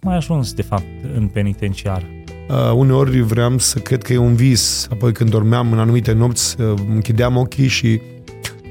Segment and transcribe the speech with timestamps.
[0.00, 2.04] Cum ai ajuns, de fapt, în penitenciar?
[2.48, 4.86] Uh, uneori vreau să cred că e un vis.
[4.90, 8.00] Apoi când dormeam în anumite nopți, uh, închideam ochii și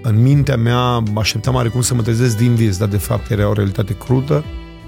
[0.04, 3.54] în mintea mea așteptam oarecum să mă trezesc din vis, dar de fapt era o
[3.54, 4.44] realitate crută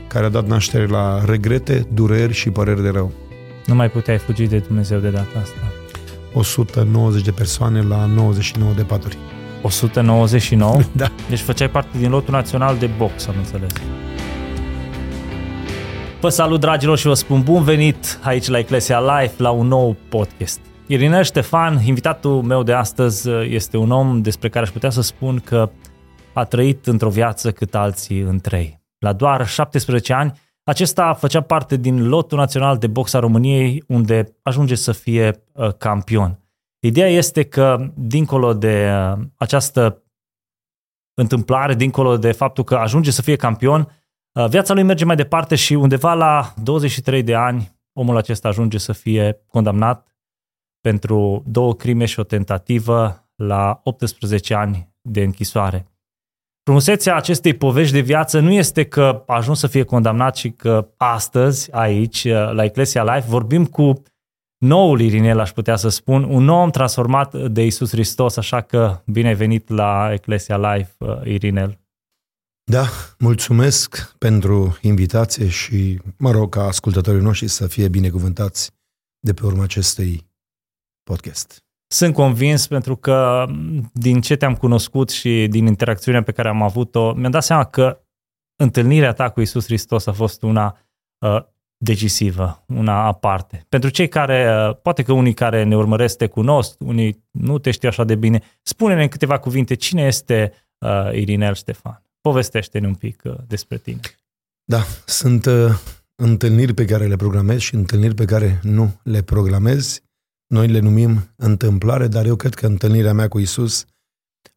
[0.08, 3.12] care a dat naștere la regrete, dureri și păreri de rău.
[3.66, 5.72] Nu mai puteai fugi de Dumnezeu de data asta.
[6.34, 9.18] 190 de persoane la 99 de paturi.
[9.62, 10.80] 199?
[10.92, 11.12] da.
[11.30, 13.72] Deci făceai parte din lotul național de box, am înțeles.
[16.22, 19.96] Vă salut, dragilor, și vă spun bun venit aici la Eclesia Live, la un nou
[20.10, 20.60] podcast.
[20.88, 25.40] Irinel Ștefan, invitatul meu de astăzi, este un om despre care aș putea să spun
[25.40, 25.70] că
[26.34, 28.82] a trăit într-o viață cât alții în trei.
[29.00, 34.38] La doar 17 ani, acesta făcea parte din lotul național de box a României, unde
[34.42, 36.40] ajunge să fie uh, campion.
[36.80, 40.04] Ideea este că, dincolo de uh, această
[41.14, 44.00] întâmplare, dincolo de faptul că ajunge să fie campion, uh,
[44.50, 48.94] viața lui merge mai departe și undeva la 23 de ani, omul acesta ajunge să
[48.94, 50.08] fie condamnat
[50.82, 55.86] pentru două crime și o tentativă la 18 ani de închisoare.
[56.64, 60.88] Frumusețea acestei povești de viață nu este că a ajuns să fie condamnat și că
[60.98, 64.04] astăzi, aici, la Eclesia Life, vorbim cu
[64.58, 69.28] noul Irinel, aș putea să spun, un om transformat de Isus Hristos, așa că bine
[69.28, 71.81] ai venit la Eclesia Life, Irinel.
[72.64, 72.86] Da,
[73.20, 78.72] mulțumesc pentru invitație și mă rog ca ascultătorii noștri să fie binecuvântați
[79.20, 80.30] de pe urma acestei
[81.04, 81.64] podcast.
[81.88, 83.46] Sunt convins pentru că
[83.94, 88.02] din ce te-am cunoscut și din interacțiunea pe care am avut-o, mi-am dat seama că
[88.56, 90.78] întâlnirea ta cu Isus Hristos a fost una
[91.26, 91.44] uh,
[91.78, 93.66] decisivă, una aparte.
[93.70, 97.72] Pentru cei care, uh, poate că unii care ne urmăresc te cunosc, unii nu te
[97.72, 102.04] știu așa de bine, spune-ne în câteva cuvinte cine este uh, Irinel Ștefan.
[102.22, 104.00] Povestește-ne un pic uh, despre tine.
[104.64, 105.80] Da, sunt uh,
[106.16, 110.02] întâlniri pe care le programez și întâlniri pe care nu le programez
[110.52, 113.86] noi le numim întâmplare, dar eu cred că întâlnirea mea cu Isus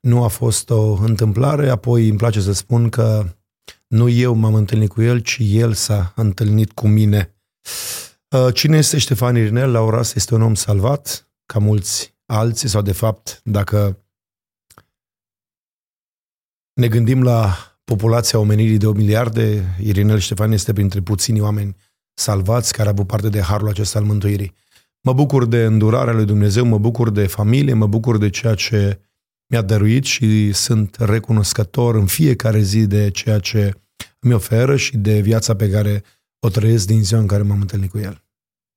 [0.01, 3.37] nu a fost o întâmplare, apoi îmi place să spun că
[3.87, 7.35] nu eu m-am întâlnit cu El, ci El s-a întâlnit cu mine.
[8.31, 9.71] Uh, cine este Ștefan Irinel?
[9.71, 14.04] La ora asta este un om salvat, ca mulți alții, sau de fapt, dacă
[16.75, 21.77] ne gândim la populația omenirii de o miliarde, Irinel Ștefan este printre puțini oameni
[22.15, 24.55] salvați care au avut parte de harul acesta al mântuirii.
[25.01, 29.01] Mă bucur de îndurarea lui Dumnezeu, mă bucur de familie, mă bucur de ceea ce
[29.47, 33.73] mi-a dăruit și sunt recunoscător în fiecare zi de ceea ce
[34.21, 36.03] mi oferă și de viața pe care
[36.39, 38.25] o trăiesc din ziua în care m-am întâlnit cu El.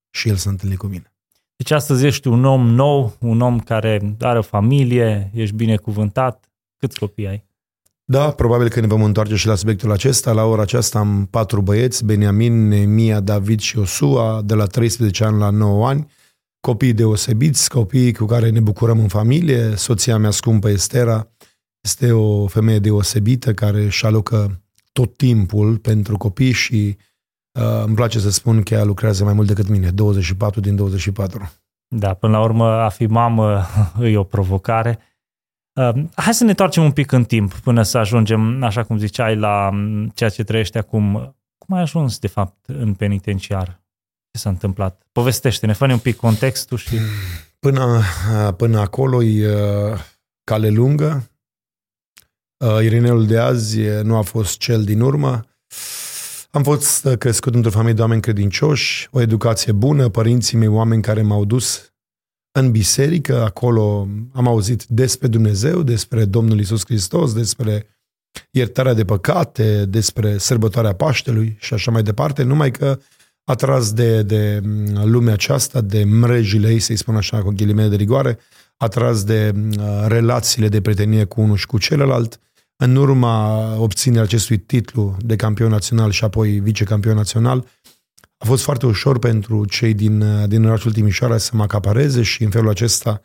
[0.09, 1.13] Și El s-a întâlnit cu mine.
[1.55, 6.49] Deci astăzi ești un om nou, un om care are o familie, ești binecuvântat.
[6.77, 7.46] Câți copii ai?
[8.09, 10.31] Da, probabil că ne vom întoarce și la subiectul acesta.
[10.31, 15.37] La ora aceasta am patru băieți, Beniamin, Nemia, David și Osua, de la 13 ani
[15.37, 16.07] la 9 ani
[16.59, 19.75] copii deosebiți, copii cu care ne bucurăm în familie.
[19.75, 21.27] Soția mea scumpă, Estera,
[21.81, 26.97] este o femeie deosebită care își alocă tot timpul pentru copii și
[27.59, 31.51] uh, îmi place să spun că ea lucrează mai mult decât mine, 24 din 24.
[31.87, 33.65] Da, până la urmă a fi mamă
[34.11, 34.99] e o provocare.
[35.77, 39.35] Uh, hai să ne întoarcem un pic în timp până să ajungem, așa cum ziceai,
[39.35, 41.35] la mm, ceea ce trăiești acum.
[41.57, 43.81] Cum ai ajuns, de fapt, în penitenciar?
[44.31, 45.01] Ce s-a întâmplat?
[45.11, 46.95] Povestește-ne, fă un pic contextul și...
[47.59, 48.01] Până,
[48.57, 49.49] până acolo e
[50.43, 51.31] cale lungă.
[52.81, 55.45] Irinelul de azi nu a fost cel din urmă.
[56.51, 61.21] Am fost crescut într-o familie de oameni credincioși, o educație bună, părinții mei oameni care
[61.21, 61.93] m-au dus
[62.59, 67.85] în biserică, acolo am auzit despre Dumnezeu, despre Domnul Isus Hristos, despre
[68.51, 72.99] iertarea de păcate, despre sărbătoarea Paștelui și așa mai departe, numai că
[73.43, 77.95] atras de, de mm, lumea aceasta, de mrejile ei, să-i spun așa, cu ghilimele de
[77.95, 78.39] rigoare,
[78.77, 79.71] atras de mm,
[80.07, 82.39] relațiile de prietenie cu unul și cu celălalt,
[82.75, 87.65] în urma obținerea acestui titlu de campion național și apoi vicecampion național,
[88.37, 92.49] a fost foarte ușor pentru cei din, din orașul Timișoara să mă acapareze și în
[92.49, 93.21] felul acesta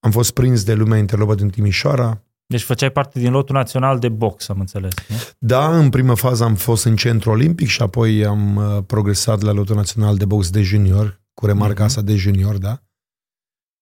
[0.00, 2.22] am fost prins de lumea interlopă din Timișoara,
[2.52, 4.92] deci făceai parte din lotul național de box, am înțeles.
[5.08, 5.16] Nu?
[5.38, 9.52] Da, în prima fază am fost în centru olimpic și apoi am uh, progresat la
[9.52, 11.86] lotul național de box de junior, cu remarca mm-hmm.
[11.86, 12.82] asta de junior, da?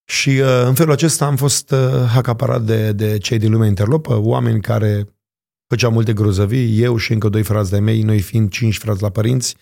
[0.04, 1.78] Și uh, în felul acesta am fost uh,
[2.16, 5.06] acaparat de, de cei din lumea interlopă, oameni care
[5.66, 9.10] făceau multe grozăvii, eu și încă doi frați de mei, noi fiind cinci frați la
[9.10, 9.56] părinți,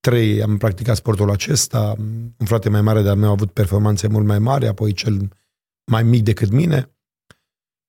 [0.00, 1.94] trei am practicat sportul acesta,
[2.38, 5.28] un frate mai mare de-al meu a avut performanțe mult mai mari, apoi cel
[5.90, 6.94] mai mic decât mine,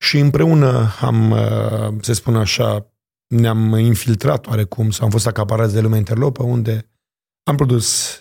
[0.02, 2.94] și împreună am, uh, să spun așa,
[3.28, 6.86] ne-am infiltrat oarecum sau am fost acaparați de lumea interlopă, unde
[7.44, 8.20] Am produs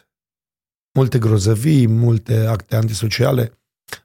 [0.99, 3.59] multe grozăvii, multe acte antisociale.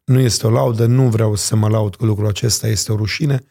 [0.05, 3.43] Nu este o laudă, nu vreau să mă laud cu lucrul acesta, este o rușine,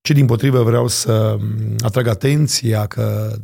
[0.00, 1.38] ci din potrivă vreau să
[1.78, 3.36] atrag atenția că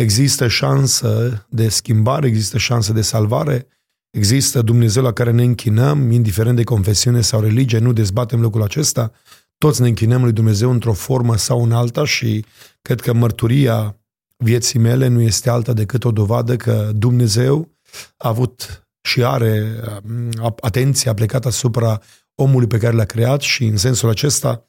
[0.00, 3.66] există șansă de schimbare, există șansă de salvare,
[4.10, 9.12] există Dumnezeu la care ne închinăm, indiferent de confesiune sau religie, nu dezbatem lucrul acesta,
[9.58, 12.44] toți ne închinăm lui Dumnezeu într-o formă sau în alta și
[12.82, 13.96] cred că mărturia
[14.36, 17.68] vieții mele nu este alta decât o dovadă că Dumnezeu
[18.16, 22.00] a avut și are um, atenția plecată asupra
[22.34, 24.64] omului pe care l-a creat și în sensul acesta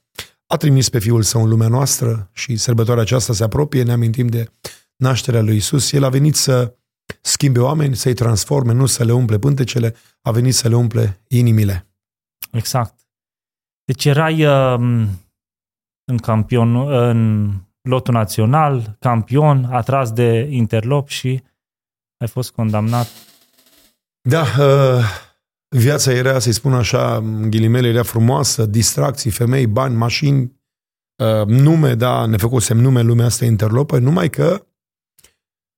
[0.45, 4.27] a trimis pe Fiul Său în lumea noastră și sărbătoarea aceasta se apropie, ne amintim
[4.27, 4.51] de
[5.01, 5.91] nașterea lui Isus.
[5.91, 6.75] El a venit să
[7.21, 11.87] schimbe oameni, să-i transforme, nu să le umple pântecele, a venit să le umple inimile.
[12.51, 12.95] Exact.
[13.85, 15.07] Deci erai uh,
[16.05, 17.51] în campion, în
[17.81, 21.43] lotul național, campion, atras de interlop și
[22.17, 23.07] ai fost condamnat.
[24.21, 25.03] Da, uh,
[25.67, 30.61] viața era, să-i spun așa, în ghilimele, era frumoasă, distracții, femei, bani, mașini,
[31.23, 34.65] uh, nume, da, ne făcusem nume lumea asta interlopă, numai că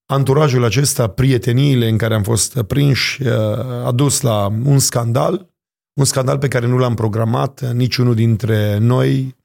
[0.06, 3.30] anturajul acesta, prieteniile în care am fost prinși, uh,
[3.86, 5.50] a dus la un scandal,
[5.94, 9.36] un scandal pe care nu l-am programat, niciunul dintre noi,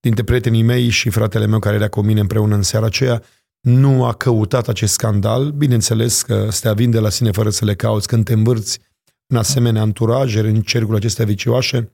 [0.00, 3.22] dintre prietenii mei și fratele meu care era cu mine împreună în seara aceea,
[3.60, 5.50] nu a căutat acest scandal.
[5.50, 8.78] Bineînțeles că stea vin de la sine fără să le cauți când te învârți
[9.26, 11.92] în asemenea anturaje, în cercul acestea vicioase,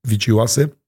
[0.00, 0.78] vicioase.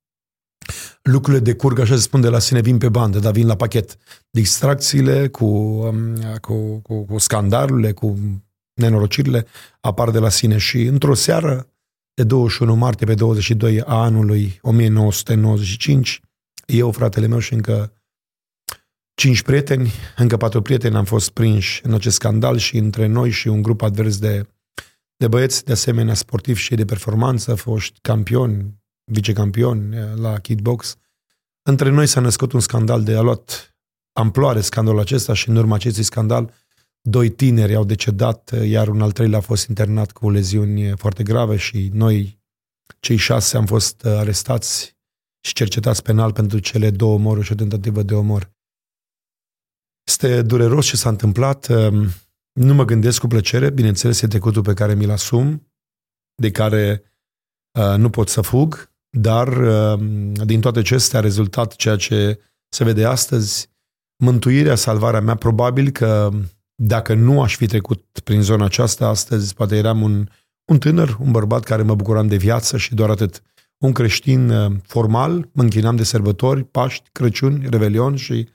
[1.02, 3.96] Lucrurile decurg, așa se spune, de la sine vin pe bandă, dar vin la pachet.
[4.31, 8.19] Distracțiile cu, um, cu, cu, cu scandalurile, cu
[8.75, 9.46] nenorocirile
[9.81, 11.72] apar de la sine și într-o seară
[12.14, 16.20] de 21 martie pe 22 a anului 1995,
[16.66, 17.93] eu, fratele meu și încă
[19.14, 23.49] cinci prieteni, încă patru prieteni am fost prinși în acest scandal și între noi și
[23.49, 24.49] un grup advers de,
[25.16, 28.77] de băieți, de asemenea sportivi și de performanță, foști campioni,
[29.08, 30.96] vicecampioni eh, la kickbox.
[31.62, 33.76] Între noi s-a născut un scandal de a luat
[34.12, 36.55] amploare scandalul acesta și în urma acestui scandal
[37.00, 40.93] doi tineri au decedat, eh, iar un al treilea a fost internat cu leziuni eh,
[40.96, 42.40] foarte grave și noi,
[43.00, 44.96] cei șase, am fost arestați
[45.40, 48.56] și cercetați penal pentru cele două omoruri și o tentativă de omor.
[50.06, 51.69] Este dureros ce s-a întâmplat.
[51.69, 52.11] Ehm,
[52.52, 55.69] nu mă gândesc cu plăcere, bineînțeles, e trecutul pe care mi-l asum,
[56.34, 57.02] de care
[57.78, 60.00] uh, nu pot să fug, dar uh,
[60.44, 63.69] din toate acestea a rezultat ceea ce se vede astăzi,
[64.25, 66.31] mântuirea, salvarea mea, probabil că
[66.75, 70.28] dacă nu aș fi trecut prin zona aceasta astăzi, poate eram un,
[70.70, 73.43] un tânăr, un bărbat care mă bucuram de viață și doar atât.
[73.78, 78.49] Un creștin uh, formal, mă închinam de sărbători, Paști, Crăciun, Revelion și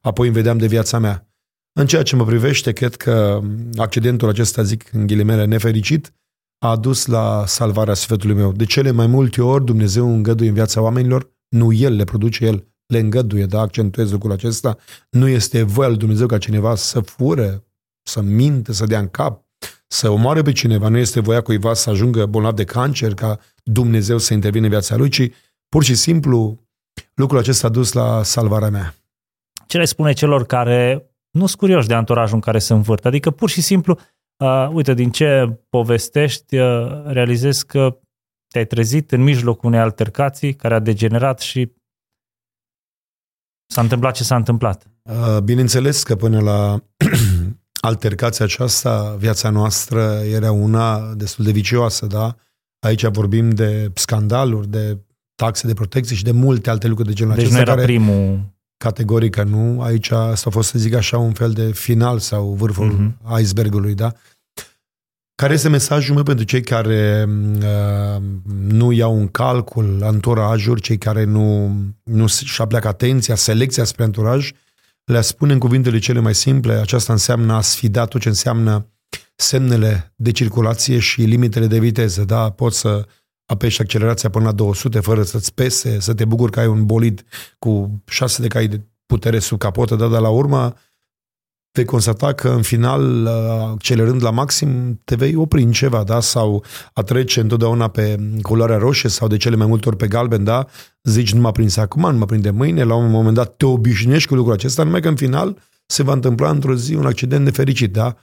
[0.00, 1.24] apoi îmi vedeam de viața mea.
[1.72, 3.40] În ceea ce mă privește, cred că
[3.76, 6.12] accidentul acesta, zic în ghilimele, nefericit,
[6.64, 8.52] a adus la salvarea sufletului meu.
[8.52, 12.68] De cele mai multe ori Dumnezeu îngăduie în viața oamenilor, nu El le produce, El
[12.86, 14.76] le îngăduie, da, accentuez lucrul acesta.
[15.10, 17.64] Nu este voia lui Dumnezeu ca cineva să fure,
[18.02, 19.44] să minte, să dea în cap,
[19.86, 20.88] să omoare pe cineva.
[20.88, 24.96] Nu este voia cuiva să ajungă bolnav de cancer, ca Dumnezeu să intervine în viața
[24.96, 25.30] lui, ci
[25.68, 26.68] pur și simplu
[27.14, 28.94] lucrul acesta a dus la salvarea mea
[29.70, 33.04] ce le spune celor care nu sunt curioși de anturajul în care se învârt?
[33.04, 33.98] Adică pur și simplu,
[34.40, 37.98] uh, uite, din ce povestești, uh, realizezi că
[38.48, 41.72] te-ai trezit în mijlocul unei altercații care a degenerat și
[43.66, 44.86] s-a întâmplat ce s-a întâmplat.
[45.02, 46.82] Uh, bineînțeles că până la
[47.90, 52.36] altercația aceasta, viața noastră era una destul de vicioasă, da?
[52.86, 54.98] Aici vorbim de scandaluri, de
[55.34, 57.58] taxe de protecție și de multe alte lucruri de genul deci acesta.
[57.58, 57.98] Deci nu era care...
[57.98, 58.40] primul
[58.84, 59.82] Categorică nu.
[59.82, 63.40] Aici asta a fost, să zic așa, un fel de final sau vârful uh-huh.
[63.40, 64.12] icebergului, da?
[65.34, 68.22] Care este mesajul meu pentru cei care uh,
[68.60, 74.52] nu iau în calcul anturajul, cei care nu, nu și apleacă atenția, selecția spre anturaj,
[75.04, 78.86] le spune în cuvintele cele mai simple, aceasta înseamnă a sfida tot ce înseamnă
[79.36, 82.24] semnele de circulație și limitele de viteză.
[82.24, 82.50] Da?
[82.50, 83.06] Poți să
[83.50, 87.24] apeși accelerația până la 200 fără să-ți pese, să te bucuri că ai un bolid
[87.58, 90.74] cu 6 de cai de putere sub capotă, dar de la urmă
[91.72, 96.20] vei constata că în final, accelerând la maxim, te vei opri în ceva, da?
[96.20, 100.44] Sau a trece întotdeauna pe culoarea roșie sau de cele mai multe ori pe galben,
[100.44, 100.66] da?
[101.02, 104.28] Zici, nu m-a prins acum, nu mă prinde mâine, la un moment dat te obișnuiești
[104.28, 107.92] cu lucrul acesta, numai că în final se va întâmpla într-o zi un accident nefericit,
[107.92, 108.16] da?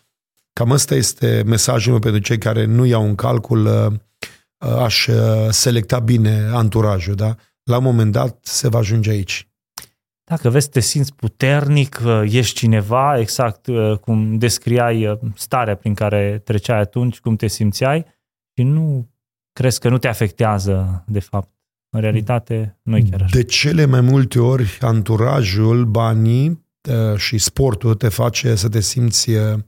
[0.53, 3.93] Cam ăsta este mesajul meu pentru cei care nu iau în calcul uh,
[4.57, 5.15] aș uh,
[5.49, 7.35] selecta bine anturajul, da?
[7.63, 9.47] La un moment dat se va ajunge aici.
[10.29, 15.93] Dacă vezi, te simți puternic, uh, ești cineva, exact uh, cum descriai uh, starea prin
[15.93, 18.05] care treceai atunci, cum te simțeai
[18.55, 19.09] și nu
[19.51, 21.49] crezi că nu te afectează, de fapt.
[21.89, 23.37] În realitate, nu e chiar așa.
[23.37, 26.65] De cele mai multe ori, anturajul, banii
[27.15, 29.59] și sportul te face să te simți să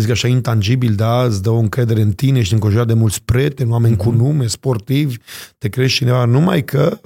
[0.00, 3.70] zic așa, intangibil, da, îți dă o încredere în tine, și înconjurat de mulți prieteni,
[3.70, 3.98] oameni mm-hmm.
[3.98, 4.18] cu mhm.
[4.18, 5.16] nume, sportivi,
[5.58, 6.98] te crești cineva, numai că,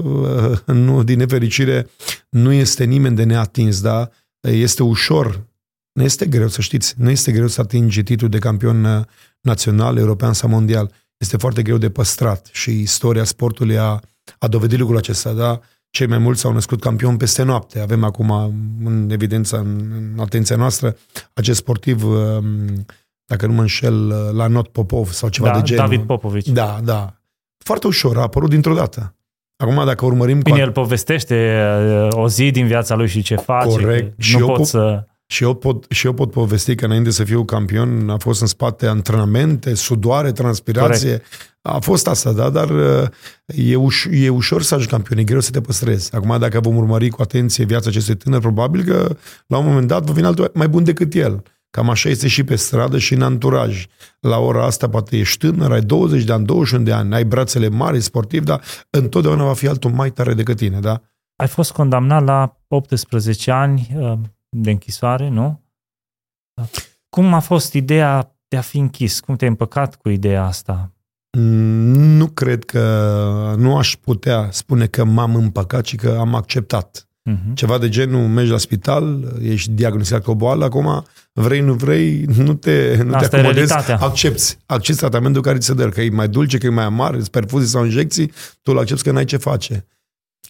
[0.66, 1.88] nu, din nefericire,
[2.28, 4.08] nu este nimeni de neatins, da,
[4.40, 5.46] este ușor,
[5.92, 9.04] nu este greu să știți, nu este greu să atingi titlul de campion uh,
[9.40, 10.92] național, european sau mondial.
[11.16, 14.00] Este foarte greu de păstrat și istoria sportului a,
[14.38, 15.60] a dovedit lucrul acesta, da?
[15.92, 17.80] Cei mai mulți s-au născut campion peste noapte.
[17.80, 18.30] Avem acum
[18.84, 20.96] în evidență, în, în atenția noastră,
[21.32, 22.86] acest sportiv, um,
[23.24, 25.84] dacă nu mă înșel, la Not Popov sau ceva da, de genul.
[25.84, 26.48] David Popovici.
[26.48, 27.14] Da, da.
[27.64, 29.14] Foarte ușor, a apărut dintr-o dată.
[29.56, 30.40] Acum, dacă urmărim...
[30.40, 30.62] Bine, cu...
[30.62, 33.68] el povestește uh, o zi din viața lui și ce face.
[33.68, 34.20] Corect.
[34.20, 35.06] Și nu pot po- să...
[35.32, 38.46] Și eu, pot, și eu pot povesti că înainte să fiu campion a fost în
[38.46, 41.08] spate antrenamente, sudoare, transpirație.
[41.08, 41.26] Corect.
[41.62, 43.08] A fost asta, da, dar uh,
[43.46, 46.14] e, uș- e ușor să ajungi campion, e greu să te păstrezi.
[46.14, 50.04] Acum, dacă vom urmări cu atenție viața acestui tânăr, probabil că la un moment dat
[50.04, 51.42] va veni altul mai bun decât el.
[51.70, 53.86] Cam așa este și pe stradă și în anturaj.
[54.20, 57.68] La ora asta poate ești tânăr, ai 20 de ani, 21 de ani, ai brațele
[57.68, 58.60] mari, sportiv, dar
[58.90, 61.02] întotdeauna va fi altul mai tare decât tine, da?
[61.36, 64.12] Ai fost condamnat la 18 ani uh,
[64.56, 65.60] de închisoare, nu?
[67.08, 69.20] Cum a fost ideea de a fi închis?
[69.20, 70.92] Cum te-ai împăcat cu ideea asta?
[71.38, 77.06] Mm, nu cred că nu aș putea spune că m-am împăcat, ci că am acceptat.
[77.30, 77.54] Uh-huh.
[77.54, 82.22] Ceva de genul, mergi la spital, ești diagnosticat cu o boală, acum vrei, nu vrei,
[82.22, 86.28] nu te, nu te acomodezi, accepti, accepti tratamentul care ți se dă, că e mai
[86.28, 88.32] dulce, că e mai amar, perfuzii sau injecții,
[88.62, 89.86] tu îl accepti că n-ai ce face.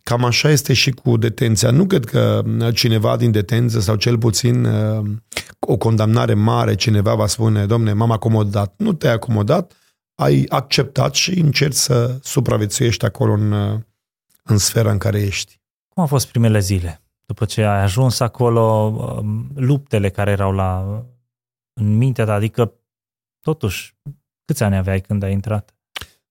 [0.02, 1.70] Cam așa este și cu detenția.
[1.70, 2.42] Nu cred că
[2.74, 5.04] cineva din detenție sau cel puțin uh,
[5.58, 8.74] o condamnare mare, cineva va spune, domne, m-am acomodat.
[8.76, 9.72] Nu te-ai acomodat,
[10.14, 13.78] ai acceptat și încerci să supraviețuiești acolo în, uh,
[14.42, 15.60] în sfera în care ești.
[15.88, 17.02] Cum au fost primele zile?
[17.26, 20.84] După ce ai ajuns acolo, um, luptele care erau la,
[21.72, 22.72] în mintea ta, adică
[23.40, 23.94] totuși,
[24.44, 25.74] câți ani aveai când ai intrat?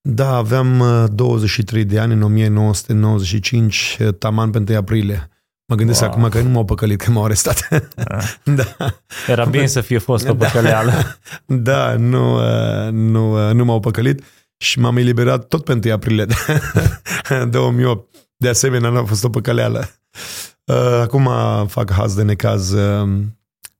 [0.02, 5.30] Da, aveam 23 uh, de ani în 1995, uh, taman pe 1 aprilie.
[5.66, 6.10] Mă gândesc wow.
[6.10, 7.68] acum că nu m-au păcălit, că m-au arestat.
[8.44, 8.76] da.
[9.28, 10.46] Era bine să fie fost o da.
[10.46, 10.92] păcăleală.
[11.46, 14.24] Da, nu, uh, nu, nu m-au păcălit
[14.58, 16.26] și m-am eliberat tot pe 1 aprilie
[17.50, 18.16] 2008.
[18.38, 19.90] De asemenea, nu a fost o păcăleală.
[21.02, 21.30] Acum
[21.68, 22.74] fac haz de necaz.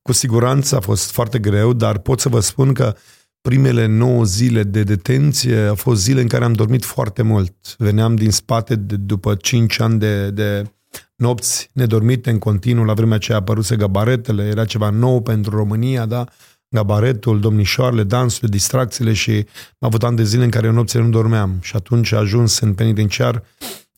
[0.02, 2.94] Cu siguranță a fost foarte greu, dar pot să vă spun că
[3.42, 7.74] primele 9 zile de detenție au fost zile în care am dormit foarte mult.
[7.78, 10.70] Veneam din spate de, după 5 ani de, de
[11.16, 12.84] nopți nedormite în continuu.
[12.84, 16.24] La vremea aceea apăruse gabaretele, era ceva nou pentru România, da?
[16.68, 19.30] Gabaretul, domnișoarele, dansurile, distracțiile și
[19.78, 21.58] am avut ani de zile în care eu nopțile nu dormeam.
[21.60, 23.42] Și atunci a ajuns în penitenciar,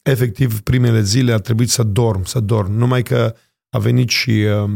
[0.03, 2.73] efectiv primele zile a trebuit să dorm, să dorm.
[2.73, 3.35] Numai că
[3.71, 4.71] a venit și uh,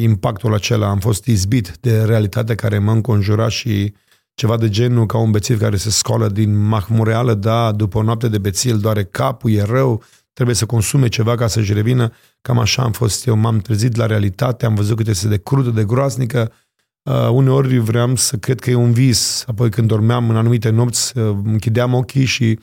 [0.00, 3.92] impactul acela, am fost izbit de realitatea care mă înconjura și
[4.36, 8.28] ceva de genul ca un bețiv care se scoală din mahmureală, da, după o noapte
[8.28, 10.02] de bețiv doare capul, e rău,
[10.32, 12.12] trebuie să consume ceva ca să-și revină.
[12.40, 15.70] Cam așa am fost eu, m-am trezit la realitate, am văzut cât este de crudă,
[15.70, 16.52] de groaznică.
[17.02, 21.18] Uh, uneori vreau să cred că e un vis, apoi când dormeam în anumite nopți,
[21.18, 22.58] uh, închideam ochii și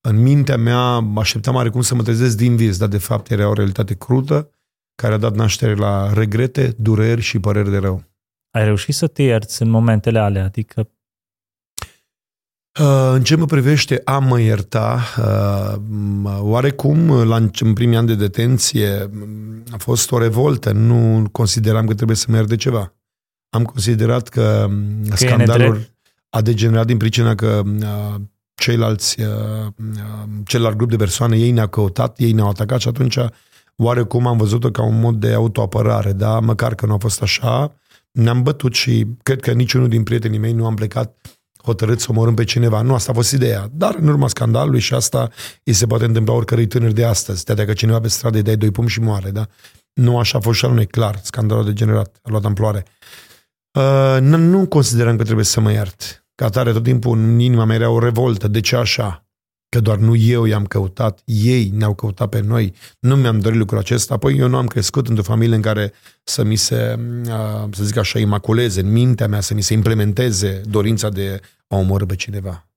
[0.00, 3.52] în mintea mea așteptam cum să mă trezesc din vis, dar de fapt era o
[3.52, 4.50] realitate crudă
[4.94, 8.02] care a dat naștere la regrete, dureri și păreri de rău.
[8.50, 10.97] Ai reușit să te ierți în momentele alea, adică Uh,
[13.12, 15.00] în ce mă privește, am mă ierta.
[15.18, 19.10] Uh, oarecum, la, în primii ani de detenție,
[19.70, 20.72] a fost o revoltă.
[20.72, 22.94] Nu consideram că trebuie să mă iert de ceva.
[23.50, 24.68] Am considerat că,
[25.08, 25.90] că scandalul
[26.30, 28.14] a degenerat din pricina că uh,
[28.54, 29.16] ceilalți,
[30.44, 33.18] celălalt grup de persoane, ei ne-au căutat, ei ne-au atacat și atunci
[33.76, 36.40] oarecum am văzut-o ca un mod de autoapărare, da?
[36.40, 37.74] Măcar că nu a fost așa,
[38.10, 41.37] ne-am bătut și cred că niciunul din prietenii mei nu am plecat
[41.68, 42.82] hotărât să omorâm pe cineva.
[42.82, 43.68] Nu, asta a fost ideea.
[43.72, 45.30] Dar în urma scandalului și asta
[45.64, 47.44] îi se poate întâmpla oricărui tânăr de astăzi.
[47.44, 49.46] Te că cineva pe stradă îi dai doi pumni și moare, da?
[49.92, 51.20] Nu așa a fost și al unui clar.
[51.22, 52.84] Scandalul a degenerat, a luat amploare.
[53.72, 56.26] Uh, nu considerăm că trebuie să mă iert.
[56.34, 58.48] Ca tare, tot timpul în inima mea era o revoltă.
[58.48, 59.27] De ce așa?
[59.68, 62.74] Că doar nu eu i-am căutat, ei ne-au căutat pe noi.
[62.98, 64.14] Nu mi-am dorit lucrul acesta.
[64.14, 65.92] Apoi eu nu am crescut într-o familie în care
[66.24, 70.60] să mi se, uh, să zic așa, imaculeze în mintea mea, să mi se implementeze
[70.64, 72.68] dorința de a omorâ pe cineva.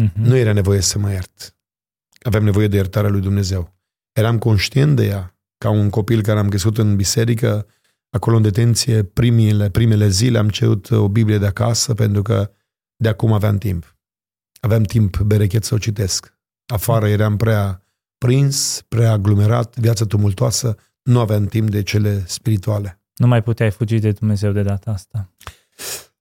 [0.00, 0.12] Mm-hmm.
[0.14, 1.56] Nu era nevoie să mă iert.
[2.22, 3.74] Aveam nevoie de iertarea lui Dumnezeu.
[4.12, 5.32] Eram conștient de ea.
[5.58, 7.66] ca un copil care am crescut în biserică,
[8.10, 12.50] acolo în detenție, primele, primele zile am cerut o Biblie de acasă pentru că
[12.96, 13.97] de acum aveam timp.
[14.60, 16.36] Aveam timp berechet să o citesc.
[16.66, 17.82] Afară eram prea
[18.18, 23.00] prins, prea aglomerat, viața tumultoasă, nu aveam timp de cele spirituale.
[23.14, 25.30] Nu mai puteai fugi de Dumnezeu de data asta.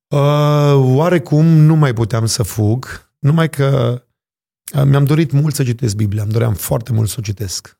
[0.07, 4.01] Uh, oarecum nu mai puteam să fug, numai că
[4.75, 7.79] uh, mi-am dorit mult să citesc Biblia, îmi doream foarte mult să o citesc.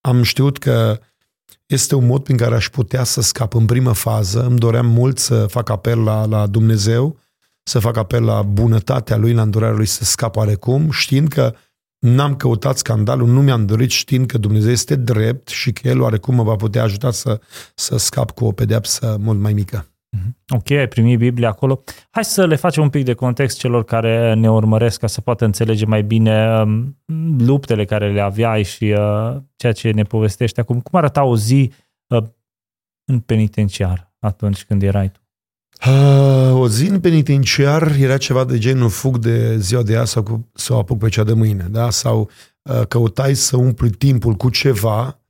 [0.00, 1.00] Am știut că
[1.66, 5.18] este un mod prin care aș putea să scap în primă fază, îmi doream mult
[5.18, 7.18] să fac apel la, la Dumnezeu,
[7.64, 11.54] să fac apel la bunătatea Lui, la îndurarea Lui să scap oarecum, știind că
[11.98, 16.34] n-am căutat scandalul, nu mi-am dorit știind că Dumnezeu este drept și că El oarecum
[16.34, 17.40] mă va putea ajuta să,
[17.74, 19.88] să scap cu o pedeapsă mult mai mică.
[20.16, 20.36] Mhm.
[20.48, 21.82] Ok, ai primit Biblia acolo.
[22.10, 25.44] Hai să le facem un pic de context celor care ne urmăresc ca să poată
[25.44, 26.98] înțelege mai bine um,
[27.38, 30.80] luptele care le aveai și uh, ceea ce ne povestești acum.
[30.80, 31.72] Cum arăta o zi
[32.06, 32.22] uh,
[33.04, 35.23] în penitenciar atunci când erai tu?
[35.86, 40.48] Uh, o zi în penitenciar era ceva de genul fug de ziua de azi sau,
[40.54, 41.90] sau apuc pe cea de mâine, da?
[41.90, 42.30] Sau
[42.62, 45.20] uh, căutai să umpli timpul cu ceva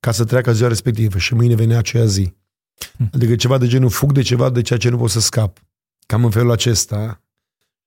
[0.00, 2.34] ca să treacă ziua respectivă și mâine venea aceea zi.
[3.12, 5.58] Adică ceva de genul fug de ceva de ceea ce nu pot să scap.
[6.06, 7.22] Cam în felul acesta.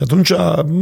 [0.04, 0.34] Și atunci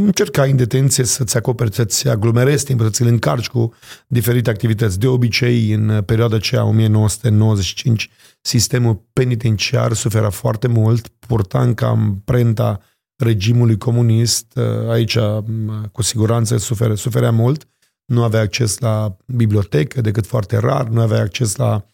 [0.04, 3.74] încercai în detenție să-ți acoperi, să-ți aglomerezi timpul, să-ți încarci cu
[4.06, 4.98] diferite activități.
[4.98, 8.10] De obicei, în perioada aceea, 1995,
[8.40, 12.80] sistemul penitenciar suferă foarte mult, purta încă amprenta
[13.16, 15.18] regimului comunist, aici
[15.92, 17.68] cu siguranță suferă, suferea mult,
[18.04, 21.84] nu avea acces la bibliotecă decât foarte rar, nu avea acces la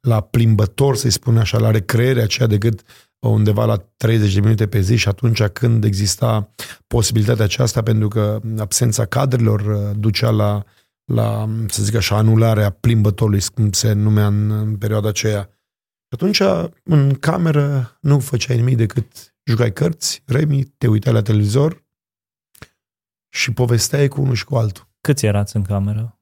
[0.00, 2.82] la plimbător, să-i spun așa, la recreere aceea decât
[3.18, 6.50] undeva la 30 de minute pe zi și atunci când exista
[6.86, 10.64] posibilitatea aceasta, pentru că absența cadrelor uh, ducea la,
[11.04, 15.48] la să zic așa, anularea plimbătorului, cum se numea în, în perioada aceea.
[16.08, 16.40] Și atunci,
[16.82, 21.84] în cameră, nu făceai nimic decât jucai cărți, remi, te uitai la televizor
[23.28, 24.88] și povesteai cu unul și cu altul.
[25.00, 26.20] Câți erați în cameră?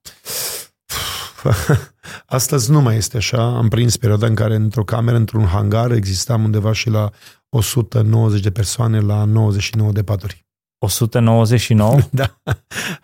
[2.27, 3.57] Astăzi nu mai este așa.
[3.57, 7.11] Am prins perioada în care într-o cameră, într-un hangar, existam undeva și la
[7.49, 10.47] 190 de persoane la 99 de paturi.
[10.79, 11.99] 199?
[12.13, 12.41] da,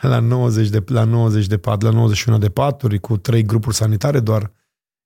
[0.00, 4.20] la 90 de, la 90 de paturi, la 91 de paturi, cu trei grupuri sanitare
[4.20, 4.52] doar.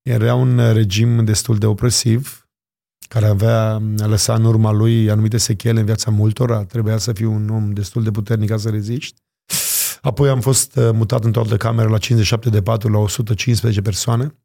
[0.03, 2.49] Era un regim destul de opresiv,
[3.09, 6.65] care avea, a lăsat în urma lui anumite sechele în viața multora.
[6.65, 9.23] Trebuia să fii un om destul de puternic ca să reziști.
[10.05, 14.39] Apoi am fost uh, mutat într-o altă cameră la 57 de paturi la 115 persoane.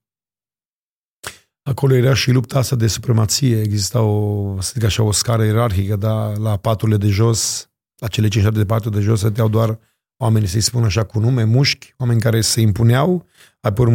[1.64, 3.62] Acolo era și lupta asta de supremație.
[3.62, 6.34] Exista o, să zic așa, o scară ierarhică, da?
[6.38, 9.80] la paturile de jos, la cele 57 de paturi de jos, stăteau doar
[10.18, 13.26] oameni, să-i spun așa, cu nume, mușchi, oameni care se impuneau,
[13.62, 13.86] apoi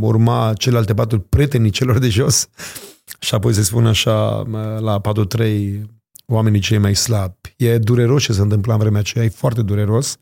[0.00, 2.48] urma celelalte paturi prietenii celor de jos
[3.26, 4.42] și apoi se spune așa,
[4.80, 5.90] la patul 3,
[6.26, 7.54] oamenii cei mai slabi.
[7.56, 10.16] E dureros ce se întâmpla în vremea aceea, e foarte dureros,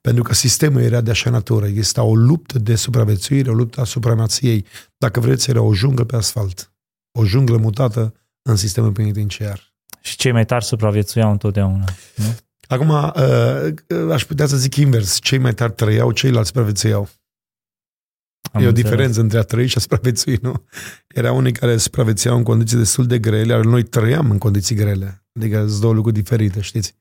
[0.00, 1.66] pentru că sistemul era de așa natură.
[1.66, 4.64] Exista o luptă de supraviețuire, o luptă asupra nației.
[4.96, 6.72] Dacă vreți, era o junglă pe asfalt.
[7.18, 9.74] O junglă mutată în sistemul penitenciar.
[10.00, 11.84] Și cei mai tari supraviețuiau întotdeauna.
[12.16, 12.36] Nu?
[12.68, 13.12] Acum, uh,
[13.88, 15.18] uh, aș putea să zic invers.
[15.20, 17.08] Cei mai tari trăiau, ceilalți supraviețuiau.
[18.52, 20.64] Am e o diferență între a trăi și a supraviețui, nu?
[21.08, 25.24] Era unii care supraviețuiau în condiții destul de grele, iar noi trăiam în condiții grele.
[25.32, 26.94] Adică sunt două lucruri diferite, știți?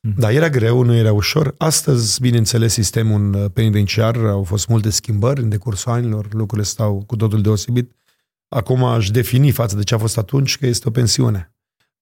[0.00, 0.14] Mm.
[0.16, 1.54] Da, era greu, nu era ușor.
[1.58, 7.16] Astăzi, bineînțeles, sistemul uh, penitenciar, au fost multe schimbări în decursul anilor, lucrurile stau cu
[7.16, 7.92] totul deosebit.
[8.48, 11.54] Acum aș defini față de ce a fost atunci că este o pensiune.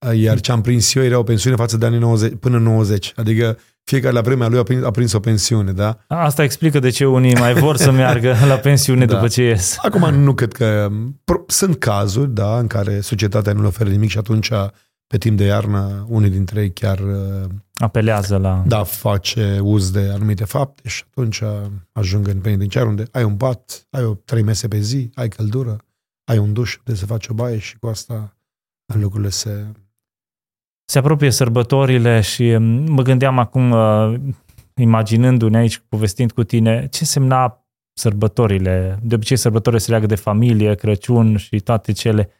[0.07, 3.13] Uh, iar ce am prins eu era o pensiune față de anii 90, până 90.
[3.17, 3.59] Adică
[3.89, 5.99] fiecare la vremea lui a prins, a prins o pensiune, da?
[6.07, 9.15] Asta explică de ce unii mai vor să meargă la pensiune da.
[9.15, 9.79] după ce ies.
[9.83, 10.91] Acum nu cred că...
[11.47, 14.51] Sunt cazuri, da, în care societatea nu le oferă nimic și atunci
[15.07, 16.99] pe timp de iarnă unii dintre ei chiar...
[16.99, 18.63] Uh, Apelează la...
[18.67, 21.43] Da, face uz de anumite fapte și atunci
[21.93, 25.77] ajung în penitenciar unde ai un pat, ai o trei mese pe zi, ai căldură,
[26.25, 28.37] ai un duș de să faci o baie și cu asta
[28.95, 29.67] lucrurile se
[30.91, 34.15] se apropie sărbătorile și mm, mă gândeam acum, uh,
[34.75, 38.99] imaginându-ne aici, povestind cu tine, ce semna sărbătorile?
[39.03, 42.31] De obicei sărbătorile se leagă de familie, Crăciun și toate cele.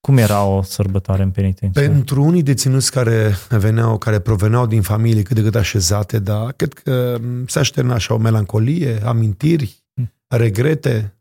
[0.00, 1.84] Cum era o sărbătoare în penitenciar?
[1.84, 6.72] Pentru unii deținuți care veneau, care proveneau din familii cât de cât așezate, da, cred
[6.72, 10.12] că mm, se așterna așa o melancolie, amintiri, hmm.
[10.26, 11.17] regrete,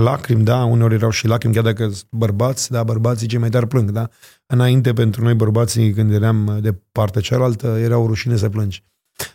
[0.00, 3.90] lacrimi, da, uneori erau și lacrimi, chiar dacă bărbați, da, bărbații cei mai tari plâng,
[3.90, 4.08] da.
[4.46, 8.84] Înainte, pentru noi bărbații, când eram de partea cealaltă, era o rușine să plângi.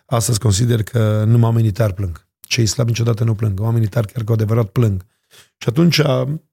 [0.05, 2.27] Astăzi consider că numai oamenii tari plâng.
[2.39, 3.59] Cei slabi niciodată nu plâng.
[3.59, 5.05] Oamenii tari chiar cu adevărat plâng.
[5.57, 6.01] Și atunci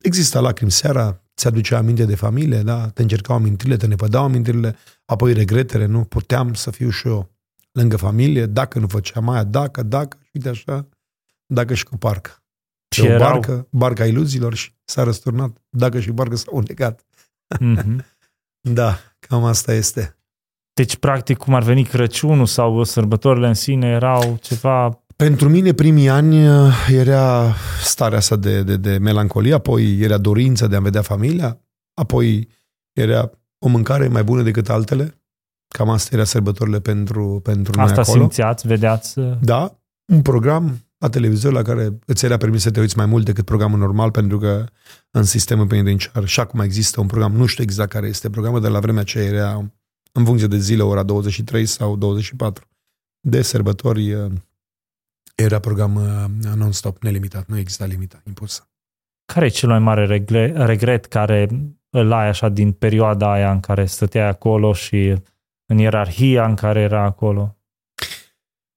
[0.00, 2.88] exista lacrimi seara, ți aducea aminte de familie, da?
[2.88, 7.30] te încercau amintirile, te nepădau amintirile, apoi regretele, nu puteam să fiu și eu
[7.72, 10.88] lângă familie, dacă nu făceam aia, dacă, dacă, uite așa,
[11.46, 12.45] dacă și cu parcă.
[13.02, 13.30] Și o erau...
[13.30, 17.04] barcă, barca iluziilor și s-a răsturnat, dacă și barca s-a unecat.
[17.64, 17.96] Mm-hmm.
[18.78, 20.16] da, cam asta este.
[20.72, 25.04] Deci, practic, cum ar veni Crăciunul sau sărbătorile în sine erau ceva...
[25.16, 30.66] Pentru mine, primii ani uh, era starea asta de, de, de melancolie, apoi era dorința
[30.66, 31.60] de a vedea familia,
[31.94, 32.48] apoi
[32.92, 35.20] era o mâncare mai bună decât altele.
[35.74, 38.20] Cam asta era sărbătorile pentru, pentru asta noi acolo.
[38.20, 39.18] simțeați, vedeați?
[39.18, 39.36] Uh?
[39.40, 39.78] Da,
[40.12, 43.44] un program la televizor la care îți era permis să te uiți mai mult decât
[43.44, 44.64] programul normal, pentru că
[45.10, 48.70] în sistemul penitenciar și acum există un program, nu știu exact care este programul, dar
[48.70, 49.70] la vremea aceea era
[50.12, 52.66] în funcție de zile, ora 23 sau 24.
[53.20, 54.32] De sărbători uh,
[55.34, 58.68] era program uh, non-stop, nelimitat, nu exista limita impusă.
[59.32, 61.48] Care e cel mai mare regret care
[61.90, 65.22] îl ai așa din perioada aia în care stăteai acolo și
[65.66, 67.55] în ierarhia în care era acolo?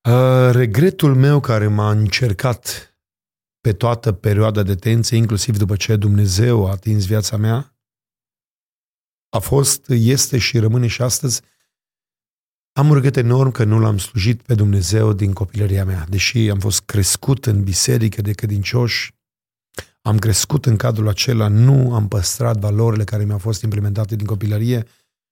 [0.10, 2.94] Uh, regretul meu care m-a încercat
[3.62, 7.76] pe toată perioada de tenție, inclusiv după ce Dumnezeu a atins viața mea,
[9.30, 11.42] a fost, este și rămâne și astăzi.
[12.74, 16.06] Am un regret enorm că nu l-am slujit pe Dumnezeu din copilăria mea.
[16.10, 19.16] Deși am fost crescut în biserică de credincioși,
[20.02, 24.86] am crescut în cadrul acela, nu am păstrat valorile care mi-au fost implementate din copilărie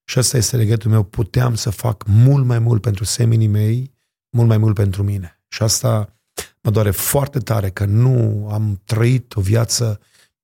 [0.03, 1.03] și asta este regretul meu.
[1.03, 3.95] Puteam să fac mult mai mult pentru seminii mei,
[4.37, 5.41] mult mai mult pentru mine.
[5.47, 6.13] Și asta
[6.61, 9.99] mă doare foarte tare că nu am trăit o viață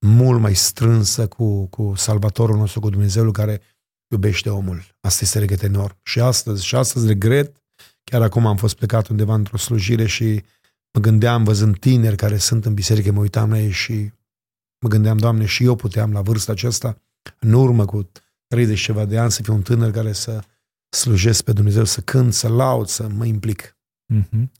[0.05, 3.61] mult mai strânsă cu, cu Salvatorul nostru, cu Dumnezeul care
[4.07, 4.83] iubește omul.
[5.01, 5.97] Asta este regret enorm.
[6.03, 7.55] Și astăzi, și astăzi regret,
[8.03, 10.43] chiar acum am fost plecat undeva într-o slujire și
[10.93, 14.11] mă gândeam, văzând tineri care sunt în biserică, mă uitam la ei și
[14.79, 17.01] mă gândeam, Doamne, și eu puteam la vârsta aceasta,
[17.39, 18.09] în urmă cu
[18.47, 20.43] 30 ceva de ani, să fiu un tânăr care să
[20.89, 23.77] slujesc pe Dumnezeu, să cânt, să laud, să mă implic.
[24.13, 24.51] Mm-hmm.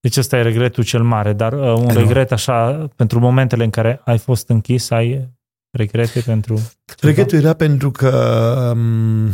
[0.00, 1.96] Deci ăsta e regretul cel mare, dar uh, un Enorm.
[1.96, 5.34] regret așa, pentru momentele în care ai fost închis, ai
[5.70, 6.60] regrete pentru...
[7.00, 9.32] Regretul era pentru că um,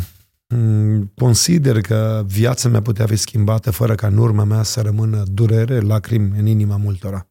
[1.15, 5.79] consider că viața mea putea fi schimbată fără ca în urma mea să rămână durere,
[5.79, 7.27] lacrimi în inima multora.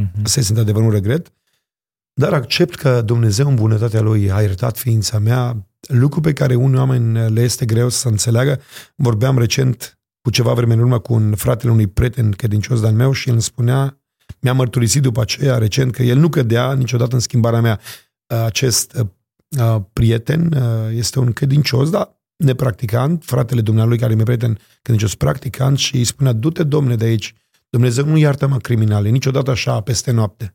[0.00, 0.22] Uh-huh.
[0.24, 1.32] Asta este într-adevăr un regret,
[2.20, 6.78] dar accept că Dumnezeu în bunătatea Lui a iertat ființa mea, lucru pe care unui
[6.78, 8.60] oameni le este greu să înțeleagă.
[8.94, 9.93] Vorbeam recent
[10.24, 13.34] cu ceva vreme în urmă cu un fratele unui prieten credincios de-al meu și el
[13.34, 14.00] îmi spunea,
[14.40, 17.80] mi-a mărturisit după aceea recent că el nu cădea niciodată în schimbarea mea.
[18.26, 18.96] Acest
[19.58, 25.78] uh, prieten uh, este un credincios, dar nepracticant, fratele dumnealui care mi-e prieten credincios practicant
[25.78, 27.34] și îi spunea, du-te domne de aici,
[27.70, 30.54] Dumnezeu nu iartă mă criminale, niciodată așa peste noapte.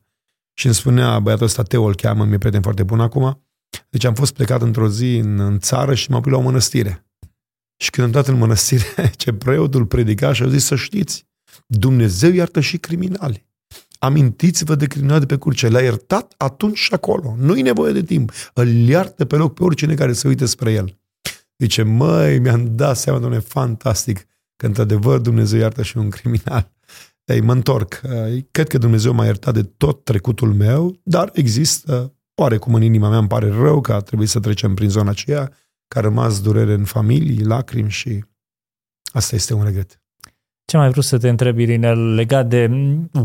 [0.54, 3.44] Și îmi spunea, băiatul ăsta Teo îl cheamă, mi-e prieten foarte bun acum,
[3.90, 7.04] deci am fost plecat într-o zi în, în țară și m-am pus la o mănăstire.
[7.82, 11.26] Și când am dat în mănăstire, ce preotul predica și a zis să știți,
[11.66, 13.48] Dumnezeu iartă și criminali.
[13.98, 15.68] Amintiți-vă de criminali de pe curce.
[15.68, 17.36] L-a iertat atunci și acolo.
[17.38, 18.32] Nu-i nevoie de timp.
[18.54, 21.00] Îl iartă pe loc pe oricine care se uite spre el.
[21.58, 26.72] Zice, măi, mi-am dat seama, domnule, fantastic, că într-adevăr Dumnezeu iartă și un criminal.
[27.24, 28.00] Ei, mă întorc.
[28.50, 33.18] Cred că Dumnezeu m-a iertat de tot trecutul meu, dar există, oarecum în inima mea
[33.18, 35.52] îmi pare rău că a trebuit să trecem prin zona aceea,
[35.92, 38.24] că a rămas durere în familii, lacrimi și
[39.12, 40.02] asta este un regret.
[40.64, 42.70] Ce mai vrut să te întreb, Irinel, legat de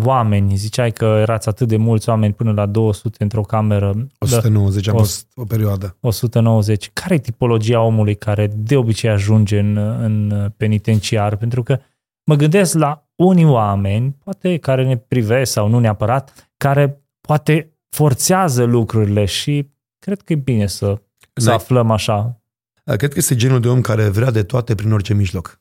[0.04, 0.56] oameni?
[0.56, 4.08] Ziceai că erați atât de mulți oameni până la 200 într-o cameră.
[4.20, 5.98] 190 a fost o perioadă.
[6.00, 6.90] 190.
[6.94, 11.36] Care e tipologia omului care de obicei ajunge în, în penitenciar?
[11.36, 11.80] Pentru că
[12.24, 18.64] mă gândesc la unii oameni, poate care ne privesc sau nu neapărat, care poate forțează
[18.64, 21.02] lucrurile și cred că e bine să,
[21.34, 22.40] să aflăm așa
[22.86, 25.60] Cred că este genul de om care vrea de toate prin orice mijloc.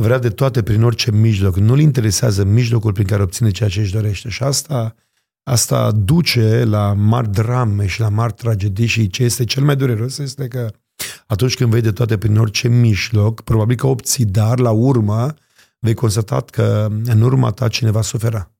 [0.00, 1.56] Vrea de toate prin orice mijloc.
[1.56, 4.28] Nu-l interesează mijlocul prin care obține ceea ce își dorește.
[4.28, 4.94] Și asta,
[5.42, 10.18] asta duce la mari drame și la mari tragedii și ce este cel mai dureros
[10.18, 10.70] este că
[11.26, 15.34] atunci când vei de toate prin orice mijloc, probabil că obții, dar la urmă
[15.78, 18.50] vei constata că în urma ta cineva sufera.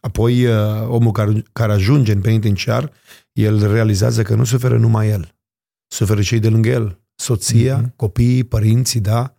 [0.00, 0.54] Apoi
[0.86, 2.92] omul care, care ajunge în penitenciar,
[3.32, 5.37] el realizează că nu suferă numai el,
[5.88, 7.96] suferă cei de lângă el, soția, mm-hmm.
[7.96, 9.32] copiii, părinții, da?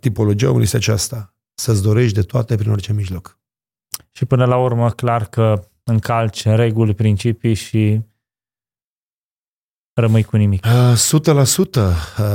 [0.00, 3.38] Tipologia omului este aceasta, să-ți dorești de toate prin orice mijloc.
[4.10, 8.00] Și până la urmă, clar că încalci reguli, principii și
[10.00, 10.66] rămâi cu nimic.
[10.66, 11.92] 100% uh,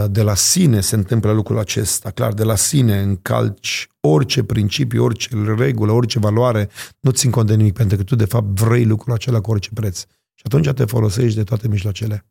[0.10, 5.30] de la sine se întâmplă lucrul acesta, clar, de la sine încalci orice principiu, orice
[5.58, 6.70] regulă, orice valoare,
[7.00, 9.70] nu țin cont de nimic, pentru că tu de fapt vrei lucrul acela cu orice
[9.74, 10.00] preț.
[10.34, 12.26] Și atunci te folosești de toate mijloacele.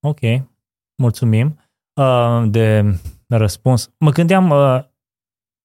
[0.00, 0.18] Ok,
[1.02, 1.58] mulțumim
[1.94, 2.94] uh, de
[3.26, 3.90] răspuns.
[3.98, 4.84] Mă gândeam, uh,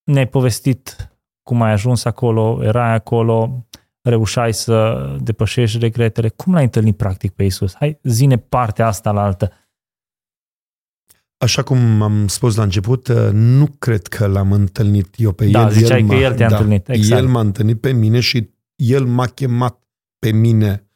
[0.04, 1.10] ne-ai povestit
[1.43, 3.67] cum ai ajuns acolo, erai acolo,
[4.02, 6.30] reușai să depășești regretele.
[6.30, 7.76] Cum l-ai întâlnit practic pe Isus?
[7.76, 9.52] Hai, zine partea asta la altă.
[11.38, 15.62] Așa cum am spus la început, uh, nu cred că l-am întâlnit eu pe da,
[15.62, 15.69] el.
[15.69, 16.89] ziceai el că el te-a da, întâlnit.
[16.89, 17.21] Exact.
[17.21, 19.84] El m-a întâlnit pe mine și el m-a chemat
[20.19, 20.89] pe mine.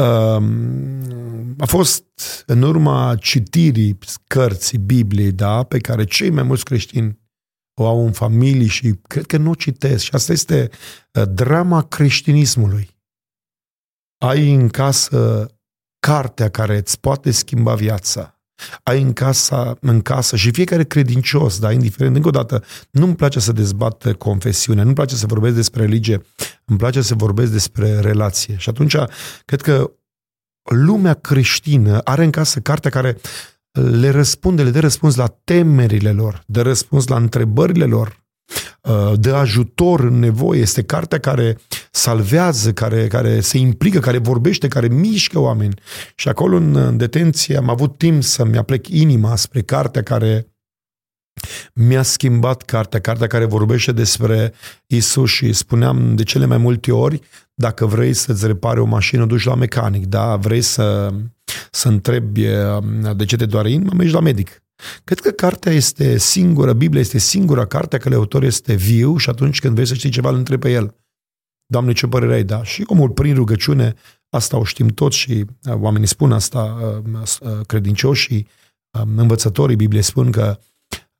[0.00, 2.04] Um, a fost
[2.46, 7.18] în urma citirii cărții Bibliei, da, pe care cei mai mulți creștini
[7.80, 10.04] o au în familie și cred că nu o citesc.
[10.04, 10.70] Și asta este
[11.12, 12.98] uh, drama creștinismului.
[14.18, 15.50] Ai în casă
[15.98, 18.39] cartea care îți poate schimba viața.
[18.82, 23.40] Ai în casa, în casă și fiecare credincios, da, indiferent, încă o dată, nu-mi place
[23.40, 26.22] să dezbat confesiunea, nu-mi place să vorbesc despre religie,
[26.64, 28.54] îmi place să vorbesc despre relație.
[28.58, 28.96] Și atunci,
[29.44, 29.90] cred că
[30.70, 33.16] lumea creștină are în casă cartea care
[33.72, 38.22] le răspunde, le dă răspuns la temerile lor, dă răspuns la întrebările lor,
[38.82, 40.60] uh, dă ajutor în nevoie.
[40.60, 41.58] Este cartea care
[41.90, 45.74] salvează, care, care se implică, care vorbește, care mișcă oameni.
[46.14, 50.46] Și acolo în detenție am avut timp să-mi aplec inima spre cartea care
[51.74, 54.52] mi-a schimbat cartea, cartea care vorbește despre
[54.86, 57.20] Isus și spuneam de cele mai multe ori,
[57.54, 60.36] dacă vrei să-ți repare o mașină, duci la mecanic, da?
[60.36, 61.14] Vrei să,
[61.70, 64.62] să întrebi um, de ce te doare inima, mergi la medic.
[65.04, 69.60] Cred că cartea este singura, Biblia este singura carte că autor este viu și atunci
[69.60, 70.94] când vrei să știi ceva, îl întrebi pe el.
[71.70, 72.44] Doamne, ce părere ai?
[72.44, 72.62] Da.
[72.62, 73.94] Și omul, prin rugăciune,
[74.28, 76.78] asta o știm toți și uh, oamenii spun asta,
[77.12, 78.46] uh, uh, credincioșii,
[78.90, 80.58] um, învățătorii Bibliei spun că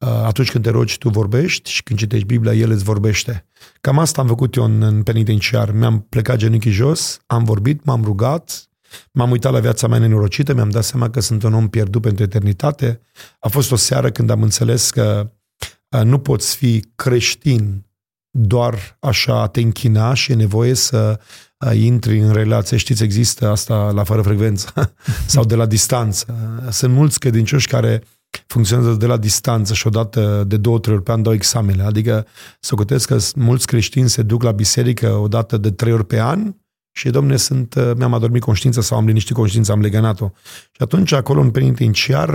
[0.02, 3.46] atunci când te rogi, tu vorbești și când citești Biblia, El îți vorbește.
[3.80, 5.70] Cam asta am făcut eu în, în penitenciar.
[5.72, 8.68] Mi-am plecat genunchii jos, am vorbit, m-am rugat,
[9.12, 12.22] m-am uitat la viața mea nenorocită, mi-am dat seama că sunt un om pierdut pentru
[12.22, 13.00] eternitate.
[13.38, 15.32] A fost o seară când am înțeles că
[16.04, 17.84] nu poți fi creștin
[18.31, 21.21] doar așa a te închina și e nevoie să
[21.73, 22.77] intri în relație.
[22.77, 24.95] Știți, există asta la fără frecvență
[25.27, 26.27] sau de la distanță.
[26.71, 28.03] Sunt mulți credincioși care
[28.47, 31.83] funcționează de la distanță și odată de două, trei ori pe an dau examene.
[31.83, 32.27] Adică
[32.61, 36.55] să cotesc că mulți creștini se duc la biserică odată de trei ori pe an
[36.93, 40.31] și, domne, sunt, mi-am adormit conștiința sau am liniștit conștiința, am legănat-o.
[40.62, 42.31] Și atunci, acolo, în penitenciar,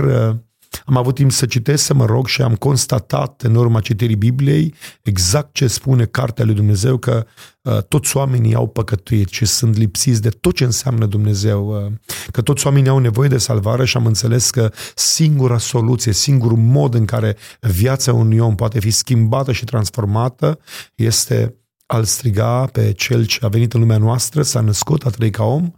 [0.84, 4.74] am avut timp să citesc, să mă rog și am constatat în urma citirii Bibliei
[5.02, 7.26] exact ce spune Cartea lui Dumnezeu, că
[7.62, 11.92] uh, toți oamenii au păcătuit și sunt lipsiți de tot ce înseamnă Dumnezeu, uh,
[12.30, 16.94] că toți oamenii au nevoie de salvare și am înțeles că singura soluție, singurul mod
[16.94, 20.58] în care viața unui om poate fi schimbată și transformată
[20.94, 21.54] este
[21.86, 25.44] al striga pe Cel ce a venit în lumea noastră, s-a născut, a trăit ca
[25.44, 25.70] om,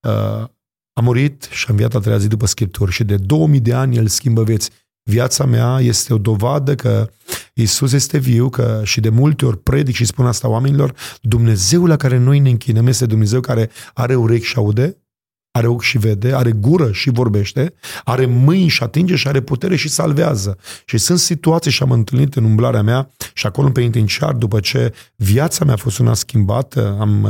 [0.00, 0.44] uh,
[0.98, 3.96] a murit și a înviat a treia zi după Scripturi și de 2000 de ani
[3.96, 4.70] El schimbă vieți.
[5.02, 7.08] Viața mea este o dovadă că
[7.54, 11.96] Isus este viu, că și de multe ori predic și spun asta oamenilor, Dumnezeu la
[11.96, 14.96] care noi ne închinăm este Dumnezeu care are urechi și aude,
[15.50, 19.76] are ochi și vede, are gură și vorbește, are mâini și atinge și are putere
[19.76, 20.58] și salvează.
[20.84, 24.94] Și sunt situații și am întâlnit în umblarea mea și acolo în penitenciar, după ce
[25.16, 27.26] viața mea a fost una schimbată, am,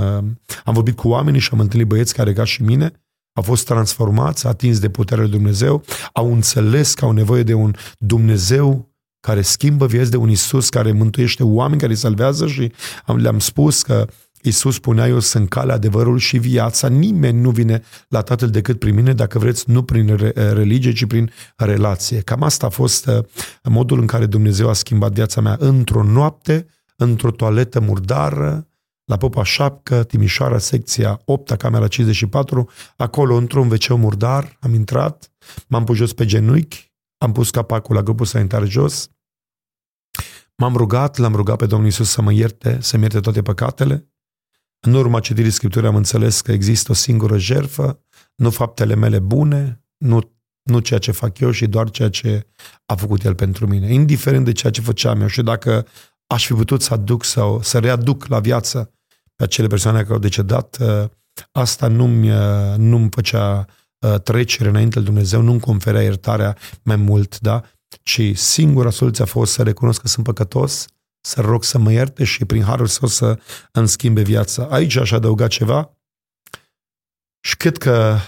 [0.64, 2.92] am vorbit cu oamenii și am întâlnit băieți care ca și mine,
[3.36, 7.74] au fost transformați, atins de puterea lui Dumnezeu, au înțeles că au nevoie de un
[7.98, 12.72] Dumnezeu care schimbă vieți, de un Isus care mântuiește oameni, care îi salvează și
[13.06, 14.06] le-am spus că
[14.42, 16.88] Isus spunea, eu sunt calea, adevărul și viața.
[16.88, 21.30] Nimeni nu vine la Tatăl decât prin mine, dacă vreți, nu prin religie, ci prin
[21.56, 22.20] relație.
[22.20, 23.24] Cam asta a fost uh,
[23.62, 28.66] modul în care Dumnezeu a schimbat viața mea într-o noapte, într-o toaletă murdară,
[29.06, 35.32] la Popa Șapcă, Timișoara, secția 8, camera 54, acolo într-un wc murdar, am intrat,
[35.66, 39.10] m-am pus jos pe genunchi, am pus capacul la grupul sanitar jos,
[40.56, 44.10] m-am rugat, l-am rugat pe Domnul Isus să mă ierte, să-mi ierte toate păcatele.
[44.80, 48.00] În urma citirii Scripturii am înțeles că există o singură jerfă,
[48.34, 52.46] nu faptele mele bune, nu, nu ceea ce fac eu și doar ceea ce
[52.86, 53.92] a făcut El pentru mine.
[53.92, 55.86] Indiferent de ceea ce făceam eu și dacă
[56.26, 58.95] aș fi putut să aduc sau să readuc la viață pe
[59.36, 61.08] acele persoane care au decedat, uh,
[61.52, 63.66] asta nu-mi, uh, nu-mi făcea
[63.98, 67.64] uh, trecere înainte de Dumnezeu, nu-mi conferea iertarea mai mult, da?
[68.02, 70.86] ci singura soluție a fost să recunosc că sunt păcătos,
[71.20, 73.40] să rog să mă ierte și prin harul său să
[73.72, 74.66] îmi schimbe viața.
[74.70, 75.96] Aici aș adăuga ceva
[77.40, 78.18] și cred că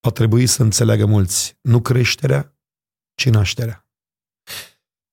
[0.00, 1.58] va trebui să înțeleagă mulți.
[1.60, 2.56] Nu creșterea,
[3.14, 3.86] ci nașterea.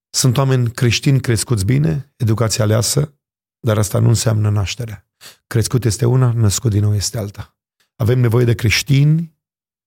[0.09, 3.18] Sunt oameni creștini crescuți bine, educația aleasă,
[3.59, 5.07] dar asta nu înseamnă nașterea.
[5.47, 7.57] Crescut este una, născut din nou este alta.
[7.95, 9.37] Avem nevoie de creștini,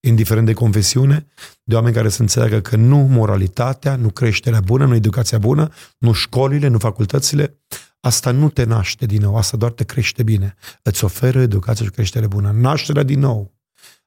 [0.01, 1.27] indiferent de confesiune,
[1.63, 6.13] de oameni care să înțeleagă că nu moralitatea, nu creșterea bună, nu educația bună, nu
[6.13, 7.59] școlile, nu facultățile,
[8.01, 10.55] asta nu te naște din nou, asta doar te crește bine.
[10.83, 12.51] Îți oferă educație și creștere bună.
[12.51, 13.55] Nașterea din nou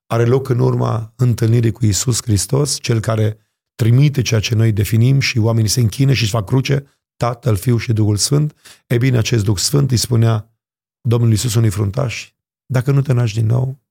[0.06, 3.38] are loc în urma întâlnirii cu Isus Hristos, cel care
[3.76, 6.86] trimite ceea ce noi definim și oamenii se închină și își fac cruce,
[7.18, 8.56] Tatăl, Fiul și Duhul Sfânt.
[8.88, 10.50] E bine, acest Duh Sfânt îi spunea
[11.08, 12.34] Domnul Iisus unui fruntaș,
[12.66, 13.82] dacă nu te naști din nou,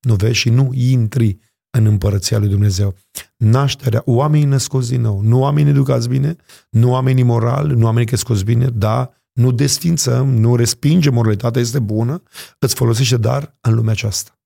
[0.00, 1.38] nu vezi și nu intri
[1.70, 2.94] în împărăția lui Dumnezeu.
[3.36, 6.36] Nașterea, oamenii născuți din nou, nu oamenii educați bine,
[6.70, 12.22] nu oamenii morali, nu oamenii crescuți bine, da, nu desfințăm, nu respingem moralitatea, este bună,
[12.58, 14.38] îți folosește dar în lumea aceasta.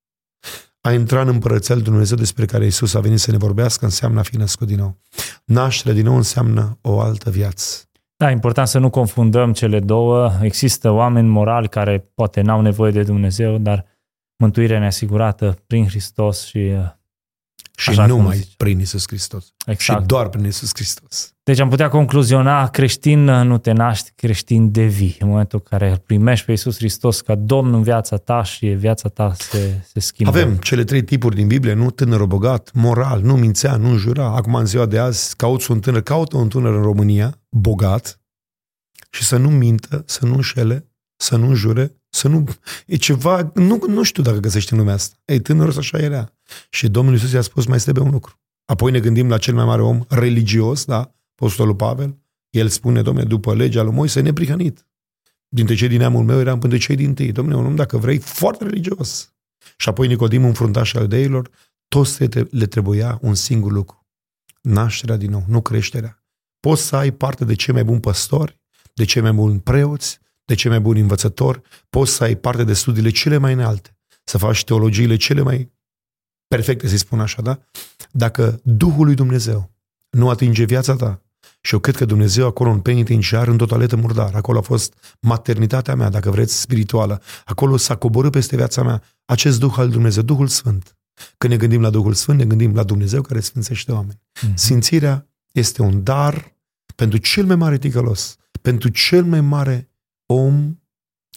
[0.81, 4.19] A intra în împărăția lui Dumnezeu despre care Isus a venit să ne vorbească înseamnă
[4.19, 5.01] a fi născut din nou.
[5.45, 7.88] Nașterea din nou înseamnă o altă viață.
[8.19, 10.33] Da, important să nu confundăm cele două.
[10.43, 13.87] Există oameni morali care poate n-au nevoie de Dumnezeu, dar
[14.37, 16.91] mântuirea neasigurată prin Hristos și uh,
[17.79, 19.53] și Așa numai prin Isus Hristos.
[19.67, 20.01] Exact.
[20.01, 21.35] Și doar prin Isus Hristos.
[21.49, 25.17] Deci am putea concluziona, creștin nu te naști, creștin devii.
[25.21, 28.67] În momentul în care îl primești pe Isus Hristos ca Domn în viața ta și
[28.67, 30.39] viața ta se, se schimbă.
[30.39, 34.25] Avem cele trei tipuri din Biblie, nu tânăr bogat, moral, nu mințea, nu jura.
[34.25, 38.21] Acum în ziua de azi cauți un tânăr, caută un tânăr în România, bogat,
[39.11, 42.45] și să nu mintă, să nu înșele, să nu jure, să nu...
[42.87, 43.51] E ceva...
[43.55, 45.17] Nu, nu știu dacă găsești în lumea asta.
[45.25, 46.33] Ei, tânărul așa era.
[46.71, 48.41] Și Domnul Iisus i-a spus, mai trebuie un lucru.
[48.65, 51.13] Apoi ne gândim la cel mai mare om religios, da?
[51.41, 52.19] Apostolul Pavel.
[52.51, 54.87] El spune, domne, după legea lui Moise, neprihănit.
[55.49, 57.33] Dintre cei din neamul meu eram până cei din tâi.
[57.33, 59.35] Domne, un om, dacă vrei, foarte religios.
[59.77, 61.51] Și apoi Nicodim, un fruntaș al deilor,
[61.89, 64.07] toți le trebuia un singur lucru.
[64.61, 66.23] Nașterea din nou, nu creșterea.
[66.61, 68.61] Poți să ai parte de cei mai buni păstori,
[68.95, 72.73] de cei mai buni preoți, de cei mai buni învățători, poți să ai parte de
[72.73, 75.73] studiile cele mai înalte, să faci teologiile cele mai
[76.49, 77.59] perfecte, să spun așa, da?
[78.11, 79.71] Dacă Duhul lui Dumnezeu
[80.11, 81.23] nu atinge viața ta,
[81.61, 85.95] și eu cred că Dumnezeu acolo în penitenciar, în totaletă murdar, acolo a fost maternitatea
[85.95, 90.47] mea, dacă vreți, spirituală, acolo s-a coborât peste viața mea acest Duh al Dumnezeu, Duhul
[90.47, 90.97] Sfânt.
[91.39, 94.21] Când ne gândim la Duhul Sfânt, ne gândim la Dumnezeu care sfințește oameni.
[94.21, 94.55] Mm-hmm.
[94.55, 96.57] Sfințirea este un dar
[96.95, 99.91] pentru cel mai mare ticălos, pentru cel mai mare
[100.27, 100.79] om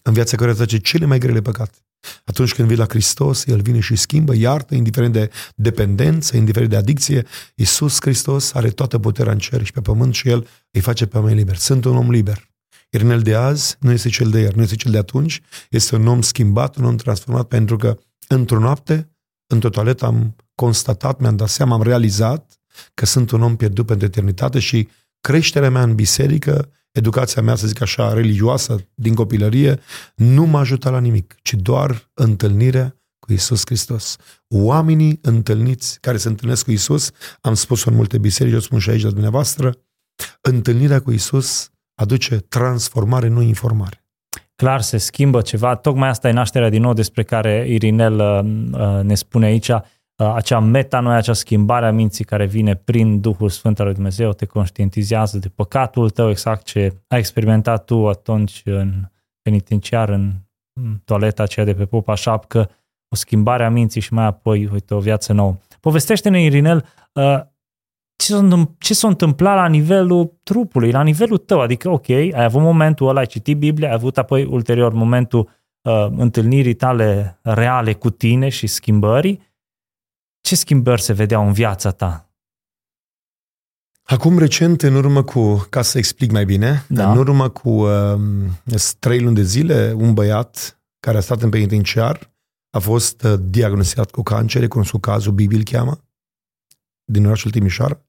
[0.04, 1.78] în viața care face cele mai grele păcate.
[2.26, 6.78] Atunci când vii la Hristos, El vine și schimbă, iartă, indiferent de dependență, indiferent de
[6.78, 7.26] adicție.
[7.56, 11.18] Iisus Hristos are toată puterea în cer și pe pământ și El îi face pe
[11.18, 11.60] oameni liberi.
[11.60, 12.50] Sunt un om liber.
[12.90, 16.08] Irinel de azi nu este cel de ieri, nu este cel de atunci, este un
[16.08, 19.12] om schimbat, un om transformat, pentru că într-o noapte,
[19.48, 22.62] într-o toaletă, am constatat, mi-am dat seama, am realizat
[22.94, 24.90] că sunt un om pierdut pentru eternitate și
[25.22, 29.80] creșterea mea în biserică educația mea, să zic așa, religioasă din copilărie,
[30.16, 34.16] nu m-a ajutat la nimic, ci doar întâlnirea cu Isus Hristos.
[34.48, 38.90] Oamenii întâlniți, care se întâlnesc cu Isus, am spus-o în multe biserici, o spun și
[38.90, 39.78] aici la dumneavoastră,
[40.42, 44.06] întâlnirea cu Isus aduce transformare, nu informare.
[44.56, 45.76] Clar, se schimbă ceva.
[45.76, 49.80] Tocmai asta e nașterea din nou despre care Irinel uh, uh ne spune aici Uh,
[50.24, 54.46] acea metanoia, acea schimbare a minții care vine prin Duhul Sfânt al lui Dumnezeu, te
[54.46, 58.92] conștientizează de păcatul tău, exact ce ai experimentat tu atunci în
[59.42, 60.32] penitenciar, în
[61.06, 62.70] toaleta aceea de pe popa șapcă,
[63.14, 65.56] o schimbare a minții și mai apoi, uite, o viață nouă.
[65.80, 67.40] Povestește-ne, Irinel, uh,
[68.16, 72.62] ce s-a, ce s-a întâmplat la nivelul trupului, la nivelul tău, adică, ok, ai avut
[72.62, 75.50] momentul ăla, ai citit Biblia, ai avut apoi ulterior momentul
[75.82, 79.51] uh, întâlnirii tale reale cu tine și schimbării,
[80.52, 82.30] ce schimbări se vedeau în viața ta?
[84.04, 87.12] Acum recent, în urmă cu, ca să explic mai bine, da.
[87.12, 88.20] în urmă cu uh,
[89.00, 92.34] trei luni de zile, un băiat care a stat în penitenciar
[92.70, 96.04] a fost uh, diagnosticat cu cancer, recunoscut cazul, Bibil cheamă,
[97.04, 98.02] din orașul Timișoara.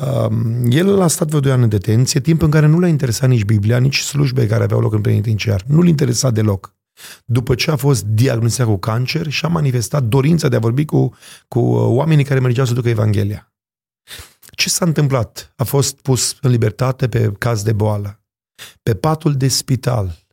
[0.00, 0.36] Uh,
[0.68, 3.44] el a stat vreo doi ani în detenție, timp în care nu l-a interesat nici
[3.44, 5.64] Biblia, nici slujbe care aveau loc în penitenciar.
[5.66, 6.76] Nu l interesa deloc
[7.24, 11.14] după ce a fost diagnosticat cu cancer și a manifestat dorința de a vorbi cu,
[11.48, 13.52] cu oamenii care mergeau să ducă Evanghelia.
[14.50, 15.52] Ce s-a întâmplat?
[15.56, 18.22] A fost pus în libertate pe caz de boală,
[18.82, 20.26] pe patul de spital,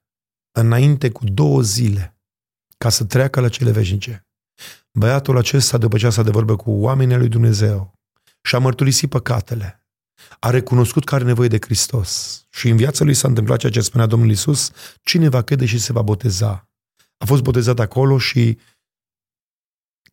[0.51, 2.18] înainte cu două zile,
[2.78, 4.28] ca să treacă la cele veșnice.
[4.91, 7.93] Băiatul acesta, după ce a stat de vorbă cu oamenii lui Dumnezeu
[8.41, 9.84] și a mărturisit păcatele,
[10.39, 13.82] a recunoscut că are nevoie de Hristos și în viața lui s-a întâmplat ceea ce
[13.82, 14.72] spunea Domnul Isus,
[15.03, 16.70] cine va crede și se va boteza.
[17.18, 18.59] A fost botezat acolo și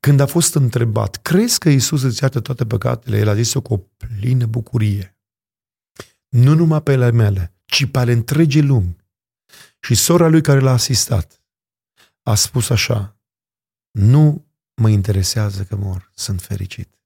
[0.00, 3.18] Când a fost întrebat, crezi că Isus îți iartă toate păcatele?
[3.18, 5.16] El a zis-o cu o plină bucurie.
[6.28, 8.96] Nu numai pe ale mele, ci pe ale întregii lumi.
[9.80, 11.42] Și sora lui care l-a asistat
[12.22, 13.16] a spus așa,
[13.90, 17.01] nu mă interesează că mor, sunt fericit.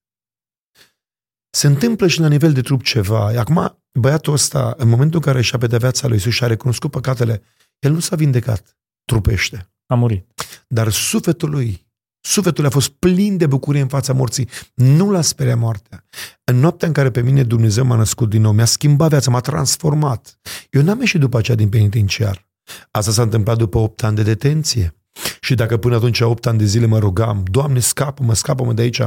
[1.56, 3.26] Se întâmplă și la nivel de trup ceva.
[3.26, 6.90] Acum, băiatul ăsta, în momentul în care și-a pe viața lui Iisus și a recunoscut
[6.90, 7.42] păcatele,
[7.78, 9.70] el nu s-a vindecat trupește.
[9.86, 10.26] A murit.
[10.68, 11.86] Dar sufletul lui,
[12.20, 14.48] sufletul lui a fost plin de bucurie în fața morții.
[14.74, 16.04] Nu l-a speriat moartea.
[16.44, 19.40] În noaptea în care pe mine Dumnezeu m-a născut din nou, mi-a schimbat viața, m-a
[19.40, 20.38] transformat.
[20.70, 22.48] Eu n-am ieșit după aceea din penitenciar.
[22.90, 24.94] Asta s-a întâmplat după 8 ani de detenție.
[25.40, 29.00] Și dacă până atunci 8 ani de zile mă rugam, Doamne, scapă-mă, scapă-mă de aici,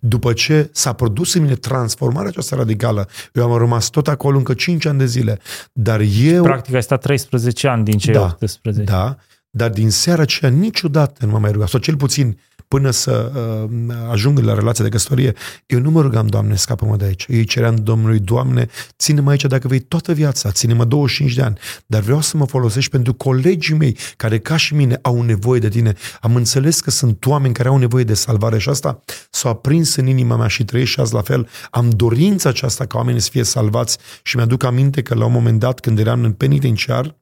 [0.00, 4.54] după ce s-a produs în mine transformarea aceasta radicală, eu am rămas tot acolo încă
[4.54, 5.38] 5 ani de zile,
[5.72, 6.42] dar eu...
[6.42, 8.82] Practic ai stat 13 ani din cei da, 18.
[8.82, 9.16] Da,
[9.50, 12.38] dar din seara aceea niciodată nu m-am mai rugat, sau cel puțin
[12.68, 15.34] până să uh, ajung la relația de căsătorie,
[15.66, 17.26] eu nu mă rugam, Doamne, scapă-mă de aici.
[17.28, 21.58] Eu îi ceream Domnului, Doamne, ține-mă aici dacă vei toată viața, ține-mă 25 de ani,
[21.86, 25.68] dar vreau să mă folosești pentru colegii mei care, ca și mine, au nevoie de
[25.68, 25.94] tine.
[26.20, 30.06] Am înțeles că sunt oameni care au nevoie de salvare și asta s-a aprins în
[30.06, 31.48] inima mea și trăiesc și azi la fel.
[31.70, 35.58] Am dorința aceasta ca oamenii să fie salvați și mi-aduc aminte că la un moment
[35.58, 37.16] dat, când eram în penitenciar,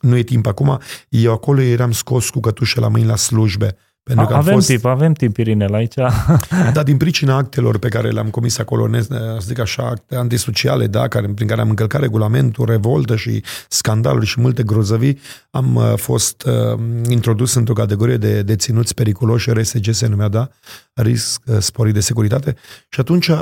[0.00, 3.76] nu e timp acum, eu acolo eram scos cu cătușe la mâini la slujbe
[4.14, 4.66] pentru că avem fost...
[4.66, 5.94] timp, avem timp, Irinel, aici.
[6.72, 11.08] Da, din pricina actelor pe care le-am comis acolo, să zic așa, acte antisociale, da,
[11.08, 15.18] care, prin care am încălcat regulamentul, revoltă și scandaluri și multe grozăvii,
[15.50, 20.48] am uh, fost uh, introdus într-o categorie de deținuți periculoși, RSG se numea, da,
[20.92, 22.56] risc uh, sporit de securitate.
[22.88, 23.40] Și atunci uh,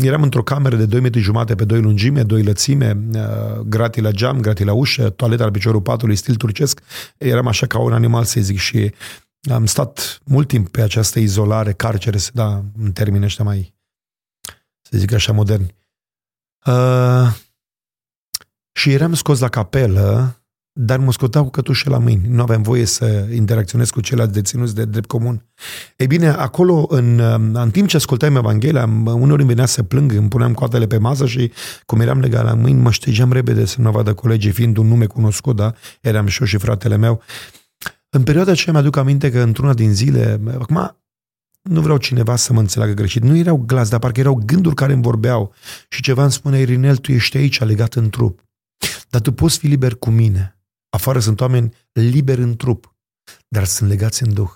[0.00, 3.20] eram într-o cameră de 2 metri jumate pe 2 lungime, 2 lățime, uh,
[3.66, 6.80] gratii la geam, gratii la ușă, toaleta la piciorul patului, stil turcesc.
[7.18, 8.92] Eram așa ca un animal, să zic, și
[9.50, 13.74] am stat mult timp pe această izolare, carcere, se da în termeni ăștia mai,
[14.80, 15.74] să zic așa, moderni.
[16.66, 17.34] Uh,
[18.72, 20.38] și eram scos la capelă,
[20.80, 22.28] dar mă scoteau cu cătușe la mâini.
[22.28, 25.44] Nu aveam voie să interacționez cu ceilalți deținuți de drept comun.
[25.96, 27.18] Ei bine, acolo, în,
[27.52, 31.26] în timp ce ascultam Evanghelia, uneori îmi venea să plâng, îmi puneam coatele pe masă
[31.26, 31.52] și,
[31.86, 35.06] cum eram legat la mâini, mă ștegeam repede să nu vadă colegii, fiind un nume
[35.06, 35.74] cunoscut, da?
[36.00, 37.22] Eram și eu și fratele meu.
[38.10, 40.96] În perioada aceea mi-aduc aminte că într-una din zile, acum
[41.62, 44.92] nu vreau cineva să mă înțeleagă greșit, nu erau glas, dar parcă erau gânduri care
[44.92, 45.54] îmi vorbeau
[45.88, 48.44] și ceva îmi spune, Irinel, tu ești aici, legat în trup,
[49.10, 50.58] dar tu poți fi liber cu mine.
[50.90, 52.96] Afară sunt oameni liberi în trup,
[53.48, 54.50] dar sunt legați în duh.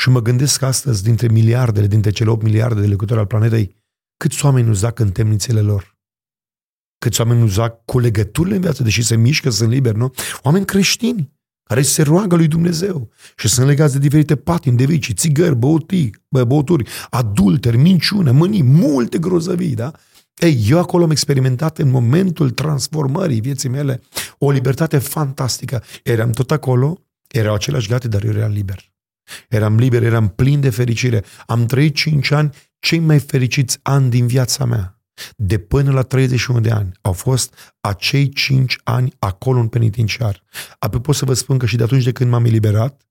[0.00, 3.76] Și mă gândesc că astăzi, dintre miliardele, dintre cele 8 miliarde de locuitori al planetei,
[4.16, 5.96] câți oameni nu zac în temnițele lor?
[6.98, 10.12] Câți oameni nu zac cu legăturile în viață, deși se mișcă, sunt liberi, nu?
[10.42, 11.32] Oameni creștini
[11.72, 16.10] care se roagă lui Dumnezeu și sunt legați de diferite patini de vicii, țigări, băuturi,
[16.28, 19.92] băuturi, adulteri, minciune, mânii, multe grozăvii, da?
[20.36, 24.00] Ei, eu acolo am experimentat în momentul transformării vieții mele
[24.38, 25.82] o libertate fantastică.
[26.02, 26.98] Eram tot acolo,
[27.28, 28.92] erau aceleași gate, dar eu eram liber.
[29.48, 31.24] Eram liber, eram plin de fericire.
[31.46, 35.01] Am trăit cinci ani, cei mai fericiți ani din viața mea
[35.36, 40.44] de până la 31 de ani au fost acei 5 ani acolo în penitenciar.
[40.78, 43.02] Apoi pot să vă spun că și de atunci de când m-am eliberat,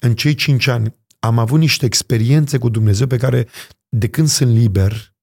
[0.00, 3.48] în cei 5 ani am avut niște experiențe cu Dumnezeu pe care
[3.88, 5.14] de când sunt liber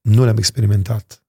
[0.00, 1.22] nu le-am experimentat.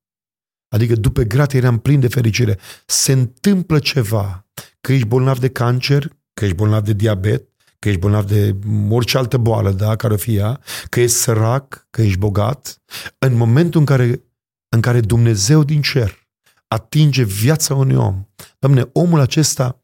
[0.67, 2.59] Adică după grație eram plin de fericire.
[2.85, 4.47] Se întâmplă ceva,
[4.81, 7.48] că ești bolnav de cancer, că ești bolnav de diabet,
[7.79, 8.55] că ești bolnav de
[8.89, 10.57] orice altă boală, da, care o fie,
[10.89, 12.81] că ești sărac, că ești bogat,
[13.17, 14.23] în momentul în care,
[14.75, 16.27] în care Dumnezeu din cer
[16.67, 18.25] atinge viața unui om,
[18.59, 19.83] Doamne, omul acesta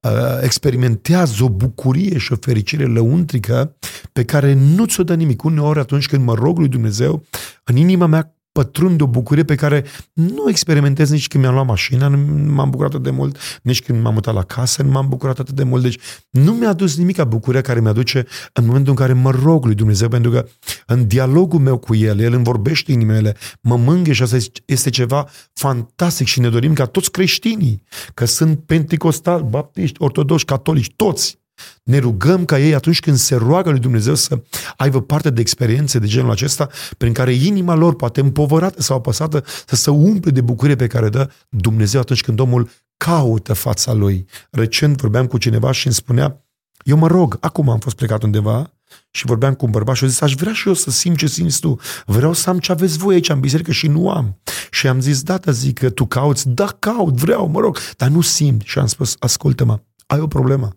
[0.00, 3.76] uh, experimentează o bucurie și o fericire lăuntrică
[4.12, 5.42] pe care nu ți-o dă nimic.
[5.42, 7.24] Uneori atunci când mă rog lui Dumnezeu,
[7.64, 11.66] în inima mea pătrund de o bucurie pe care nu experimentez nici când mi-am luat
[11.66, 15.08] mașina, nu m-am bucurat atât de mult, nici când m-am mutat la casă, nu m-am
[15.08, 15.82] bucurat atât de mult.
[15.82, 15.98] Deci
[16.30, 19.74] nu mi-a adus nimic a bucuria care mi-aduce în momentul în care mă rog lui
[19.74, 20.48] Dumnezeu, pentru că
[20.86, 25.28] în dialogul meu cu El, El îmi vorbește inimile, mă mânghe și asta este ceva
[25.52, 27.82] fantastic și ne dorim ca toți creștinii,
[28.14, 31.40] că sunt pentecostali, baptiști, ortodoși, catolici, toți,
[31.82, 34.42] ne rugăm ca ei atunci când se roagă lui Dumnezeu să
[34.76, 39.44] aibă parte de experiențe de genul acesta prin care inima lor, poate împovărată sau apăsată,
[39.66, 44.26] să se umple de bucurie pe care dă Dumnezeu atunci când omul caută fața lui.
[44.50, 46.44] Recent vorbeam cu cineva și îmi spunea,
[46.84, 48.72] eu mă rog, acum am fost plecat undeva
[49.10, 51.26] și vorbeam cu un bărbat și a zis, aș vrea și eu să simt ce
[51.26, 51.78] simți tu.
[52.06, 54.40] Vreau să am ce aveți voi aici în biserică și nu am.
[54.70, 58.20] Și am zis, da, zic că tu cauți, da, caut, vreau, mă rog, dar nu
[58.20, 58.62] simt.
[58.64, 60.76] Și am spus, ascultă-mă, ai o problemă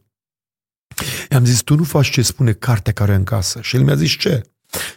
[1.29, 3.61] I-am zis, tu nu faci ce spune cartea care e în casă.
[3.61, 4.41] Și el mi-a zis, ce?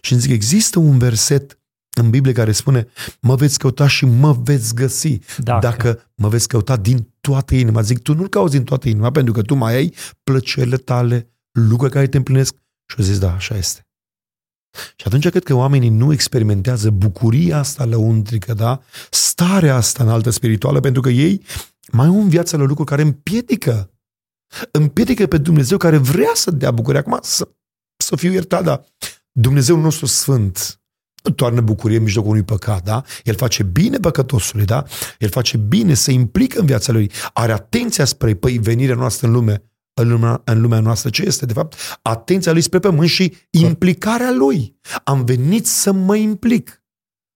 [0.01, 1.59] Și îmi zic, există un verset
[1.99, 2.89] în Biblie care spune,
[3.21, 5.19] mă veți căuta și mă veți găsi.
[5.39, 7.81] Dacă, Dacă mă veți căuta din toată inima.
[7.81, 11.93] Zic, tu nu-l cauți din toată inima, pentru că tu mai ai plăcerile tale, lucruri
[11.93, 12.55] care te împlinesc.
[12.87, 13.83] Și eu zis, da, așa este.
[14.97, 18.81] Și atunci cred că oamenii nu experimentează bucuria asta lăuntrică, da?
[19.11, 21.43] Starea asta înaltă spirituală, pentru că ei
[21.93, 23.91] mai au în viața lor lucruri care împiedică.
[24.71, 27.01] Împiedică pe Dumnezeu care vrea să dea bucurie.
[27.01, 27.49] Acum, să,
[27.97, 28.85] să fiu iertat, da,
[29.33, 30.81] Dumnezeu nostru sfânt
[31.23, 33.03] nu toarnă bucurie în mijlocul unui păcat, da?
[33.25, 34.85] El face bine păcătosului, da?
[35.19, 39.33] El face bine, se implică în viața lui, are atenția spre păi venirea noastră în
[39.33, 39.63] lume,
[40.01, 41.11] în lumea, în lumea noastră.
[41.11, 41.75] Ce este, de fapt?
[42.03, 44.79] Atenția lui spre pământ și implicarea lui.
[45.05, 46.83] Am venit să mă implic.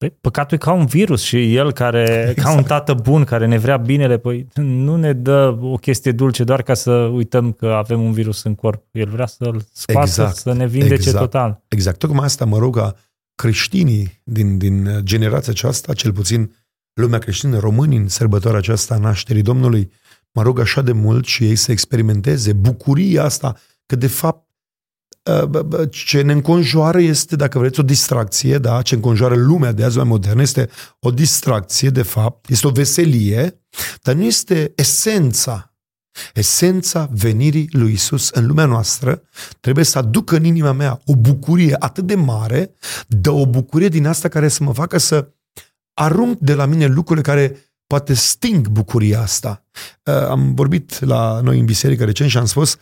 [0.03, 2.48] Păi, păcatul e ca un virus și el care, exact.
[2.48, 6.44] ca un tată bun care ne vrea binele, păi nu ne dă o chestie dulce
[6.44, 8.84] doar ca să uităm că avem un virus în corp.
[8.90, 10.36] El vrea să-l scoată, Exact.
[10.36, 11.18] să ne vindece Exact.
[11.18, 11.62] total.
[11.68, 11.98] Exact.
[11.98, 12.94] Tocmai asta mă rog ca
[13.34, 16.55] creștinii din, din generația aceasta, cel puțin
[16.92, 19.90] lumea creștină, românii în sărbătoarea aceasta a nașterii Domnului,
[20.32, 24.46] mă rog așa de mult și ei să experimenteze bucuria asta, că de fapt uh,
[24.46, 24.51] bă, bă,
[25.91, 28.83] ce ne înconjoară este, dacă vreți, o distracție, da?
[28.83, 30.68] ce înconjoară lumea de azi mai modernă este
[30.99, 33.62] o distracție, de fapt, este o veselie,
[34.03, 35.66] dar nu este esența.
[36.35, 39.23] Esența venirii lui Isus în lumea noastră
[39.61, 42.75] trebuie să aducă în inima mea o bucurie atât de mare,
[43.07, 45.29] de o bucurie din asta care să mă facă să
[45.95, 47.57] arunc de la mine lucrurile care
[47.87, 49.64] poate sting bucuria asta.
[50.05, 52.79] Uh, Am vorbit la noi în biserică recent și am spus,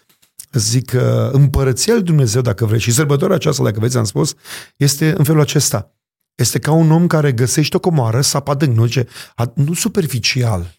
[0.53, 4.35] zic că împărăția lui Dumnezeu, dacă vreți, și sărbătoarea aceasta, dacă vreți, am spus,
[4.77, 5.95] este în felul acesta.
[6.35, 10.79] Este ca un om care găsește o comoară, sapă adânc, nu, zice, a- nu superficial,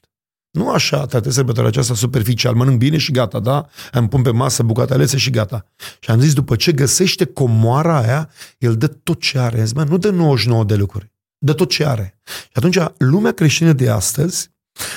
[0.51, 3.67] nu așa, tată, sărbătoarea aceasta superficial, mănânc bine și gata, da?
[3.91, 5.65] Îmi pun pe masă bucate alese și gata.
[5.99, 9.57] Și am zis, după ce găsește comoara aia, el dă tot ce are.
[9.57, 12.19] Am zis, "Mă, nu dă 99 de lucruri, dă tot ce are.
[12.26, 14.49] Și atunci, lumea creștină de astăzi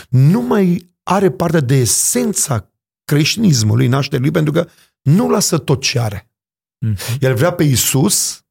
[0.09, 2.72] nu mai are parte de esența
[3.05, 4.68] creștinismului, nașterii lui, pentru că
[5.02, 6.30] nu lasă tot ce are.
[6.78, 6.96] Mhm.
[7.20, 8.44] El vrea pe Isus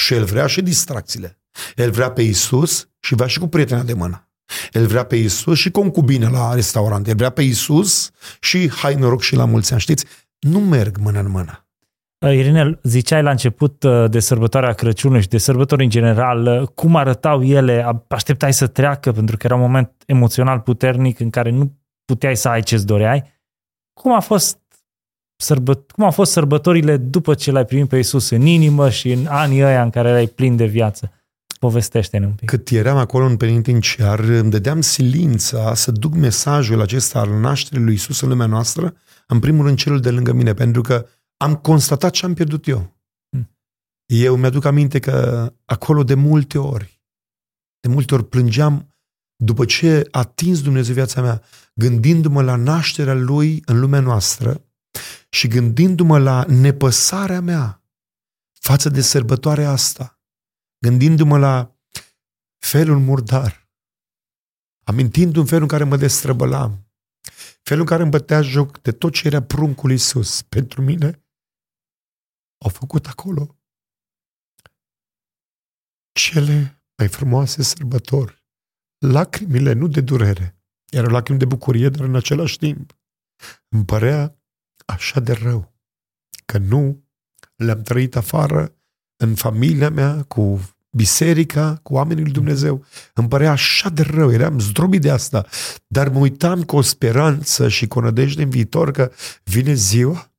[0.00, 1.40] și el vrea și distracțiile.
[1.76, 4.30] El vrea pe Isus și vrea și cu prietena de mână.
[4.72, 7.08] El vrea pe Isus și concubine la restaurant.
[7.08, 8.10] El vrea pe Isus
[8.40, 9.80] și hai noroc și la mulți ani.
[9.80, 10.04] Știți,
[10.38, 11.66] nu merg mână în mână.
[12.26, 16.68] Uh, Irinel, ziceai la început uh, de sărbătoarea Crăciunului și de sărbători în general, uh,
[16.68, 21.30] cum arătau ele, A- așteptai să treacă pentru că era un moment emoțional puternic în
[21.30, 23.35] care nu puteai să ai ce-ți doreai.
[24.00, 24.58] Cum a fost
[25.36, 29.26] sărbă, cum au fost sărbătorile după ce l-ai primit pe Isus în inimă și în
[29.26, 31.12] anii ăia în care erai plin de viață?
[31.58, 32.48] Povestește-ne un pic.
[32.48, 37.94] Cât eram acolo în penitenciar, îmi dădeam silința să duc mesajul acesta al nașterii lui
[37.94, 38.94] Isus în lumea noastră,
[39.26, 42.96] în primul rând celul de lângă mine, pentru că am constatat ce am pierdut eu.
[43.28, 43.50] Hmm.
[44.06, 47.00] Eu mi-aduc aminte că acolo de multe ori,
[47.80, 48.94] de multe ori plângeam
[49.36, 51.42] după ce a atins Dumnezeu viața mea,
[51.78, 54.64] gândindu-mă la nașterea Lui în lumea noastră
[55.28, 57.84] și gândindu-mă la nepăsarea mea
[58.60, 60.20] față de sărbătoarea asta,
[60.78, 61.76] gândindu-mă la
[62.58, 63.70] felul murdar,
[64.84, 66.90] amintind un fel în care mă destrăbălam,
[67.62, 71.26] felul în care îmi bătea joc de tot ce era pruncul Iisus pentru mine,
[72.64, 73.58] au făcut acolo
[76.12, 78.44] cele mai frumoase sărbători.
[78.98, 80.55] Lacrimile, nu de durere,
[80.90, 82.96] erau lacrimi de bucurie, dar în același timp
[83.68, 84.38] îmi părea
[84.86, 85.74] așa de rău
[86.44, 87.04] că nu
[87.56, 88.76] le-am trăit afară
[89.16, 90.60] în familia mea, cu
[90.96, 92.84] biserica, cu oamenii lui Dumnezeu.
[93.14, 95.46] Îmi părea așa de rău, eram zdrobit de asta,
[95.86, 99.12] dar mă uitam cu o speranță și cu o nădejde în viitor că
[99.44, 100.30] vine ziua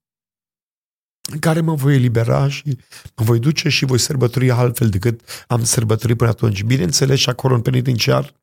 [1.32, 2.78] în care mă voi elibera și
[3.16, 6.64] mă voi duce și voi sărbători altfel decât am sărbătorit până atunci.
[6.64, 8.34] Bineînțeles, și acolo în penitenciar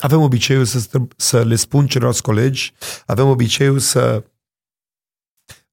[0.00, 2.72] avem obiceiul să, stră- să le spun celorlalți colegi,
[3.06, 4.24] avem obiceiul să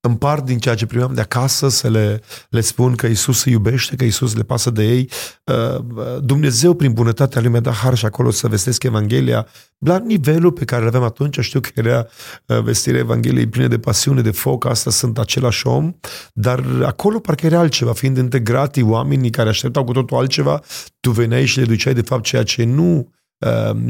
[0.08, 3.96] împart din ceea ce primeam de acasă, să le, le spun că Isus îi iubește,
[3.96, 5.10] că Isus le pasă de ei.
[5.44, 5.84] Uh,
[6.22, 9.48] Dumnezeu, prin bunătatea Lui, mi-a dat har și acolo să vestesc Evanghelia
[9.78, 11.40] la nivelul pe care îl aveam atunci.
[11.40, 12.08] Știu că era
[12.46, 15.94] uh, vestirea Evangheliei plină de pasiune, de foc, asta sunt același om,
[16.34, 20.62] dar acolo parcă era altceva, fiind integrati oamenii care așteptau cu totul altceva,
[21.00, 23.16] tu veneai și le duceai de fapt ceea ce nu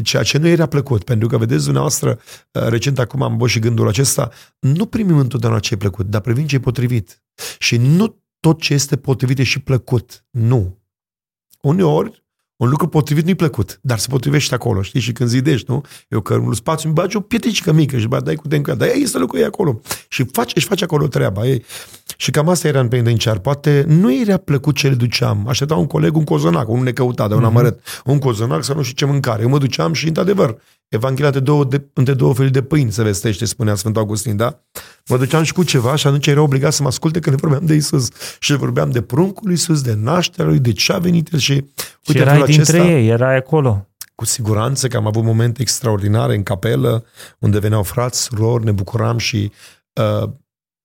[0.04, 2.20] ceea ce nu era plăcut, pentru că, vedeți, dumneavoastră,
[2.52, 4.30] recent acum am băut și gândul acesta,
[4.60, 7.24] nu primim întotdeauna ce e plăcut, dar primim ce e potrivit.
[7.60, 10.26] Și nu tot ce este potrivit e și plăcut.
[10.30, 10.78] Nu.
[11.62, 12.26] Uneori,
[12.58, 14.99] Un lucru potrivit nu-i plăcut, dar se potrivește acolo, știi?
[14.99, 15.84] Și când zidești, nu?
[16.08, 18.89] Eu că în spațiu îmi bagi o pietricică mică și bă, dai cu tencă, dar
[18.93, 19.82] este lucrul e acolo.
[20.08, 21.45] Și face, își face acolo treaba.
[21.45, 21.66] Ei.
[22.18, 23.38] Și cam asta era în penitenciar.
[23.38, 25.45] Poate nu era plăcut ce le duceam.
[25.47, 27.49] Aștepta un coleg un cozonac, un necăutat de un mhm.
[27.49, 27.80] amărât.
[27.80, 28.03] Mm-hmm.
[28.05, 29.41] Un cozonac să nu știu ce mâncare.
[29.41, 30.58] Eu mă duceam și, într-adevăr,
[30.90, 34.60] Evanghelia de două, de, între două felii de pâini se vestește, spunea Sfântul Augustin, da?
[35.08, 37.74] Mă duceam și cu ceva și atunci era obligat să mă asculte când vorbeam de
[37.74, 38.08] Isus.
[38.40, 41.52] Și vorbeam de pruncul lui Isus, de nașterea lui, de ce a venit el și...
[41.52, 41.72] Uite,
[42.12, 43.88] și erai dintre acesta, ei, erai acolo.
[44.16, 47.06] Cu siguranță că am avut momente extraordinare în capelă,
[47.40, 49.52] unde veneau frați, surori, ne bucuram și
[49.94, 50.30] uh,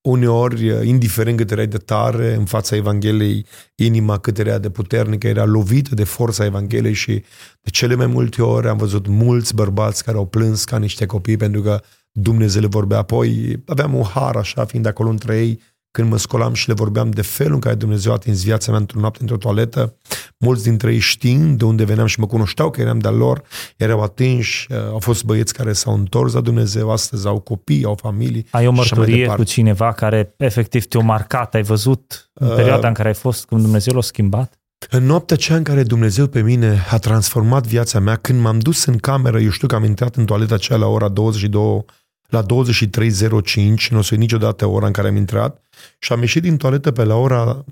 [0.02, 5.26] uneori, uh, indiferent cât era de tare în fața Evangheliei, inima cât era de puternică,
[5.26, 7.24] era lovită de forța Evangheliei și
[7.60, 11.36] de cele mai multe ori am văzut mulți bărbați care au plâns ca niște copii
[11.36, 11.80] pentru că
[12.12, 12.98] Dumnezeu le vorbea.
[12.98, 15.60] Apoi aveam un har așa, fiind acolo între ei,
[15.92, 18.80] când mă scolam și le vorbeam de felul în care Dumnezeu a atins viața mea
[18.80, 19.96] într-o noapte, într-o toaletă,
[20.38, 23.42] mulți dintre ei știind de unde veneam și mă cunoșteau că eram de-al lor,
[23.76, 27.94] erau atinși, uh, au fost băieți care s-au întors la Dumnezeu, astăzi au copii, au
[27.94, 28.46] familii.
[28.50, 32.94] Ai o mărturie cu cineva care efectiv te-a marcat, ai văzut în uh, perioada în
[32.94, 34.56] care ai fost, când Dumnezeu l-a schimbat?
[34.90, 38.84] În noaptea aceea în care Dumnezeu pe mine a transformat viața mea, când m-am dus
[38.84, 41.84] în cameră, eu știu că am intrat în toaleta aceea la ora 22
[42.32, 45.62] la 23.05, nu o să niciodată ora în care am intrat,
[45.98, 47.64] și am ieșit din toaletă pe la ora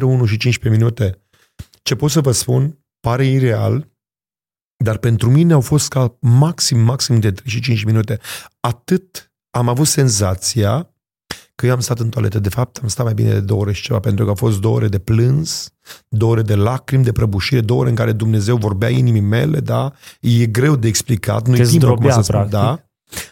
[0.00, 1.18] 01 și 15 minute.
[1.82, 3.88] Ce pot să vă spun, pare ireal,
[4.84, 8.18] dar pentru mine au fost ca maxim, maxim de 35 minute.
[8.60, 10.94] Atât am avut senzația
[11.54, 12.38] că eu am stat în toaletă.
[12.38, 14.60] De fapt, am stat mai bine de două ore și ceva, pentru că au fost
[14.60, 15.74] două ore de plâns,
[16.08, 19.92] două ore de lacrimi, de prăbușire, două ore în care Dumnezeu vorbea inimii mele, da?
[20.20, 22.84] E greu de explicat, nu e timp acum să spun, da?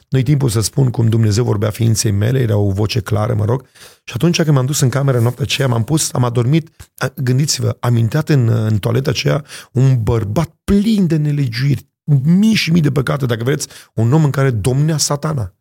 [0.08, 3.66] Nu-i timpul să spun cum Dumnezeu vorbea ființei mele, era o voce clară, mă rog.
[4.04, 6.68] Și atunci când m-am dus în cameră noaptea aceea, m-am pus, am adormit,
[7.16, 11.88] gândiți-vă, am intrat în, în toaleta aceea un bărbat plin de nelegiuiri,
[12.24, 15.54] mii și mii de păcate, dacă vreți, un om în care domnea satana.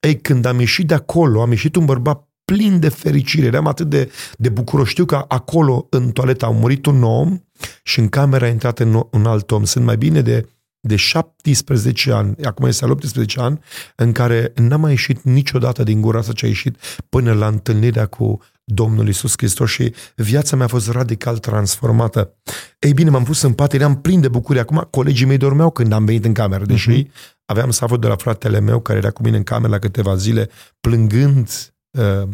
[0.00, 3.88] Ei, când am ieșit de acolo, am ieșit un bărbat plin de fericire, eram atât
[3.88, 4.88] de, de bucuros.
[4.88, 7.38] Știu că acolo, în toaletă, a murit un om
[7.82, 8.78] și în cameră a intrat
[9.10, 9.64] un alt om.
[9.64, 10.48] Sunt mai bine de
[10.86, 13.60] de 17 ani, acum este al 18 ani,
[13.96, 16.76] în care n-am mai ieșit niciodată din gura asta ce a ieșit
[17.08, 22.34] până la întâlnirea cu Domnul Isus Hristos și viața mea a fost radical transformată.
[22.78, 24.60] Ei bine, m-am pus în pat, eram plin de bucurie.
[24.60, 27.42] Acum colegii mei dormeau când am venit în cameră, deși uh-huh.
[27.44, 30.48] aveam savul de la fratele meu care era cu mine în cameră la câteva zile,
[30.80, 31.74] plângând.
[31.90, 32.28] Uh,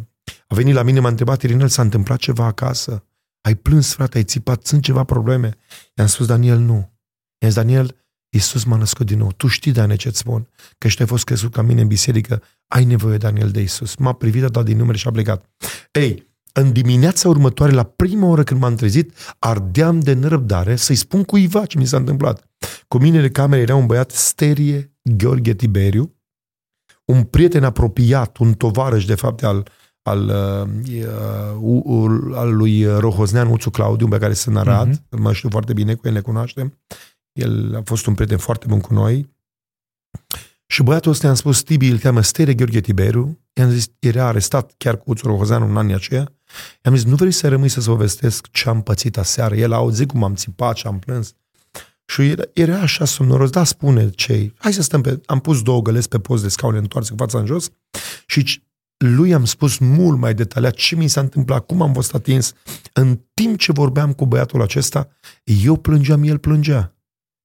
[0.47, 3.05] a venit la mine, m-a întrebat, Irinel, s-a întâmplat ceva acasă?
[3.41, 5.57] Ai plâns, frate, ai țipat, sunt ceva probleme?
[5.95, 6.75] I-am spus, Daniel, nu.
[7.39, 7.97] I-am zis, Daniel,
[8.35, 9.33] Iisus m-a născut din nou.
[9.37, 10.49] Tu știi, Daniel, ce-ți spun?
[10.79, 12.43] Că și ai fost crescut ca mine în biserică.
[12.67, 13.97] Ai nevoie, Daniel, de Iisus.
[13.97, 15.51] M-a privit, a dat din numere și a plecat.
[15.93, 21.23] Ei, în dimineața următoare, la prima oră când m-am trezit, ardeam de nerăbdare să-i spun
[21.23, 22.51] cuiva ce mi s-a întâmplat.
[22.89, 26.15] Cu mine în cameră era un băiat sterie, Gheorghe Tiberiu,
[27.05, 29.69] un prieten apropiat, un tovarăș, de fapt, al,
[30.03, 30.25] al,
[31.61, 35.19] uh, uh, al lui Rohoznean Uțu Claudiu, pe care sunt Arad, uh-huh.
[35.19, 36.79] mă știu foarte bine, cu el ne cunoaștem.
[37.33, 39.31] El a fost un prieten foarte bun cu noi.
[40.67, 43.39] Și băiatul ăsta i-am spus, Tibi îl cheamă Stere Gheorghe Tiberu.
[43.53, 46.33] I-am zis, era arestat chiar cu Uțul Rohozeanu în anii aceia.
[46.85, 49.57] I-am zis, nu vrei să rămâi să-ți povestesc ce am pățit aseară?
[49.57, 51.35] El a auzit cum am țipat, ce am plâns.
[52.07, 54.55] Și era, era așa somnoros, da, spune cei.
[54.59, 55.21] Hai să stăm pe...
[55.27, 57.71] Am pus două găleți pe post de scaune întoarse cu fața în jos
[58.27, 58.63] și
[58.97, 62.53] lui am spus mult mai detaliat ce mi s-a întâmplat, cum am fost atins.
[62.93, 65.09] În timp ce vorbeam cu băiatul acesta,
[65.45, 66.95] eu plângeam, el plângea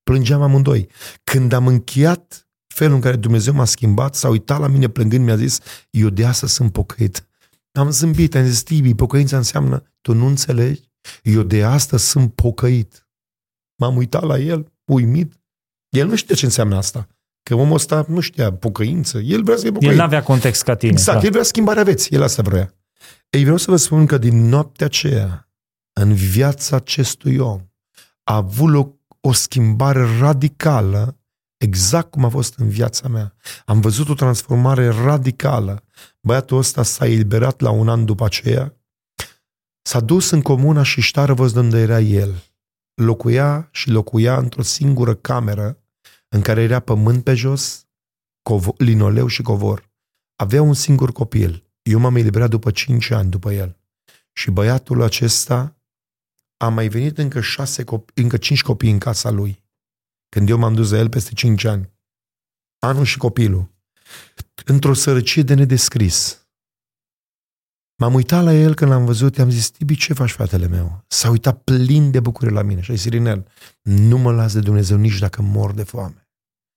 [0.08, 0.90] plângeam amândoi.
[1.24, 5.36] Când am încheiat felul în care Dumnezeu m-a schimbat, s-a uitat la mine plângând, mi-a
[5.36, 7.28] zis, eu de asta sunt pocăit.
[7.72, 10.82] Am zâmbit, am zis, Tibi, pocăința înseamnă, tu nu înțelegi?
[11.24, 13.08] Eu de asta sunt pocăit.
[13.76, 15.34] M-am uitat la el, uimit.
[15.90, 17.08] El nu știe ce înseamnă asta.
[17.44, 19.20] Că omul ăsta nu știa pocăință.
[19.20, 19.92] El vrea să fie pocăit.
[19.92, 20.92] El n-avea context ca tine.
[20.92, 21.26] Exact, da.
[21.26, 22.16] el vrea schimbarea vieții.
[22.16, 22.74] El asta vrea.
[23.30, 25.50] Ei, vreau să vă spun că din noaptea aceea,
[25.94, 27.62] în viața acestui om,
[28.24, 28.97] a avut loc
[29.28, 31.18] o schimbare radicală,
[31.58, 33.36] exact cum a fost în viața mea.
[33.66, 35.84] Am văzut o transformare radicală.
[36.22, 38.76] Băiatul ăsta s-a eliberat la un an după aceea,
[39.82, 42.44] s-a dus în comuna și ștară văzut unde era el.
[42.94, 45.78] Locuia și locuia într-o singură cameră
[46.30, 47.86] în care era pământ pe jos,
[48.42, 49.90] covor, linoleu și covor.
[50.36, 51.72] Avea un singur copil.
[51.82, 53.78] Eu m-am eliberat după cinci ani după el.
[54.34, 55.77] Și băiatul acesta
[56.58, 59.64] a mai venit încă, șase copii, încă cinci copii în casa lui.
[60.30, 61.92] Când eu m-am dus la el peste cinci ani.
[62.80, 63.72] Anul și copilul.
[64.66, 66.48] Într-o sărăcie de nedescris.
[68.00, 71.04] M-am uitat la el când l-am văzut, i-am zis, Tibi, ce faci, fratele meu?
[71.08, 73.48] S-a uitat plin de bucurie la mine și a zis, Irinel,
[73.82, 76.30] nu mă las de Dumnezeu nici dacă mor de foame.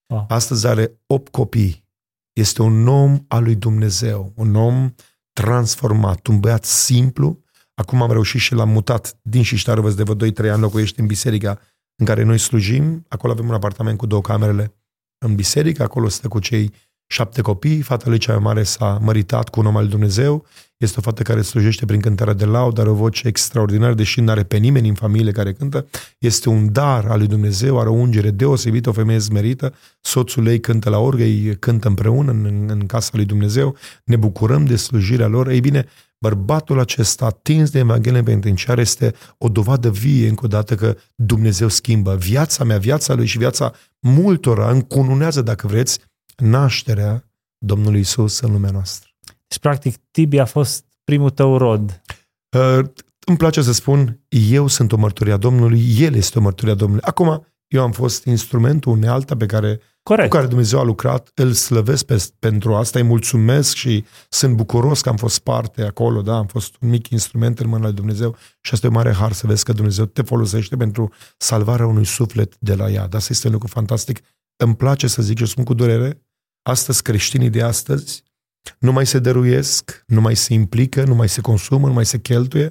[0.07, 0.25] Wow.
[0.29, 1.85] Astăzi are opt copii.
[2.33, 4.95] Este un om al lui Dumnezeu, un om
[5.33, 7.43] transformat, un băiat simplu.
[7.81, 11.59] Acum am reușit și l-am mutat din Șiștarovăț de vreo 2-3 ani, locuiește în biserica
[11.97, 13.05] în care noi slujim.
[13.09, 14.75] Acolo avem un apartament cu două camerele
[15.19, 16.73] în biserică, acolo stă cu cei
[17.07, 20.47] șapte copii, fata lui cea mai mare s-a măritat cu un om al lui Dumnezeu,
[20.77, 24.31] este o fată care slujește prin cântarea de laud, are o voce extraordinară, deși nu
[24.31, 25.87] are pe nimeni în familie care cântă.
[26.19, 29.75] Este un dar al lui Dumnezeu, are o ungere deosebită, o femeie zmerită.
[30.01, 33.77] Soțul ei cântă la orgă, ei cântă împreună în, în casa lui Dumnezeu.
[34.05, 35.49] Ne bucurăm de slujirea lor.
[35.49, 35.87] Ei bine,
[36.21, 41.69] bărbatul acesta atins de Evanghelie penitenciar este o dovadă vie încă o dată că Dumnezeu
[41.69, 45.99] schimbă viața mea, viața lui și viața multora, încununează, dacă vreți,
[46.37, 47.25] nașterea
[47.59, 49.09] Domnului Isus în lumea noastră.
[49.49, 52.03] Deci, practic, Tibi a fost primul tău rod.
[52.57, 52.87] Uh,
[53.27, 56.77] îmi place să spun, eu sunt o mărturie a Domnului, El este o mărturie a
[56.77, 57.05] Domnului.
[57.05, 60.31] Acum, eu am fost instrumentul unealta pe care, Corect.
[60.31, 65.01] cu care Dumnezeu a lucrat, îl slăvesc pe, pentru asta, îi mulțumesc și sunt bucuros
[65.01, 68.37] că am fost parte acolo, da, am fost un mic instrument în mâna lui Dumnezeu
[68.61, 72.05] și asta e o mare har să vezi că Dumnezeu te folosește pentru salvarea unui
[72.05, 73.09] suflet de la ea.
[73.13, 74.21] Asta este un lucru fantastic.
[74.57, 76.27] Îmi place să zic și o spun cu durere,
[76.63, 78.25] astăzi creștinii de astăzi
[78.79, 82.19] nu mai se dăruiesc, nu mai se implică, nu mai se consumă, nu mai se
[82.19, 82.71] cheltuie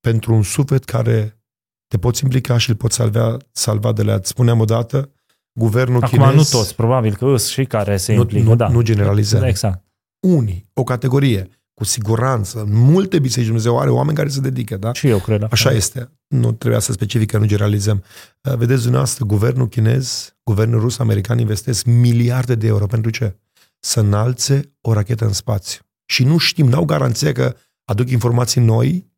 [0.00, 1.42] pentru un suflet care
[1.86, 5.10] te poți implica și îl poți salva, salva de la, spuneam odată,
[5.52, 6.34] guvernul Acum chinez...
[6.34, 8.68] nu toți, probabil că îs și care se nu, implică, nu, da.
[8.68, 9.42] nu generalizăm.
[9.42, 9.84] Exact.
[10.26, 14.92] Unii, o categorie, cu siguranță, în multe biserici Dumnezeu are oameni care se dedică, da?
[14.92, 15.76] Și eu cred la Așa fel.
[15.76, 16.10] este.
[16.26, 18.02] Nu trebuia să specific că nu generalizăm.
[18.48, 22.86] Uh, Vedeți dumneavoastră, guvernul chinez, guvernul rus, american investesc miliarde de euro.
[22.86, 23.36] Pentru ce?
[23.80, 25.80] Să înalțe o rachetă în spațiu.
[26.06, 29.10] Și nu știm, n-au garanție că aduc informații noi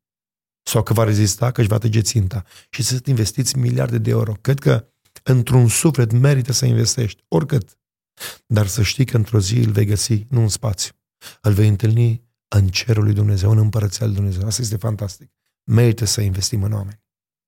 [0.62, 2.44] sau că va rezista, că își va trage ținta.
[2.70, 4.32] Și să investiți miliarde de euro.
[4.40, 4.84] Cred că
[5.24, 7.78] într-un suflet merită să investești, oricât.
[8.46, 10.94] Dar să știi că într-o zi îl vei găsi, nu în spațiu.
[11.40, 14.46] Îl vei întâlni în cerul lui Dumnezeu, în împărăția lui Dumnezeu.
[14.46, 15.30] Asta este fantastic.
[15.64, 17.02] Merită să investim în oameni.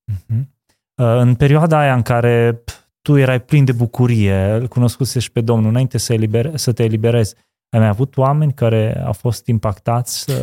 [0.05, 0.55] Mhm.
[0.95, 2.71] Uh, În perioada aia în care p,
[3.03, 7.35] tu erai plin de bucurie, îl cunoscusești pe Domnul înainte să, eliber, să te eliberezi,
[7.69, 10.37] ai mai avut oameni care au fost impactați uh,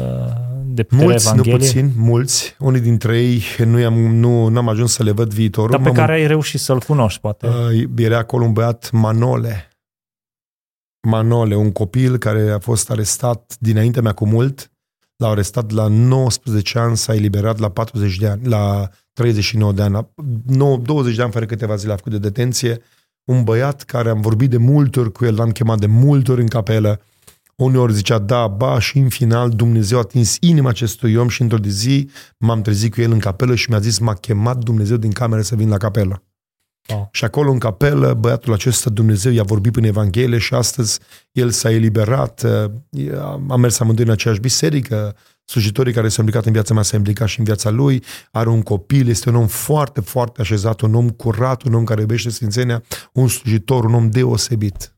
[0.66, 2.56] de puterea Mulți, nu Evangheliei, puțin, mulți.
[2.60, 5.70] Unii dintre ei nu, i-am, nu n-am ajuns să le văd viitorul.
[5.70, 7.48] dar pe M-am- care ai reușit să-l cunoști, poate.
[7.48, 9.68] Uh, era acolo un băiat Manole.
[11.08, 14.72] Manole, un copil care a fost arestat dinaintea mea cu mult.
[15.16, 19.94] L-au arestat la 19 ani, s-a eliberat la 40 de ani, la 39 de ani,
[19.94, 20.10] la
[20.46, 22.82] 9, 20 de ani fără câteva zile a făcut de detenție.
[23.24, 26.42] Un băiat care am vorbit de multe ori cu el, l-am chemat de multe ori
[26.42, 27.02] în capelă.
[27.64, 31.57] Uneori zicea da, ba, și în final Dumnezeu a atins inima acestui om și într-o
[31.57, 35.11] de zi m-am trezit cu el în capelă și mi-a zis m-a chemat Dumnezeu din
[35.11, 36.24] cameră să vin la capelă.
[36.89, 37.09] Wow.
[37.11, 40.99] Și acolo în capelă, băiatul acesta, Dumnezeu i-a vorbit prin Evanghelie și astăzi
[41.32, 42.43] el s-a eliberat.
[42.43, 43.11] Uh,
[43.49, 47.28] Am mers amândoi în aceeași biserică, slujitorii care s-au implicat în viața mea s-au implicat
[47.28, 48.03] și în viața lui.
[48.32, 52.01] Are un copil, este un om foarte, foarte așezat, un om curat, un om care
[52.01, 52.84] iubește Sfințenia,
[53.14, 54.93] un slujitor, un om deosebit.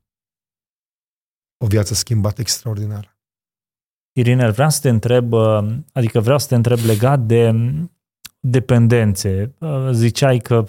[1.58, 3.18] O viață schimbată extraordinară.
[4.18, 7.91] Irinel, vreau să te întreb, uh, adică vreau să te întreb legat de mm,
[8.39, 9.56] dependențe.
[9.60, 10.66] Uh, Ziceai că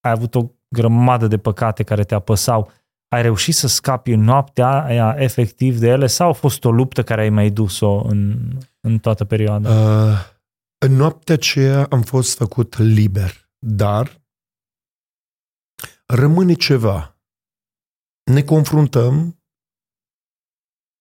[0.00, 2.70] ai avut o grămadă de păcate care te apăsau.
[3.08, 7.02] Ai reușit să scapi în noaptea aia efectiv de ele sau a fost o luptă
[7.02, 9.70] care ai mai dus-o în, în toată perioada?
[9.70, 10.36] Uh,
[10.78, 14.22] în noaptea aceea am fost făcut liber, dar
[16.06, 17.16] rămâne ceva.
[18.30, 19.37] Ne confruntăm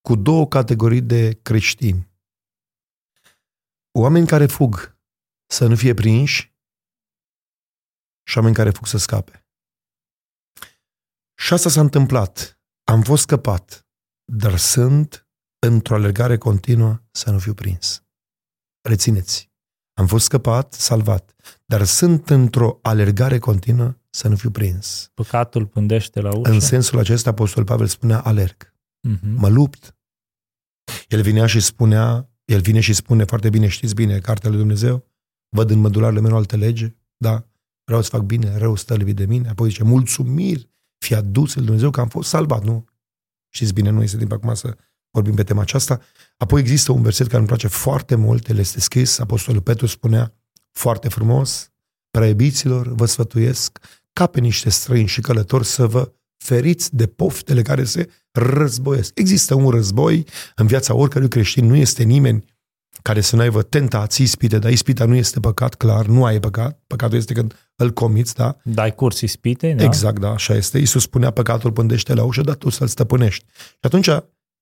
[0.08, 2.10] cu două categorii de creștini.
[3.92, 4.98] Oameni care fug
[5.46, 6.56] să nu fie prinși
[8.24, 9.48] și oameni care fug să scape.
[11.38, 12.60] Și asta s-a întâmplat.
[12.84, 13.88] Am fost scăpat,
[14.32, 15.28] dar sunt
[15.60, 18.04] într-o alergare continuă să nu fiu prins.
[18.82, 19.52] Rețineți,
[19.94, 21.36] am fost scăpat, salvat,
[21.66, 25.12] dar sunt într-o alergare continuă să nu fiu prins.
[25.14, 26.52] Păcatul pândește la ușă?
[26.52, 29.30] În sensul acesta, Apostol Pavel spunea alerg, Mhm.
[29.30, 29.92] mă lupt.
[31.08, 35.06] El vinea și spunea, el vine și spune foarte bine, știți bine, cartea lui Dumnezeu,
[35.50, 37.48] văd în mădularele mele o altă lege, da,
[37.84, 41.64] vreau să fac bine, rău stă lipit de mine, apoi zice, mulțumiri, fi adus el
[41.64, 42.86] Dumnezeu că am fost salvat, nu?
[43.50, 44.78] Știți bine, nu este timp acum să
[45.12, 46.02] vorbim pe tema aceasta.
[46.38, 50.34] Apoi există un verset care îmi place foarte mult, el este scris, Apostolul Petru spunea
[50.72, 51.72] foarte frumos,
[52.10, 53.80] preibiților vă sfătuiesc
[54.14, 59.12] ca pe niște străini și călători să vă feriți de poftele care se războiesc.
[59.20, 60.26] Există un război
[60.56, 62.46] în viața oricărui creștin, nu este nimeni
[63.02, 66.82] care să nu aibă tentații, ispite, dar ispita nu este păcat, clar, nu ai păcat.
[66.88, 68.58] Păcatul este când îl comiți, da?
[68.64, 69.84] Dai curs ispite, da?
[69.84, 70.78] Exact, da, așa este.
[70.78, 73.46] Iisus spunea, păcatul pândește la ușă, dar tu să-l stăpânești.
[73.56, 74.10] Și atunci,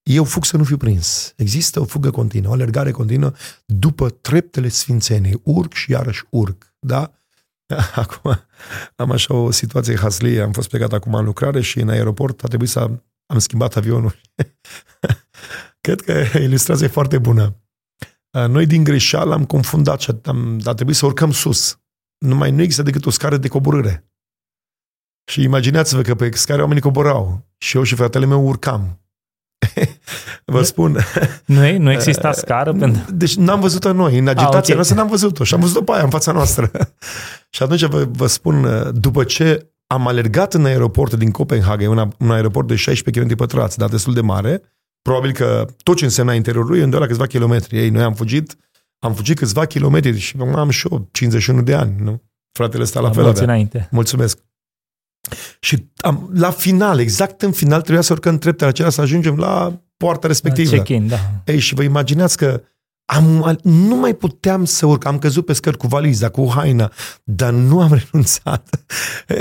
[0.04, 1.34] eu fug să nu fiu prins.
[1.36, 3.32] Există o fugă continuă, o alergare continuă
[3.66, 5.40] după treptele sfințenii.
[5.44, 7.12] Urc și iarăși urc, da?
[7.96, 8.46] Acum
[8.96, 12.48] am așa o situație haslie, am fost plecat acum în lucrare și în aeroport a
[12.48, 12.80] trebuit să
[13.26, 14.16] am schimbat avionul.
[15.86, 17.60] Cred că ilustrația e foarte bună.
[18.48, 21.80] Noi din greșeală am confundat și am, a trebuit să urcăm sus.
[22.18, 24.10] Numai nu există decât o scară de coborâre.
[25.32, 29.02] Și imaginați-vă că pe scară oamenii coborau și eu și fratele meu urcam.
[30.46, 30.98] Vă spun.
[31.46, 32.74] Nu, nu exista scară?
[32.74, 33.02] pentru...
[33.14, 34.18] Deci n-am văzut-o noi.
[34.18, 34.76] În agitația ah, okay.
[34.76, 35.44] noastră n-am văzut-o.
[35.44, 36.72] Și am văzut-o pe aia în fața noastră.
[37.56, 42.32] și atunci vă, vă spun, după ce am alergat în aeroportul din Copenhaga, un, un
[42.32, 44.62] aeroport de 16 km pătrați, dar destul de mare,
[45.02, 47.78] probabil că tot ce însemna interiorul lui e la câțiva kilometri.
[47.78, 48.58] Ei, noi am fugit,
[49.00, 52.24] am fugit câțiva kilometri și am și eu 51 de ani, nu?
[52.52, 53.44] Fratele ăsta la, la fel avea.
[53.44, 53.88] înainte.
[53.92, 54.38] Mulțumesc.
[55.60, 59.80] Și am, la final, exact în final, trebuia să urcăm treptele acelea să ajungem la
[59.98, 60.76] poarta respectivă.
[60.76, 61.20] Check-in, da.
[61.46, 62.62] Ei, și vă imaginați că
[63.06, 66.92] am, nu mai puteam să urc, am căzut pe scări cu valiza, cu haina,
[67.24, 68.86] dar nu am renunțat.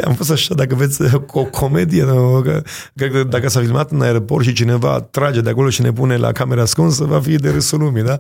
[0.05, 2.41] Am fost așa, dacă veți o comedie, nu?
[2.43, 2.63] că,
[2.95, 6.33] că dacă s-a filmat în aeroport și cineva trage de acolo și ne pune la
[6.33, 8.19] camera ascunsă, va fi de râsul lumii, da?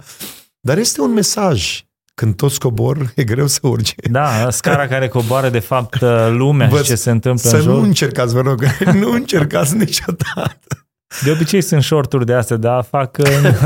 [0.60, 1.84] Dar este un mesaj.
[2.14, 3.94] Când toți cobor, e greu să urci.
[4.10, 7.72] Da, scara care coboară, de fapt, lumea Vă, și ce se întâmplă să în jur.
[7.72, 8.64] nu încercați, vă rog,
[9.00, 10.83] nu încercați niciodată.
[11.22, 13.18] De obicei sunt shorturi de astea, dar fac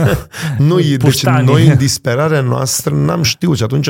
[0.58, 3.88] noi, deci noi în disperarea noastră n-am știut și atunci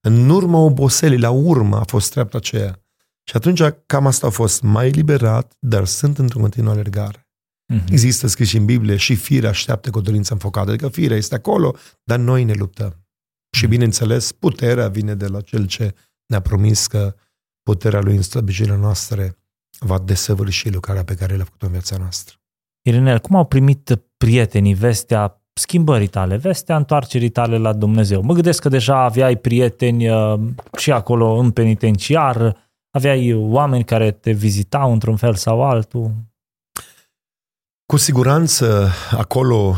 [0.00, 2.82] în urma oboselii, la urmă a fost treapta aceea.
[3.24, 7.28] Și atunci cam asta a fost mai eliberat, dar sunt într-o continuă alergare.
[7.72, 7.90] Mm-hmm.
[7.90, 11.34] Există scris și în Biblie și firea așteaptă cu o dorință înfocată, adică firea este
[11.34, 12.90] acolo, dar noi ne luptăm.
[12.90, 13.58] Mm-hmm.
[13.58, 15.94] Și bineînțeles, puterea vine de la cel ce
[16.26, 17.14] ne-a promis că
[17.62, 19.38] puterea lui în slăbirile noastre
[19.78, 22.39] va desăvârși lucrarea pe care le-a făcut în viața noastră.
[22.82, 28.22] Irinel, cum au primit prietenii vestea schimbării tale, vestea întoarcerii tale la Dumnezeu?
[28.22, 30.40] Mă gândesc că deja aveai prieteni uh,
[30.78, 32.56] și acolo în penitenciar,
[32.90, 36.12] aveai oameni care te vizitau într-un fel sau altul.
[37.86, 39.76] Cu siguranță acolo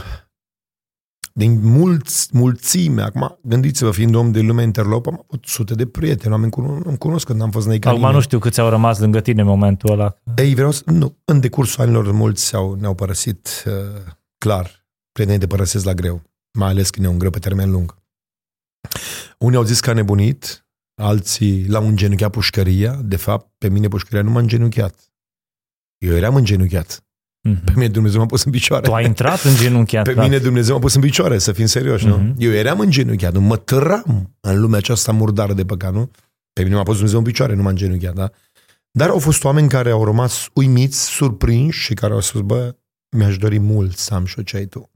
[1.34, 6.32] din mulți, mulțime, acum gândiți-vă, fiind om de lume interlop, am avut sute de prieteni,
[6.32, 9.20] oameni cunosc, nu cunosc când am fost în Acum nu știu câți au rămas lângă
[9.20, 10.16] tine în momentul ăla.
[10.36, 13.72] Ei, vreau să, nu, în decursul anilor mulți au, ne-au părăsit, uh,
[14.38, 16.22] clar, prietenii de părăsesc la greu,
[16.58, 17.96] mai ales când e un greu pe termen lung.
[19.38, 24.22] Unii au zis că a nebunit, alții l-au îngenunchiat pușcăria, de fapt, pe mine pușcăria
[24.22, 25.12] nu m-a îngenunchiat.
[25.98, 27.04] Eu eram îngenunchiat.
[27.48, 27.64] Mm-hmm.
[27.64, 28.86] Pe mine Dumnezeu m-a pus în picioare.
[28.86, 30.04] Tu ai intrat în genunchiat.
[30.04, 32.08] Pe mine Dumnezeu m-a pus în picioare, să fim serioși, mm-hmm.
[32.08, 32.16] nu?
[32.16, 32.34] Mhm.
[32.38, 33.40] Eu eram în genunchiat, nu?
[33.40, 36.10] Mă tăram în lumea aceasta murdară de păcat, nu?
[36.52, 38.30] Pe mine m-a pus Dumnezeu în picioare, nu m-am genunchiat, da?
[38.90, 42.76] Dar au fost oameni care au rămas uimiți, surprinși și care au spus, bă,
[43.16, 44.90] mi-aș dori mult să am și ce ai tu.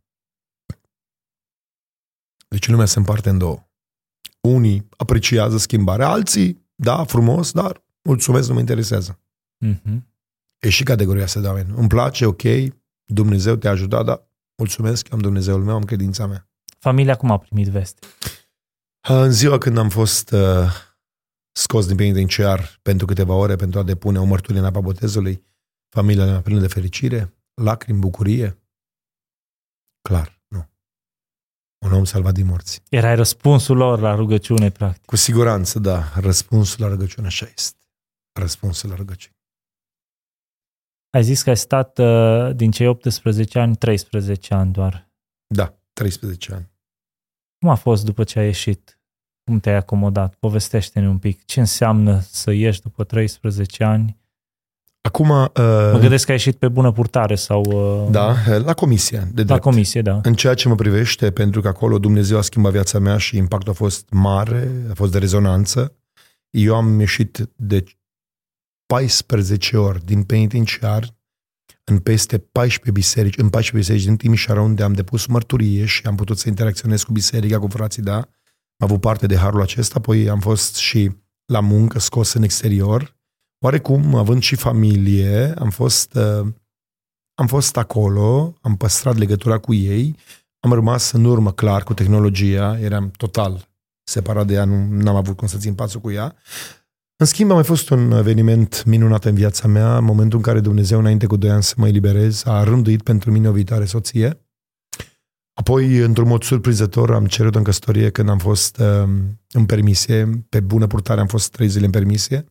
[2.48, 3.68] Deci lumea se împarte în două.
[4.40, 9.18] Unii apreciază schimbarea, alții, da, frumos, dar mulțumesc, nu mă interesează.
[9.66, 10.15] Mm-hmm.
[10.58, 11.72] E și categoria asta de oameni.
[11.76, 12.42] Îmi place, ok,
[13.04, 16.48] Dumnezeu te-a ajutat, dar mulțumesc, am Dumnezeul meu, am credința mea.
[16.78, 18.06] Familia cum a primit veste?
[19.08, 20.70] În ziua când am fost uh,
[21.52, 25.44] scos din penitenciar pentru câteva ore pentru a depune o mărturie în apa botezului,
[25.88, 28.58] familia mea plină de fericire, lacrimi, bucurie.
[30.08, 30.68] Clar, nu.
[31.86, 32.82] Un om salvat din morți.
[32.88, 35.04] Era răspunsul lor la rugăciune, practic.
[35.04, 36.12] Cu siguranță, da.
[36.14, 37.86] Răspunsul la rugăciune așa este.
[38.32, 39.35] Răspunsul la rugăciune.
[41.10, 45.08] Ai zis că ai stat uh, din cei 18 ani, 13 ani doar.
[45.46, 46.70] Da, 13 ani.
[47.58, 48.98] Cum a fost după ce ai ieșit?
[49.44, 50.34] Cum te-ai acomodat?
[50.34, 51.44] Povestește-ne un pic.
[51.44, 54.16] Ce înseamnă să ieși după 13 ani?
[55.00, 55.30] Acum...
[55.30, 55.48] Uh,
[55.92, 57.62] mă gândesc că ai ieșit pe bună purtare sau...
[57.64, 58.34] Uh, da,
[58.64, 59.18] la comisie.
[59.18, 59.48] De drept.
[59.48, 60.20] La comisie, da.
[60.22, 63.72] În ceea ce mă privește, pentru că acolo Dumnezeu a schimbat viața mea și impactul
[63.72, 65.92] a fost mare, a fost de rezonanță,
[66.50, 67.84] eu am ieșit de
[68.86, 71.16] 14 ori din penitenciar
[71.84, 76.14] în peste 14 biserici, în 14 biserici din Timișoara, unde am depus mărturie și am
[76.14, 78.16] putut să interacționez cu biserica, cu frații, da?
[78.16, 81.10] Am avut parte de harul acesta, apoi am fost și
[81.52, 83.16] la muncă, scos în exterior.
[83.64, 86.46] Oarecum, având și familie, am fost, uh,
[87.34, 90.16] am fost acolo, am păstrat legătura cu ei,
[90.60, 93.68] am rămas în urmă, clar, cu tehnologia, eram total
[94.02, 96.36] separat de ea, nu am avut cum să țin pasul cu ea,
[97.18, 100.60] în schimb, a mai fost un eveniment minunat în viața mea, în momentul în care
[100.60, 104.40] Dumnezeu, înainte cu doi ani să mă eliberez, a rânduit pentru mine o viitoare soție.
[105.52, 109.08] Apoi, într-un mod surprinzător, am cerut în căsătorie când am fost uh,
[109.50, 112.44] în permisie, pe bună purtare am fost trei zile în permisie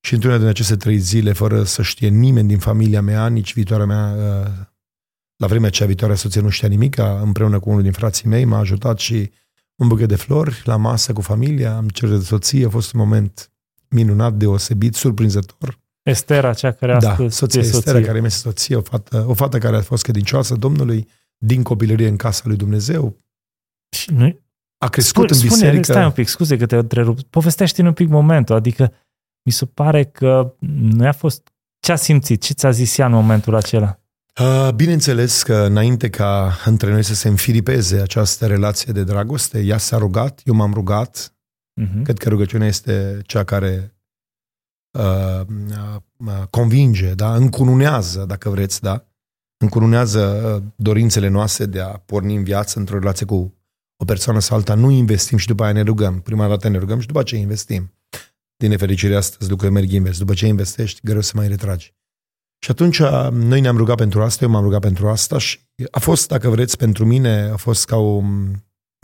[0.00, 3.86] și într-una din aceste trei zile, fără să știe nimeni din familia mea, nici viitoarea
[3.86, 4.50] mea, uh,
[5.36, 8.58] la vremea cea viitoarea soție nu știa nimic, împreună cu unul din frații mei, m-a
[8.58, 9.30] ajutat și
[9.74, 13.00] un buchet de flori la masă cu familia, am cerut de soție, a fost un
[13.00, 13.53] moment
[13.94, 15.78] minunat, deosebit, surprinzător.
[16.02, 19.76] Estera, cea care a da, soția Estera, care mi-este soție, o fată, o fată care
[19.76, 23.18] a fost credincioasă Domnului, din copilărie în casa lui Dumnezeu.
[23.96, 24.40] Și nu
[24.78, 25.82] a crescut spune, în biserică.
[25.82, 27.22] Spune, stai un pic, scuze că te întrerup.
[27.22, 28.92] Povestește un pic momentul, adică
[29.42, 31.48] mi se pare că nu a fost...
[31.80, 32.42] Ce a simțit?
[32.42, 33.98] Ce ți-a zis ea în momentul acela?
[34.40, 39.78] Uh, bineînțeles că înainte ca între noi să se înfiripeze această relație de dragoste, ea
[39.78, 41.33] s-a rugat, eu m-am rugat.
[41.82, 42.02] Uh-huh.
[42.02, 43.94] Cred că rugăciunea este cea care
[44.98, 45.40] uh,
[46.16, 47.34] uh, convinge, da?
[47.34, 49.06] încununează, dacă vreți, da?
[49.56, 53.54] încununează uh, dorințele noastre de a porni în viață într-o relație cu
[53.96, 54.74] o persoană sau alta.
[54.74, 56.20] Nu investim și după aia ne rugăm.
[56.20, 57.92] Prima dată ne rugăm și după aceea investim.
[58.56, 60.18] Din nefericire astăzi lucrurile merg invers.
[60.18, 61.94] După ce investești, greu să mai retragi.
[62.58, 65.58] Și atunci noi ne-am rugat pentru asta, eu m-am rugat pentru asta și
[65.90, 68.54] a fost, dacă vreți, pentru mine, a fost ca un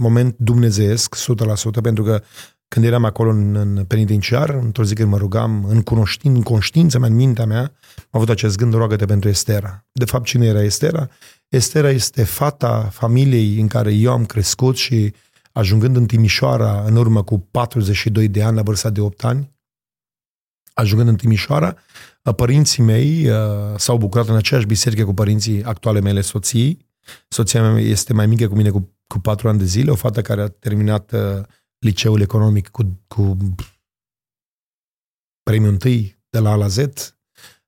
[0.02, 2.22] moment dumnezeiesc, 100%, pentru că
[2.74, 6.98] când eram acolo în, în penitenciar, într-o zi când mă rugam, în, cunoștin, în conștiința
[6.98, 7.60] mea, în mintea mea,
[7.96, 9.86] am avut acest gând, roagă-te pentru Estera.
[9.92, 11.08] De fapt, cine era Estera?
[11.48, 15.14] Estera este fata familiei în care eu am crescut și
[15.52, 19.52] ajungând în Timișoara în urmă cu 42 de ani, la vârsta de 8 ani,
[20.74, 21.76] ajungând în Timișoara,
[22.36, 23.36] părinții mei uh,
[23.76, 26.86] s-au bucurat în aceeași biserică cu părinții actuale mele soții.
[27.28, 30.22] Soția mea este mai mică cu mine cu, cu 4 ani de zile, o fată
[30.22, 31.42] care a terminat uh,
[31.80, 33.36] liceul economic cu, cu
[35.42, 36.78] premiul întâi de la A la Z.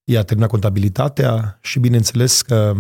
[0.05, 2.75] Ea a terminat contabilitatea și bineînțeles că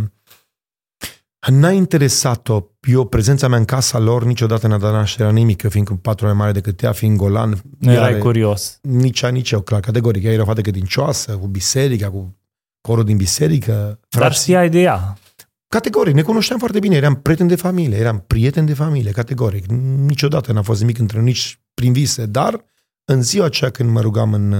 [1.50, 5.86] N-a interesat-o, eu, prezența mea în casa lor niciodată n-a dat nașterea nimic, eu fiind
[5.86, 7.62] cu patru mai mare decât ea, fiind golan.
[7.78, 8.78] Nu erai curios.
[8.82, 10.24] Nici ea, nici eu, clar, categoric.
[10.24, 12.36] Ea era o fată credincioasă, cu biserica, cu
[12.80, 14.00] corul din biserică.
[14.08, 15.18] Dar știai de ea.
[15.72, 19.66] Categoric, ne cunoșteam foarte bine, eram prieteni de familie, eram prieteni de familie, categoric.
[20.06, 22.64] Niciodată n-a fost nimic între noi, nici prin vise, dar
[23.04, 24.52] în ziua aceea când mă rugam în,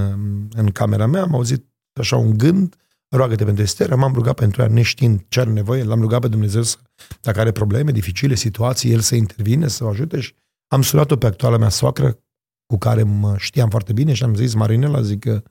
[0.55, 1.65] în camera mea, am auzit
[1.99, 2.75] așa un gând
[3.09, 6.61] roagă-te pentru Estera, m-am rugat pentru ea neștiind ce are nevoie, l-am rugat pe Dumnezeu
[6.61, 6.77] să,
[7.21, 10.35] dacă are probleme dificile, situații, el să intervine, să o ajute și
[10.67, 12.19] am sunat-o pe actuala mea soacră,
[12.65, 15.43] cu care mă știam foarte bine și am zis, Marinela, zic că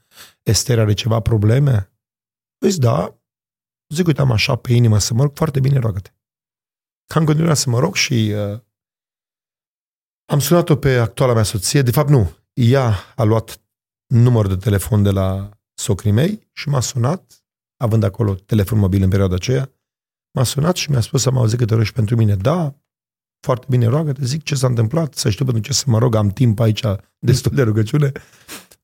[0.42, 1.92] Estera are ceva probleme.
[2.66, 3.21] Zic, da.
[3.94, 6.10] Zic, uite, am așa pe inimă să mă rog, foarte bine, roagă-te.
[7.14, 8.60] Am continuat să mă rog și uh,
[10.24, 11.82] am sunat-o pe actuala mea soție.
[11.82, 12.36] De fapt, nu.
[12.52, 13.60] Ea a luat
[14.06, 17.42] număr de telefon de la socrii mei și m-a sunat
[17.82, 19.72] având acolo telefon mobil în perioada aceea,
[20.34, 22.34] m-a sunat și mi-a spus să mă auzi că te rogi pentru mine.
[22.34, 22.74] Da,
[23.40, 26.28] foarte bine, roagă-te, zic ce s-a întâmplat, să știu pentru ce să mă rog, am
[26.28, 26.82] timp aici
[27.18, 28.12] destul de rugăciune.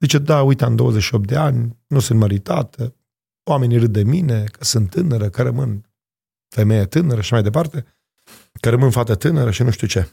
[0.00, 2.94] Zice, da, uite, am 28 de ani, nu sunt măritată,
[3.48, 5.84] oamenii râd de mine, că sunt tânără, că rămân
[6.48, 7.84] femeie tânără și mai departe,
[8.60, 10.08] că rămân fată tânără și nu știu ce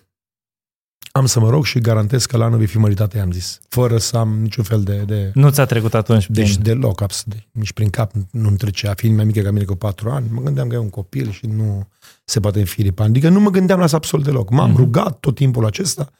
[1.17, 3.59] am să mă rog și garantez că la anul vei fi măritată, i-am zis.
[3.67, 5.03] Fără să am niciun fel de...
[5.07, 6.63] de nu ți-a trecut atunci Deci prin...
[6.63, 7.39] deloc, absolut.
[7.51, 8.93] Nici prin cap nu-mi trecea.
[8.93, 11.45] Fiind mai mică ca mine cu patru ani, mă gândeam că e un copil și
[11.45, 11.87] nu
[12.25, 13.03] se poate înfiripa.
[13.03, 14.49] Adică nu mă gândeam la asta absolut deloc.
[14.49, 14.77] M-am mm-hmm.
[14.77, 16.11] rugat tot timpul acesta,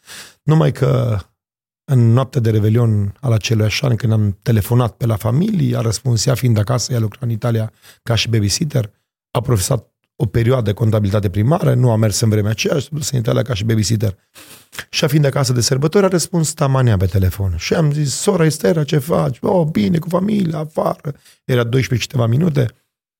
[0.44, 1.20] numai că
[1.86, 6.26] în noaptea de revelion al acelui așa, când am telefonat pe la familie, a răspuns
[6.26, 7.72] ea fiind acasă, ea lucra în Italia
[8.04, 8.92] ca și babysitter,
[9.32, 13.10] a profesat o perioadă de contabilitate primară, nu a mers în vremea aceea, și dus
[13.10, 14.18] în Italia ca și babysitter.
[14.90, 17.56] Și a fiind acasă de sărbători, a răspuns Tamania pe telefon.
[17.58, 19.38] Și am zis, sora Estera, ce faci?
[19.42, 21.14] Oh, bine, cu familia, afară.
[21.46, 22.68] Era 12 câteva minute.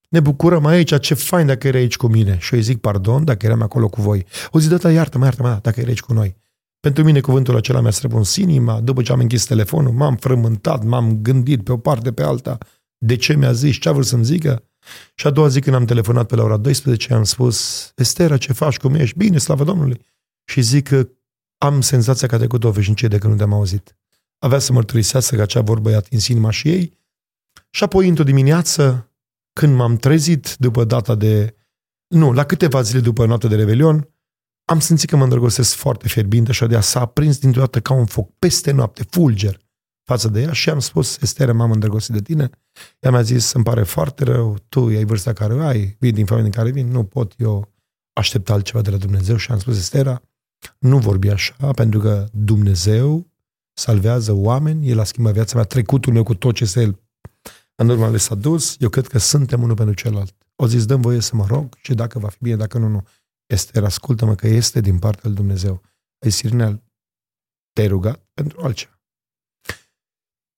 [0.08, 2.38] Ne bucurăm aici, ce fain dacă erai aici cu mine.
[2.40, 4.26] Și eu îi zic, pardon, dacă eram acolo cu voi.
[4.50, 6.36] O zi, da, iartă-mă, iartă-mă, dacă erai aici cu noi.
[6.80, 11.22] Pentru mine cuvântul acela mi-a străpuns inima, după ce am închis telefonul, m-am frământat, m-am
[11.22, 12.58] gândit pe o parte, pe alta,
[12.98, 14.64] de ce mi-a zis, ce a vrut să-mi zică.
[15.14, 18.52] Și a doua zi când am telefonat pe la ora 12, am spus, Estera, ce
[18.52, 19.18] faci, cum ești?
[19.18, 20.00] Bine, slavă Domnului.
[20.44, 21.08] Și zic că
[21.58, 23.96] am senzația că a trecut o veșnicie de când nu te-am auzit.
[24.38, 26.98] Avea să mărturisească că acea vorbă i-a atins inima și ei.
[27.70, 29.10] Și apoi, într-o dimineață,
[29.52, 31.56] când m-am trezit după data de...
[32.06, 34.08] Nu, la câteva zile după noaptea de Revelion,
[34.68, 38.06] am simțit că mă îndrăgostesc foarte fierbinte și de s-a aprins dintr-o dată ca un
[38.06, 39.58] foc, peste noapte, fulger
[40.02, 42.50] față de ea și am spus, Estere, m-am îndrăgostit de tine.
[43.00, 46.48] Ea mi-a zis, îmi pare foarte rău, tu ai vârsta care ai, vii din familie
[46.48, 47.72] în care vin, nu pot eu
[48.12, 50.22] aștepta altceva de la Dumnezeu și am spus, Estera,
[50.78, 53.26] nu vorbi așa, pentru că Dumnezeu
[53.72, 57.00] salvează oameni, El a schimbat viața mea, trecutul meu cu tot ce este El
[57.76, 60.34] în urma lui s-a dus, eu cred că suntem unul pentru celălalt.
[60.56, 63.06] O zis, dăm voie să mă rog și dacă va fi bine, dacă nu, nu.
[63.46, 65.82] Ester, ascultă-mă că este din partea lui Dumnezeu.
[66.18, 66.82] Ai Sirinel,
[67.72, 69.00] te-ai rugat pentru altceva.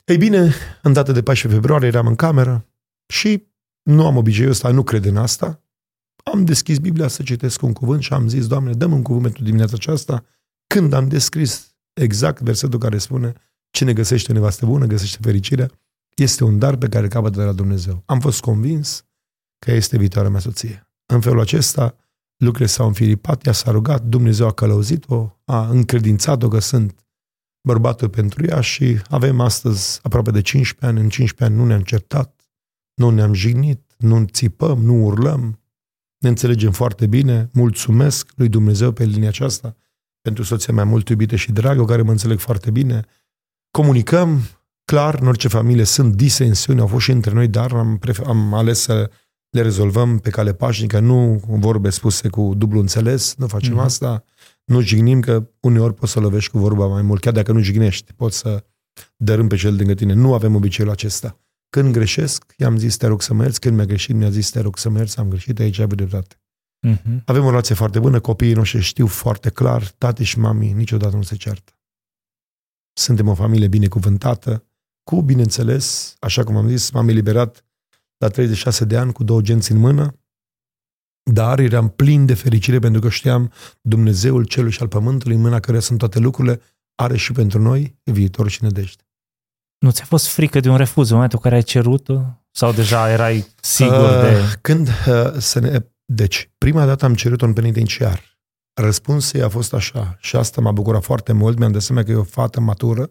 [0.05, 2.67] Ei bine, în data de 14 februarie eram în cameră
[3.13, 3.49] și
[3.83, 5.63] nu am obiceiul ăsta, nu cred în asta.
[6.25, 9.43] Am deschis Biblia să citesc un cuvânt și am zis, Doamne, dăm un cuvânt pentru
[9.43, 10.25] dimineața aceasta.
[10.67, 13.33] Când am descris exact versetul care spune,
[13.71, 15.71] cine găsește nevastă bună, găsește fericirea,
[16.17, 18.03] este un dar pe care capătă de la Dumnezeu.
[18.07, 19.05] Am fost convins
[19.59, 20.91] că este viitoarea mea soție.
[21.07, 21.97] În felul acesta,
[22.39, 27.07] lucrurile s-au înfiripat, ea s-a rugat, Dumnezeu a călăuzit-o, a încredințat-o că sunt
[27.69, 31.05] bărbatul pentru ea și avem astăzi aproape de 15 ani.
[31.05, 32.41] În 15 ani nu ne-am certat,
[32.95, 35.61] nu ne-am jignit, nu țipăm, nu urlăm,
[36.19, 37.51] ne înțelegem foarte bine.
[37.53, 39.77] Mulțumesc lui Dumnezeu pe linia aceasta
[40.21, 43.05] pentru soția mea mult iubită și dragă, care mă înțeleg foarte bine.
[43.71, 44.41] Comunicăm,
[44.85, 48.55] clar, în orice familie sunt disensiuni, au fost și între noi, dar am, prefer, am
[48.55, 49.11] ales să
[49.51, 53.85] le rezolvăm pe cale pașnică, nu vorbe spuse cu dublu înțeles, nu facem mm-hmm.
[53.85, 54.25] asta,
[54.65, 58.13] nu jignim că uneori poți să lovești cu vorba mai mult, chiar dacă nu jignești,
[58.13, 58.65] poți să
[59.17, 60.13] dărâm pe cel lângă tine.
[60.13, 61.41] Nu avem obiceiul acesta.
[61.71, 64.61] Când greșesc, i-am zis te rog să mă ierți, când mi-a greșit, mi-a zis te
[64.61, 66.37] rog să mă ierți, am greșit, aici ai dreptate.
[66.89, 67.25] Uh-huh.
[67.25, 71.23] Avem o relație foarte bună, copiii noștri știu foarte clar, tati și mami niciodată nu
[71.23, 71.73] se ceartă.
[72.93, 74.67] Suntem o familie binecuvântată,
[75.03, 77.65] cu, bineînțeles, așa cum am zis, m-am eliberat
[78.19, 80.19] la 36 de ani cu două genți în mână,
[81.31, 85.61] dar eram plin de fericire pentru că știam Dumnezeul celui și al pământului, în mâna
[85.61, 86.61] care sunt toate lucrurile,
[86.95, 89.03] are și pentru noi viitor și nădejde.
[89.79, 92.09] Nu ți-a fost frică de un refuz în momentul în care ai cerut
[92.51, 94.59] Sau deja erai sigur uh, de...
[94.61, 95.81] Când uh, să ne...
[96.05, 98.41] Deci, prima dată am cerut un penitenciar.
[98.81, 101.59] Răspunsul a fost așa și asta m-a bucurat foarte mult.
[101.59, 103.09] Mi-am dat seama că e o fată matură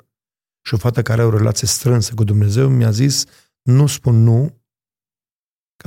[0.61, 2.69] și o fată care are o relație strânsă cu Dumnezeu.
[2.69, 3.25] Mi-a zis,
[3.61, 4.61] nu spun nu,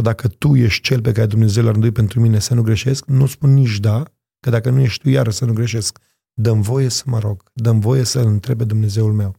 [0.01, 3.07] că dacă tu ești cel pe care Dumnezeu l-a rânduit pentru mine să nu greșesc,
[3.07, 4.03] nu spun nici da,
[4.41, 5.99] că dacă nu ești tu iară să nu greșesc,
[6.33, 9.37] dăm voie să mă rog, dăm voie să-L întrebe Dumnezeul meu.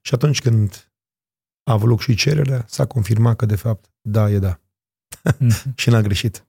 [0.00, 0.90] Și atunci când
[1.62, 4.60] a avut loc și cererea, s-a confirmat că de fapt da e da.
[5.28, 5.74] Mm-hmm.
[5.80, 6.46] și n-a greșit.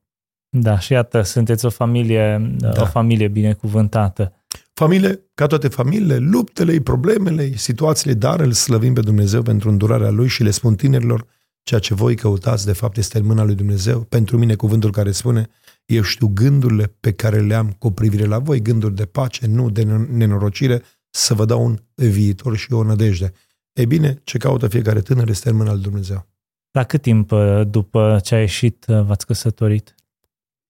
[0.49, 2.81] Da, și iată, sunteți o familie, da.
[2.81, 4.33] o familie binecuvântată.
[4.73, 10.27] Familie, ca toate familiile, luptele, problemele, situațiile, dar îl slăvim pe Dumnezeu pentru îndurarea Lui
[10.27, 11.27] și le spun tinerilor,
[11.67, 13.99] ceea ce voi căutați, de fapt, este în mâna lui Dumnezeu.
[13.99, 15.49] Pentru mine, cuvântul care spune,
[15.85, 19.69] eu știu gândurile pe care le am cu privire la voi, gânduri de pace, nu
[19.69, 23.33] de nenorocire, să vă dau un viitor și o nădejde.
[23.73, 26.27] E bine, ce caută fiecare tânăr este în mâna lui Dumnezeu.
[26.71, 29.95] La cât timp uh, după ce a ieșit uh, v-ați căsătorit?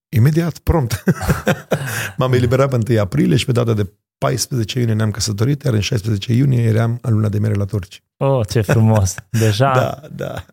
[0.09, 1.03] Imediat, prompt.
[2.17, 5.79] M-am eliberat pe 1 aprilie și pe data de 14 iunie ne-am căsătorit, iar în
[5.79, 8.03] 16 iunie eram în luna de mere la Turci.
[8.17, 9.15] Oh, ce frumos!
[9.29, 9.73] Deja?
[9.79, 10.45] da, da.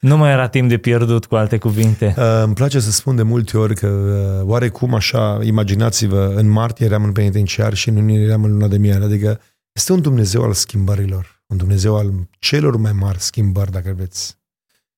[0.00, 2.14] Nu mai era timp de pierdut, cu alte cuvinte.
[2.18, 6.86] Uh, îmi place să spun de multe ori că uh, oarecum așa, imaginați-vă, în martie
[6.86, 9.40] eram în penitenciar și în iunie eram în luna de miere, adică
[9.72, 14.38] este un Dumnezeu al schimbărilor, un Dumnezeu al celor mai mari schimbări, dacă vreți.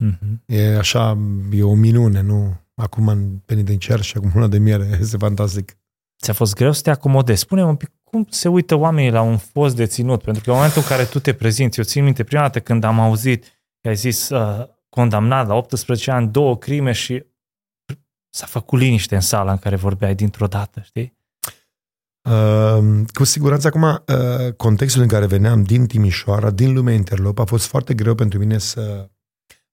[0.04, 0.44] Mm-hmm.
[0.46, 1.18] E așa,
[1.52, 2.56] e o minune, nu?
[2.74, 5.76] Acum în penitenciar și acum luna de miere, este fantastic.
[6.22, 7.40] Ți-a fost greu să te acomodezi?
[7.40, 10.22] Spune un pic cum se uită oamenii la un fost deținut?
[10.22, 12.84] Pentru că în momentul în care tu te prezinți, eu țin minte prima dată când
[12.84, 13.44] am auzit
[13.80, 17.24] că ai zis uh, condamnat la 18 ani, două crime și
[18.34, 21.16] s-a făcut liniște în sala în care vorbeai dintr-o dată, știi?
[22.28, 27.44] Uh, cu siguranță acum uh, contextul în care veneam din Timișoara, din lumea interlop, a
[27.44, 29.10] fost foarte greu pentru mine să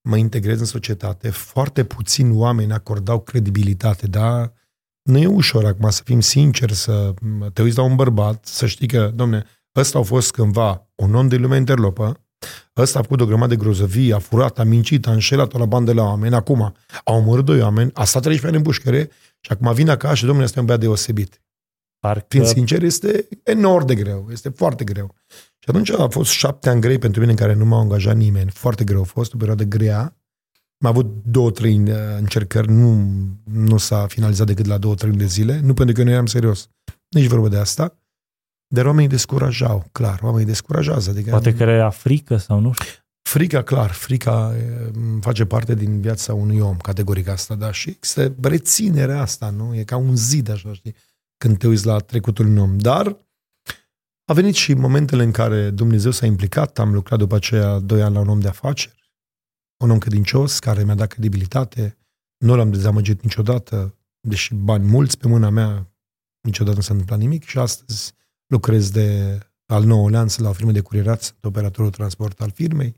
[0.02, 1.30] mă integrez în societate.
[1.30, 4.54] Foarte puțini oameni acordau credibilitate, dar
[5.02, 7.14] nu e ușor acum să fim sinceri, să
[7.54, 9.46] te uiți la un bărbat, să știi că, domne,
[9.76, 12.29] ăsta a fost cândva un om de lumea interlopă,
[12.78, 15.94] Ăsta a făcut o grămadă de grozăvii, a furat, a mincit, a înșelat la bandă
[15.94, 16.36] la oameni.
[16.36, 16.62] Acum
[17.04, 19.10] a omorât doi oameni, a stat 13 ani în pușcăre
[19.40, 21.42] și acum vine acasă și domnule, este un băiat deosebit.
[22.00, 22.26] Parcă...
[22.30, 25.16] Fiind sincer, este enorm de greu, este foarte greu.
[25.60, 28.50] Și atunci a fost șapte ani grei pentru mine în care nu m-a angajat nimeni.
[28.50, 30.18] Foarte greu a fost, o perioadă grea.
[30.78, 33.08] Am avut două, trei uh, încercări, nu,
[33.44, 36.70] nu s-a finalizat decât la două, trei de zile, nu pentru că nu eram serios.
[37.10, 37.99] Nici vorbă de asta.
[38.74, 41.10] Dar oamenii descurajau, clar, oamenii descurajează.
[41.10, 42.88] Adică Poate că era frică sau nu știu.
[43.22, 44.56] Frica, clar, frica
[45.22, 49.76] face parte din viața unui om, categoric asta, da, și este reținerea asta, nu?
[49.76, 50.96] E ca un zid, așa, știi,
[51.38, 52.78] când te uiți la trecutul unui om.
[52.78, 53.18] Dar
[54.26, 58.14] a venit și momentele în care Dumnezeu s-a implicat, am lucrat după aceea doi ani
[58.14, 59.14] la un om de afaceri,
[59.84, 61.98] un om credincios care mi-a dat credibilitate,
[62.38, 65.92] nu l-am dezamăgit niciodată, deși bani mulți pe mâna mea,
[66.42, 68.14] niciodată nu s-a întâmplat nimic și astăzi
[68.50, 72.96] lucrez de al nouă lanț la o firmă de curierat, sunt operatorul transport al firmei.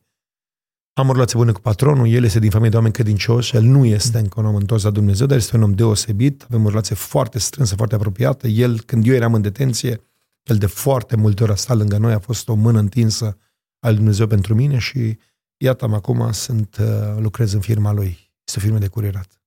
[0.94, 3.86] Am o relație bună cu patronul, el este din familie de oameni credincioși, el nu
[3.86, 6.95] este încă un om întors la Dumnezeu, dar este un om deosebit, avem o relație
[6.95, 8.48] foarte strânsă, foarte apropiată.
[8.48, 10.02] El, când eu eram în detenție,
[10.44, 13.38] el de foarte multe ori a stat lângă noi, a fost o mână întinsă
[13.80, 15.18] al Dumnezeu pentru mine și
[15.57, 18.32] iată-mă acum sunt, uh, lucrez în firma lui.
[18.45, 19.41] Este o firmă de curierat.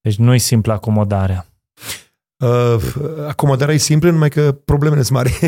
[0.00, 1.46] Deci nu e simplă acomodarea.
[2.44, 2.76] Uh,
[3.28, 5.38] acomodarea e simplă, numai că problemele sunt mari.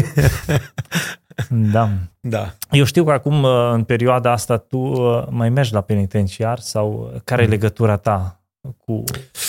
[1.48, 1.90] Da.
[2.20, 2.54] da.
[2.70, 7.12] Eu știu că acum, uh, în perioada asta, tu uh, mai mergi la penitenciar sau
[7.24, 7.50] care e mm.
[7.50, 8.42] legătura ta
[8.76, 9.04] cu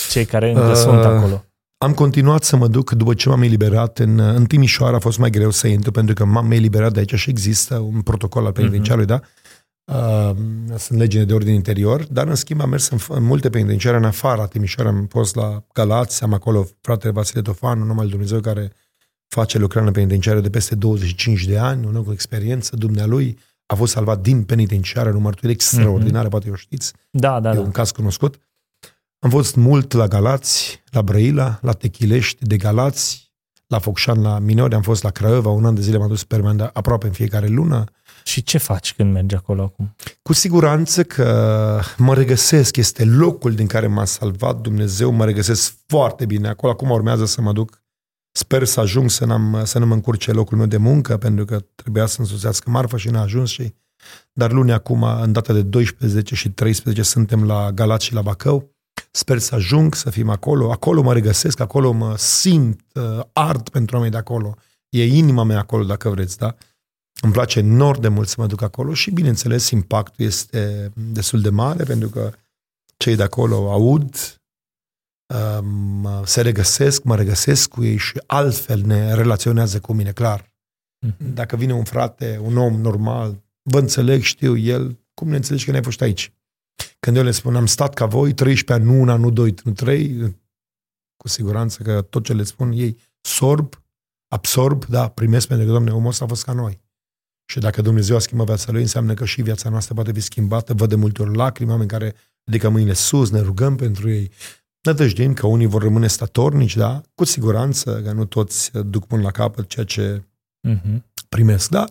[0.09, 1.43] cei care încă uh, sunt acolo?
[1.77, 3.99] Am continuat să mă duc după ce m-am eliberat.
[3.99, 7.15] În, în Timișoara a fost mai greu să intru pentru că m-am eliberat de aici
[7.15, 9.19] și există un protocol al penitenciarului, uh-huh.
[9.19, 9.27] da?
[9.85, 10.35] Uh,
[10.77, 14.03] sunt legile de ordine interior, dar în schimb am mers în, în multe penitenciare în
[14.03, 14.89] afara Timișoara.
[14.89, 18.71] Am fost la Galați, am acolo fratele Vasile Tofan, un om al Dumnezeu care
[19.27, 23.75] face lucrare în penitenciară de peste 25 de ani, un om cu experiență, dumnealui a
[23.75, 26.31] fost salvat din penitenciară, în o mărturie extraordinară, mm-hmm.
[26.31, 26.93] poate o știți.
[27.09, 27.59] Da, da, e da.
[27.59, 28.39] un caz cunoscut.
[29.19, 33.31] Am fost mult la Galați, la Brăila, la Techilești de Galați,
[33.67, 36.69] la Focșan, la Minori, am fost la Craiova, un an de zile m-am dus permanent
[36.73, 37.83] aproape în fiecare lună.
[38.23, 39.95] Și ce faci când mergi acolo acum?
[40.21, 46.25] Cu siguranță că mă regăsesc, este locul din care m-a salvat Dumnezeu, mă regăsesc foarte
[46.25, 46.71] bine acolo.
[46.71, 47.81] Acum urmează să mă duc
[48.31, 51.59] Sper să ajung să, n-am, să nu mă încurce locul meu de muncă, pentru că
[51.75, 53.73] trebuia să însuțească marfa și n-a ajuns și...
[54.33, 58.75] Dar luni acum, în data de 12 și 13, suntem la Galați și la Bacău.
[59.11, 60.71] Sper să ajung, să fim acolo.
[60.71, 64.55] Acolo mă regăsesc, acolo mă simt uh, art pentru oamenii de acolo.
[64.89, 66.55] E inima mea acolo, dacă vreți, da?
[67.21, 71.49] Îmi place enorm de mult să mă duc acolo și, bineînțeles, impactul este destul de
[71.49, 72.33] mare, pentru că
[72.97, 74.35] cei de acolo aud
[76.23, 80.53] se regăsesc, mă regăsesc cu ei și altfel ne relaționează cu mine, clar.
[81.05, 81.33] Mhm.
[81.33, 85.71] Dacă vine un frate, un om normal, vă înțeleg, știu el, cum ne înțelegi că
[85.71, 86.33] ne-ai fost aici?
[86.99, 89.71] Când eu le spun, am stat ca voi 13 ani, nu una, nu doi, nu
[89.71, 90.35] trei,
[91.17, 93.83] cu siguranță că tot ce le spun ei sorb,
[94.27, 96.81] absorb, da, primesc pentru că, Doamne, omul ăsta a fost ca noi.
[97.51, 100.73] Și dacă Dumnezeu a schimbat viața lui, înseamnă că și viața noastră poate fi schimbată.
[100.73, 102.13] Văd de multe ori lacrimi, oameni care
[102.45, 104.31] ridică mâinile sus, ne rugăm pentru ei.
[104.81, 107.01] Nădăjdim că unii vor rămâne statornici, da?
[107.15, 110.23] Cu siguranță că nu toți duc până la capăt ceea ce
[110.67, 111.01] uh-huh.
[111.29, 111.85] primesc, da?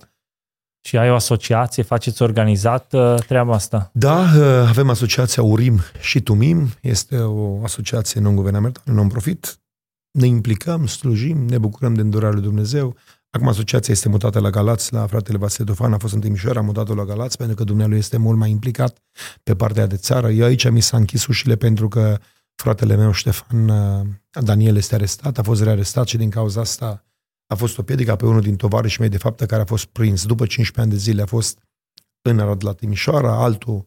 [0.80, 3.90] Și ai o asociație, faceți organizat uh, treaba asta?
[3.92, 9.60] Da, uh, avem asociația URIM și TUMIM, este o asociație non-guvernamentală, non-profit.
[10.10, 12.96] Ne implicăm, slujim, ne bucurăm de îndurarea lui Dumnezeu.
[13.30, 16.62] Acum asociația este mutată la Galați, la fratele Vasile Dofan, a fost în Timișoara, a
[16.62, 18.98] mutat-o la Galați, pentru că Dumnezeu este mult mai implicat
[19.42, 20.30] pe partea de țară.
[20.30, 22.18] Eu aici mi s-a închis ușile pentru că
[22.60, 24.06] Fratele meu, Ștefan uh,
[24.40, 27.04] Daniel, este arestat, a fost rearestat și din cauza asta
[27.46, 30.26] a fost o piedică pe unul din tovarășii mei de fapt care a fost prins
[30.26, 31.58] după 15 ani de zile, a fost
[32.22, 33.86] în Arad la Timișoara, altul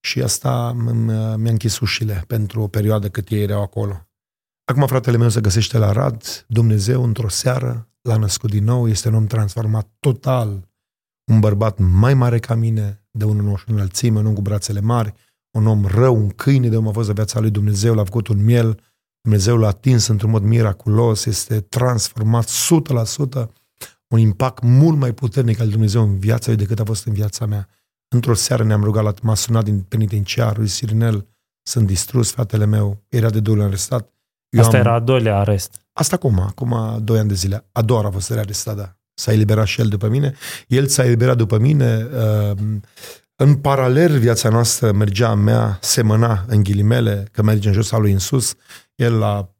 [0.00, 0.72] și asta
[1.36, 4.08] mi-a închis ușile pentru o perioadă cât ei erau acolo.
[4.68, 9.08] Acum fratele meu se găsește la Arad, Dumnezeu într-o seară l-a născut din nou, este
[9.08, 10.68] un om transformat total,
[11.32, 15.14] un bărbat mai mare ca mine, de unul înălțime, un om cu brațele mari,
[15.50, 18.28] un om rău, un câine de om a fost de viața lui Dumnezeu, l-a făcut
[18.28, 18.80] un miel,
[19.20, 22.50] Dumnezeu l-a atins într-un mod miraculos, este transformat
[23.40, 23.50] 100%,
[24.08, 27.46] un impact mult mai puternic al Dumnezeu în viața lui decât a fost în viața
[27.46, 27.68] mea.
[28.08, 31.26] Într-o seară ne-am rugat, la, m-a sunat din penitenciar, lui Sirinel,
[31.62, 34.15] sunt distrus, fratele meu, era de două arestat.
[34.56, 34.82] Eu Asta am...
[34.82, 35.80] era a doilea arest.
[35.92, 37.64] Asta acum, acum doi ani de zile.
[37.72, 38.96] A doua a fost rearestat, da.
[39.14, 40.34] S-a eliberat și el după mine.
[40.68, 42.06] El s-a eliberat după mine.
[42.50, 42.58] Uh,
[43.36, 48.00] în paralel, viața noastră mergea a mea, semăna în ghilimele, că merge în jos al
[48.00, 48.54] lui în sus.
[48.94, 49.54] El a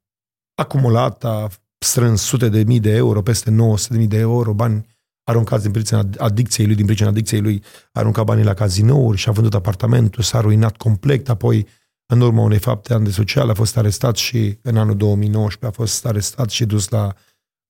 [0.55, 1.49] acumulat, a
[1.79, 4.87] strâns sute de mii de euro, peste 900 de mii de euro, bani
[5.25, 7.63] aruncați din pricina adicției lui, din pricina adicției lui,
[7.93, 11.67] a aruncat banii la cazinouri și a vândut apartamentul, s-a ruinat complet, apoi
[12.07, 15.83] în urma unei fapte ani de social a fost arestat și în anul 2019 a
[15.83, 17.15] fost arestat și dus la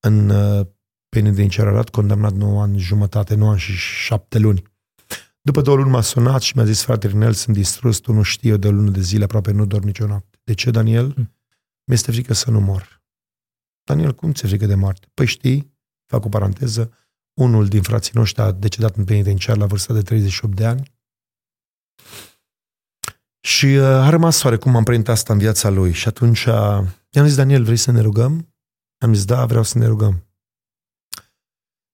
[0.00, 0.66] în uh,
[1.08, 4.62] penitenciar condamnat 9 ani jumătate, 9 ani și 7 luni.
[5.40, 8.50] După două luni m-a sunat și mi-a zis, frate Rinel, sunt distrus, tu nu știi,
[8.50, 10.38] eu de o lună de zile aproape nu dorm nicio noapte.
[10.44, 11.14] De ce, Daniel?
[11.16, 11.34] Mm.
[11.84, 13.02] Mi-este frică să nu mor.
[13.84, 15.06] Daniel, cum ți-e frică de moarte?
[15.14, 15.74] Păi știi,
[16.06, 16.92] fac o paranteză,
[17.34, 20.95] unul din frații noștri a decedat în penitenciar la vârsta de 38 de ani
[23.46, 25.92] și uh, a rămas cum am print asta în viața lui.
[25.92, 28.54] Și atunci uh, i-am zis, Daniel, vrei să ne rugăm?
[28.98, 30.26] Am zis, da, vreau să ne rugăm.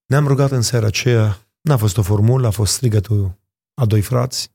[0.07, 3.41] Ne-am rugat în seara aceea, n-a fost o formulă, a fost strigătul
[3.75, 4.55] a doi frați,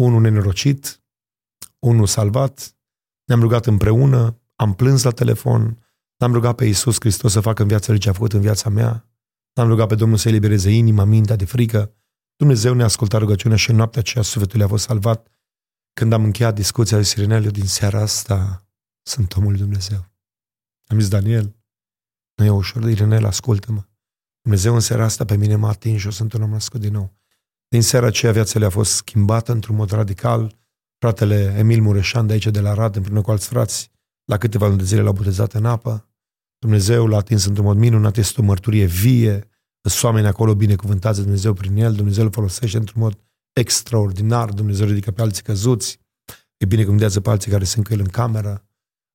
[0.00, 1.02] unul nenorocit,
[1.78, 2.76] unul salvat,
[3.24, 5.84] ne-am rugat împreună, am plâns la telefon,
[6.16, 8.68] l-am rugat pe Iisus Hristos să facă în viața lui ce a făcut în viața
[8.68, 9.08] mea,
[9.52, 11.94] l-am rugat pe Domnul să elibereze inima, mintea de frică,
[12.36, 15.33] Dumnezeu ne-a ascultat rugăciunea și în noaptea aceea sufletul a fost salvat.
[15.94, 18.66] Când am încheiat discuția lui Sirinel, din seara asta
[19.02, 20.12] sunt omul lui Dumnezeu.
[20.86, 21.56] Am zis, Daniel,
[22.34, 23.84] nu e ușor, Irinel, ascultă-mă.
[24.42, 26.92] Dumnezeu în seara asta pe mine m-a atins și eu sunt un om născut din
[26.92, 27.12] nou.
[27.68, 30.56] Din seara aceea viața le-a fost schimbată într-un mod radical.
[30.98, 33.90] Fratele Emil Mureșan de aici de la Rad, împreună cu alți frați,
[34.24, 36.08] la câteva luni de zile l-au botezat în apă.
[36.58, 39.48] Dumnezeu l-a atins într-un mod minunat, este o mărturie vie,
[39.80, 43.18] sunt oameni acolo binecuvântați de Dumnezeu prin el, Dumnezeu îl folosește într-un mod
[43.54, 46.00] extraordinar, Dumnezeu ridică pe alții căzuți,
[46.56, 48.64] e binecuvântează pe alții care sunt cu el în cameră,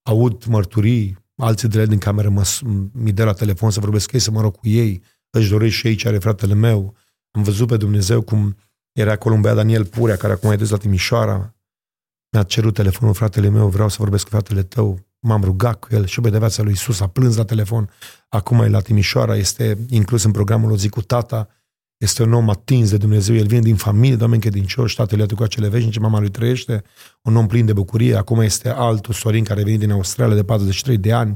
[0.04, 2.48] aud mărturii, alții de la din cameră mă,
[2.92, 5.74] mi dă la telefon să vorbesc cu ei, să mă rog cu ei, își doresc
[5.74, 6.96] și ei ce are fratele meu.
[7.32, 8.56] Am văzut pe Dumnezeu cum
[8.92, 11.56] era acolo un băiat Daniel Purea, care acum e dus la Timișoara.
[12.32, 15.00] Mi-a cerut telefonul fratele meu, vreau să vorbesc cu fratele tău.
[15.20, 17.90] M-am rugat cu el și pe de viața lui Isus a plâns la telefon.
[18.30, 21.50] Acum e la Timișoara, este inclus în programul O zi cu tata.
[22.00, 25.44] Este un om atins de Dumnezeu, el vine din familie de oameni credincioși, tatăl cu
[25.44, 26.84] acele veșnice, mama lui trăiește,
[27.22, 28.16] un om plin de bucurie.
[28.16, 31.36] Acum este altul, Sorin, care a venit din Australia de 43 de ani.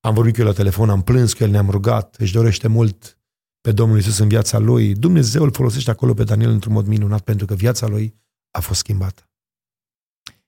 [0.00, 3.18] Am vorbit cu el la telefon, am plâns cu el, ne-am rugat, își dorește mult
[3.60, 4.94] pe Domnul Isus în viața lui.
[4.94, 8.14] Dumnezeu îl folosește acolo pe Daniel într-un mod minunat pentru că viața lui
[8.50, 9.30] a fost schimbată.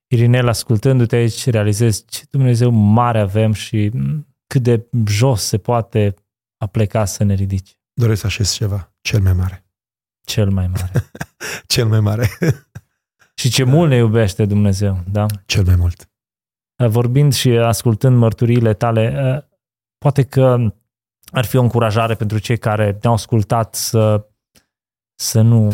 [0.06, 3.90] Irinel, ascultându-te aici, realizezi ce Dumnezeu mare avem și
[4.46, 6.14] cât de jos se poate
[6.56, 7.77] apleca să ne ridici.
[7.98, 8.92] Doresc să așez ceva.
[9.00, 9.64] Cel mai mare.
[10.24, 11.10] Cel mai mare.
[11.66, 12.28] Cel mai mare.
[13.34, 15.26] și ce mult ne iubește Dumnezeu, da?
[15.46, 16.10] Cel mai mult.
[16.88, 19.48] Vorbind și ascultând mărturiile tale,
[19.98, 20.74] poate că
[21.32, 24.26] ar fi o încurajare pentru cei care ne-au ascultat să,
[25.14, 25.72] să nu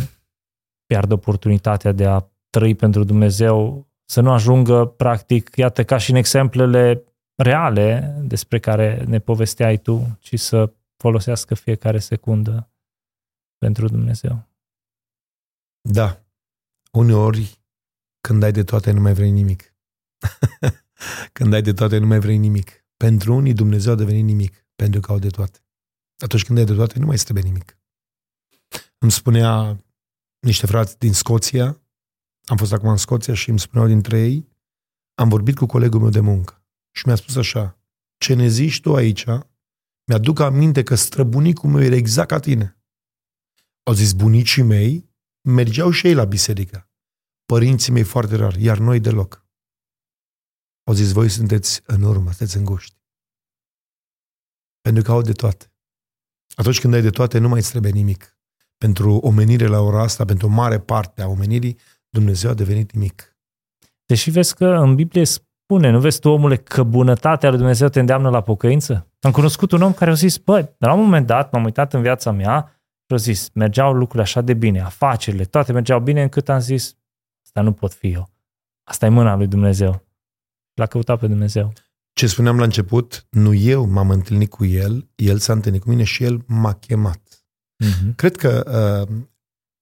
[0.86, 2.20] piardă oportunitatea de a
[2.51, 9.05] trăi pentru Dumnezeu, să nu ajungă, practic, iată, ca și în exemplele reale despre care
[9.06, 10.72] ne povesteai tu, ci să
[11.05, 12.70] folosească fiecare secundă
[13.59, 14.48] pentru Dumnezeu.
[15.81, 16.24] Da.
[16.93, 17.60] Uneori,
[18.20, 19.74] când ai de toate, nu mai vrei nimic.
[21.36, 22.85] când ai de toate, nu mai vrei nimic.
[22.97, 25.59] Pentru unii, Dumnezeu a devenit nimic pentru că au de toate.
[26.24, 27.78] Atunci când ai de toate, nu mai trebuie nimic.
[28.98, 29.85] Îmi spunea
[30.39, 31.81] niște frați din Scoția,
[32.44, 34.48] am fost acum în Scoția și îmi spuneau dintre ei,
[35.14, 37.78] am vorbit cu colegul meu de muncă și mi-a spus așa,
[38.16, 39.24] ce ne zici tu aici,
[40.06, 42.78] mi-aduc aminte că străbunicul meu era exact ca tine.
[43.82, 45.10] Au zis, bunicii mei
[45.48, 46.90] mergeau și ei la biserică.
[47.44, 49.47] Părinții mei foarte rar, iar noi deloc.
[50.85, 52.97] Au zis, voi sunteți în urmă, sunteți înguști.
[54.81, 55.72] Pentru că au de toate.
[56.55, 58.39] Atunci când ai de toate, nu mai îți trebuie nimic.
[58.76, 61.78] Pentru omenire la ora asta, pentru o mare parte a omenirii,
[62.09, 63.36] Dumnezeu a devenit nimic.
[64.06, 65.24] Deși vezi că în Biblie
[65.65, 69.09] spune, nu vezi tu, omule, că bunătatea lui Dumnezeu te îndeamnă la pocăință?
[69.20, 72.03] Am cunoscut un om care a zis, băi, la un moment dat m-am uitat în
[72.03, 76.49] viața mea și a zis, mergeau lucrurile așa de bine, afacerile, toate mergeau bine, încât
[76.49, 76.97] am zis,
[77.45, 78.31] asta nu pot fi eu.
[78.89, 80.07] Asta e mâna lui Dumnezeu.
[80.74, 81.73] L-a căutat pe Dumnezeu.
[82.12, 86.03] Ce spuneam la început, nu eu m-am întâlnit cu el, el s-a întâlnit cu mine
[86.03, 87.20] și el m-a chemat.
[87.85, 88.15] Uh-huh.
[88.16, 88.62] Cred că
[89.09, 89.16] uh,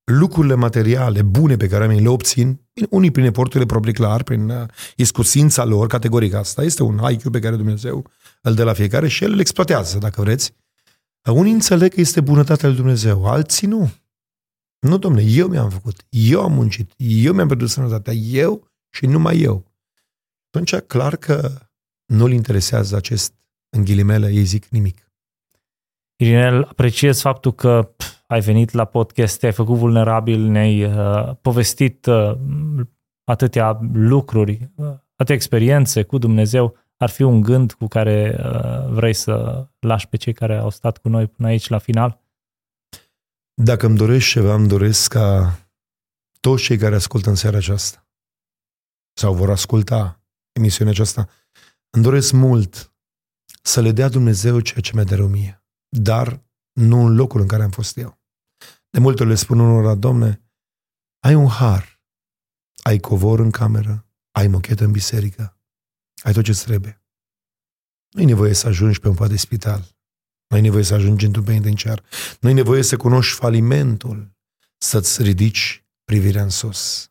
[0.04, 2.60] lucrurile materiale bune pe care oamenii le obțin,
[2.90, 7.38] unii prin eforturile proprii clar, prin uh, iscusința lor, categoric asta, este un IQ pe
[7.38, 8.10] care Dumnezeu
[8.42, 10.54] îl dă la fiecare și el îl exploatează, dacă vreți.
[11.28, 13.90] Uh, unii înțeleg că este bunătatea lui Dumnezeu, alții nu.
[14.78, 19.40] Nu, domne, eu mi-am făcut, eu am muncit, eu mi-am pierdut sănătatea, eu și numai
[19.40, 19.72] eu.
[20.50, 21.50] Atunci, clar că
[22.04, 23.34] nu-l interesează acest,
[23.76, 25.10] în ghilimele, ei zic nimic.
[26.16, 32.06] Irinel, apreciez faptul că pf, ai venit la podcast, te-ai făcut vulnerabil, ne-ai uh, povestit
[32.06, 32.38] uh,
[33.24, 36.76] atâtea lucruri, uh, atâtea experiențe cu Dumnezeu.
[36.96, 40.98] Ar fi un gând cu care uh, vrei să lași pe cei care au stat
[40.98, 42.20] cu noi până aici la final?
[43.54, 45.58] Dacă îmi dorești ceva, îmi doresc ca
[46.40, 48.06] toți cei care ascultă în seara aceasta
[49.12, 50.20] sau vor asculta
[50.52, 51.28] emisiunea aceasta
[51.90, 52.92] îmi doresc mult
[53.62, 56.42] să le dea Dumnezeu ceea ce mi-a de mie, dar
[56.72, 58.20] nu în locul în care am fost eu.
[58.92, 60.42] De multe ori le spun unora, domne,
[61.22, 62.02] ai un har,
[62.82, 65.60] ai covor în cameră, ai mochetă în biserică,
[66.22, 67.02] ai tot ce trebuie.
[68.10, 69.78] Nu ai nevoie să ajungi pe un pat de spital,
[70.46, 72.04] nu ai nevoie să ajungi într-un penitenciar,
[72.40, 74.36] nu ai nevoie să cunoști falimentul,
[74.78, 77.10] să-ți ridici privirea în sus.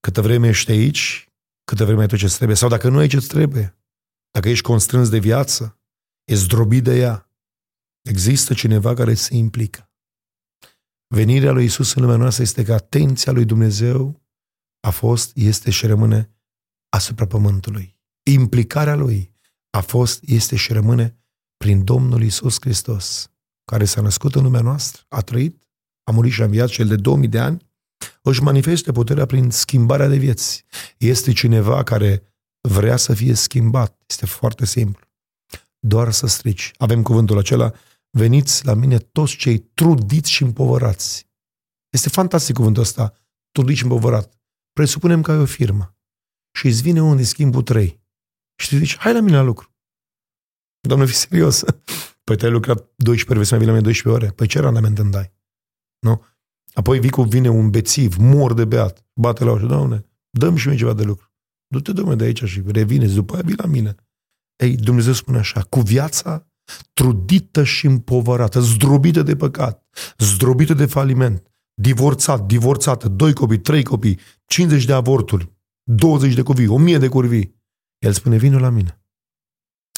[0.00, 1.28] Câtă vreme ești aici,
[1.64, 3.78] câtă vreme ai tot ce trebuie, sau dacă nu ai ce trebuie,
[4.30, 5.80] dacă ești constrâns de viață,
[6.24, 7.30] e zdrobit de ea,
[8.02, 9.88] există cineva care se implică.
[11.14, 14.22] Venirea lui Isus în lumea noastră este că atenția lui Dumnezeu
[14.80, 16.30] a fost, este și rămâne
[16.88, 17.98] asupra pământului.
[18.30, 19.34] Implicarea lui
[19.70, 21.16] a fost, este și rămâne
[21.56, 23.30] prin Domnul Isus Hristos,
[23.64, 25.68] care s-a născut în lumea noastră, a trăit,
[26.02, 27.66] a murit și a înviat, cel de 2000 de ani,
[28.22, 30.64] își manifeste puterea prin schimbarea de vieți.
[30.98, 32.22] Este cineva care
[32.68, 34.02] vrea să fie schimbat.
[34.06, 35.06] Este foarte simplu.
[35.78, 36.70] Doar să strici.
[36.76, 37.72] Avem cuvântul acela,
[38.14, 41.28] veniți la mine toți cei trudiți și împovărați.
[41.92, 43.14] Este fantastic cuvântul ăsta,
[43.50, 44.38] trudit și împovărat.
[44.72, 45.96] Presupunem că ai o firmă
[46.58, 48.02] și îți vine unul din schimbul trei
[48.62, 49.74] și tu zici, hai la mine la lucru.
[50.80, 51.64] Doamne, fi serios.
[52.24, 54.32] Păi te-ai lucrat 12 ore, vei să mai vii la mine 12 ore.
[54.32, 55.32] Păi ce randament îmi dai?
[55.98, 56.24] Nu?
[56.74, 60.76] Apoi Vicu vine un bețiv, mor de beat, bate la ușă, doamne, dăm și mie
[60.76, 61.32] ceva de lucru.
[61.66, 63.94] Du-te, domnule, de aici și revine, după aia vii la mine.
[64.56, 66.53] Ei, Dumnezeu spune așa, cu viața
[66.92, 69.86] trudită și împovărată, zdrobită de păcat,
[70.18, 76.66] zdrobită de faliment, divorțat, divorțată, doi copii, trei copii, 50 de avorturi, 20 de copii,
[76.66, 77.62] 1000 de curvii.
[77.98, 79.02] El spune, vină la mine.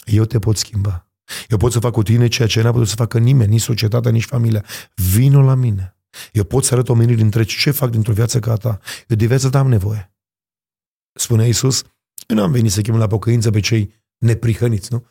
[0.05, 1.11] Eu te pot schimba.
[1.49, 4.11] Eu pot să fac cu tine ceea ce n-a putut să facă nimeni, nici societatea,
[4.11, 4.65] nici familia.
[4.95, 5.97] Vino la mine.
[6.33, 8.79] Eu pot să arăt omenirii între ce fac dintr-o viață ca ta.
[9.09, 10.15] Eu de viață am nevoie.
[11.13, 11.83] Spune Iisus,
[12.27, 15.07] eu nu am venit să chem la pocăință pe cei neprihăniți, nu?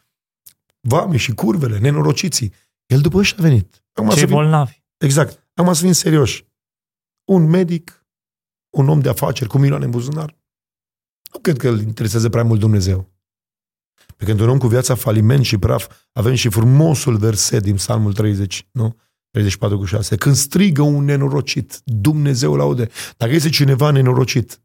[0.88, 2.54] Vame și curvele, nenorociții.
[2.86, 3.84] El după ăștia a venit.
[3.94, 4.84] Acum cei bolnavi.
[4.98, 5.50] Exact.
[5.54, 6.48] Acum să fim serioși.
[7.24, 8.06] Un medic,
[8.70, 10.38] un om de afaceri cu milioane în buzunar,
[11.34, 13.14] nu cred că îl interesează prea mult Dumnezeu.
[14.18, 18.14] Pe când un om cu viața faliment și praf, avem și frumosul verset din Psalmul
[18.14, 18.96] 30, nu?
[19.30, 20.16] 34 cu 6.
[20.16, 22.90] Când strigă un nenorocit, Dumnezeu laude.
[23.18, 24.62] Dacă este cineva nenorocit,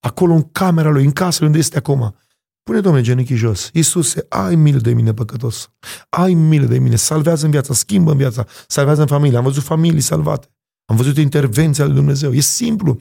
[0.00, 2.16] acolo în camera lui, în casă unde este acum,
[2.64, 3.70] pune, domnule, genunchii jos.
[3.72, 5.70] Iisuse, ai milă de mine, păcătos.
[6.08, 9.36] Ai milă de mine, salvează în viața, schimbă în viața, salvează în familie.
[9.36, 10.48] Am văzut familii salvate.
[10.86, 12.32] Am văzut intervenția lui Dumnezeu.
[12.32, 13.00] E simplu.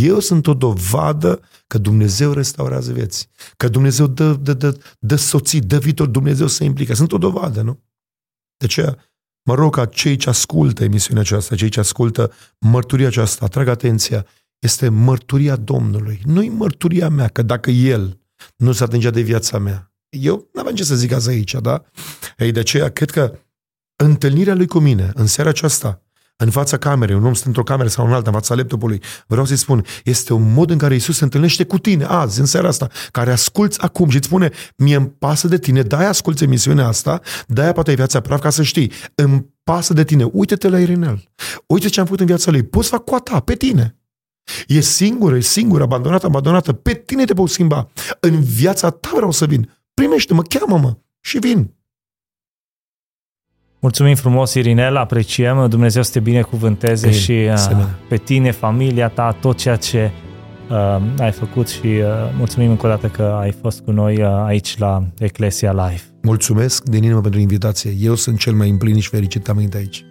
[0.00, 3.28] Eu sunt o dovadă că Dumnezeu restaurează vieți.
[3.56, 6.06] Că Dumnezeu dă, dă, dă, dă soții, dă viitor.
[6.06, 6.94] Dumnezeu se implică.
[6.94, 7.82] Sunt o dovadă, nu?
[8.56, 8.96] De aceea,
[9.48, 14.26] mă rog ca cei ce ascultă emisiunea aceasta, cei ce ascultă mărturia aceasta, atrag atenția,
[14.58, 16.20] este mărturia Domnului.
[16.24, 18.18] Nu-i mărturia mea, că dacă El
[18.56, 21.82] nu se atingea de viața mea, eu nu aveam ce să zic azi aici, da?
[22.38, 23.38] Ei, de aceea, cred că
[23.96, 26.04] întâlnirea Lui cu mine, în seara aceasta,
[26.36, 29.44] în fața camerei, un om stă într-o cameră sau în alta, în fața laptopului, vreau
[29.44, 32.68] să-i spun, este un mod în care Isus se întâlnește cu tine azi, în seara
[32.68, 36.86] asta, care asculți acum și îți spune, mie îmi pasă de tine, de-aia asculți emisiunea
[36.86, 40.80] asta, de-aia poate ai viața praf, ca să știi, îmi pasă de tine, uite-te la
[40.80, 41.24] Irinel,
[41.66, 43.98] uite ce am făcut în viața lui, poți fac cu a ta, pe tine.
[44.66, 47.88] E singură, e singură, abandonată, abandonată, pe tine te poți schimba.
[48.20, 49.70] În viața ta vreau să vin.
[49.94, 51.74] Primește-mă, cheamă-mă și vin.
[53.80, 59.32] Mulțumim frumos, Irinel, apreciem, Dumnezeu să te binecuvânteze Bine, și uh, pe tine, familia ta,
[59.40, 60.10] tot ceea ce
[60.70, 62.04] uh, ai făcut și uh,
[62.36, 66.02] mulțumim încă o dată că ai fost cu noi uh, aici la Eclesia Live.
[66.22, 67.94] Mulțumesc din inimă pentru invitație.
[68.00, 70.04] Eu sunt cel mai împlinit și fericit am aici.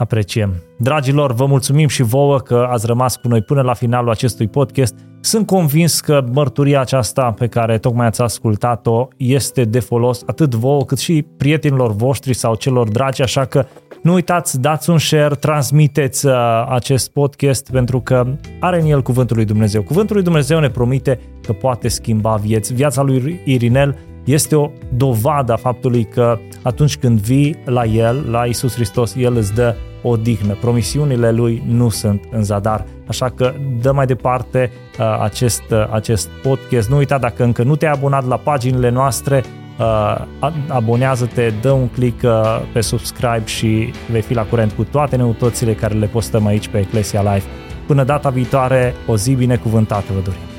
[0.00, 0.54] Apreciem.
[0.78, 4.94] Dragilor, vă mulțumim și vouă că ați rămas cu noi până la finalul acestui podcast.
[5.20, 10.84] Sunt convins că mărturia aceasta pe care tocmai ați ascultat-o este de folos atât vouă
[10.84, 13.66] cât și prietenilor voștri sau celor dragi, așa că
[14.02, 16.32] nu uitați, dați un share, transmiteți uh,
[16.68, 18.26] acest podcast pentru că
[18.60, 19.82] are în el Cuvântul lui Dumnezeu.
[19.82, 22.74] Cuvântul lui Dumnezeu ne promite că poate schimba vieți.
[22.74, 28.44] Viața lui Irinel este o dovadă a faptului că atunci când vii la El, la
[28.44, 30.56] Isus Hristos, El îți dă odihnă.
[30.60, 32.84] Promisiunile Lui nu sunt în zadar.
[33.06, 36.88] Așa că dă mai departe uh, acest, uh, acest podcast.
[36.88, 39.44] Nu uita, dacă încă nu te-ai abonat la paginile noastre,
[39.78, 40.26] uh,
[40.68, 45.74] abonează-te, dă un click uh, pe subscribe și vei fi la curent cu toate neutățile
[45.74, 47.44] care le postăm aici pe Ecclesia Live.
[47.86, 50.49] Până data viitoare, o zi binecuvântată vă dorim!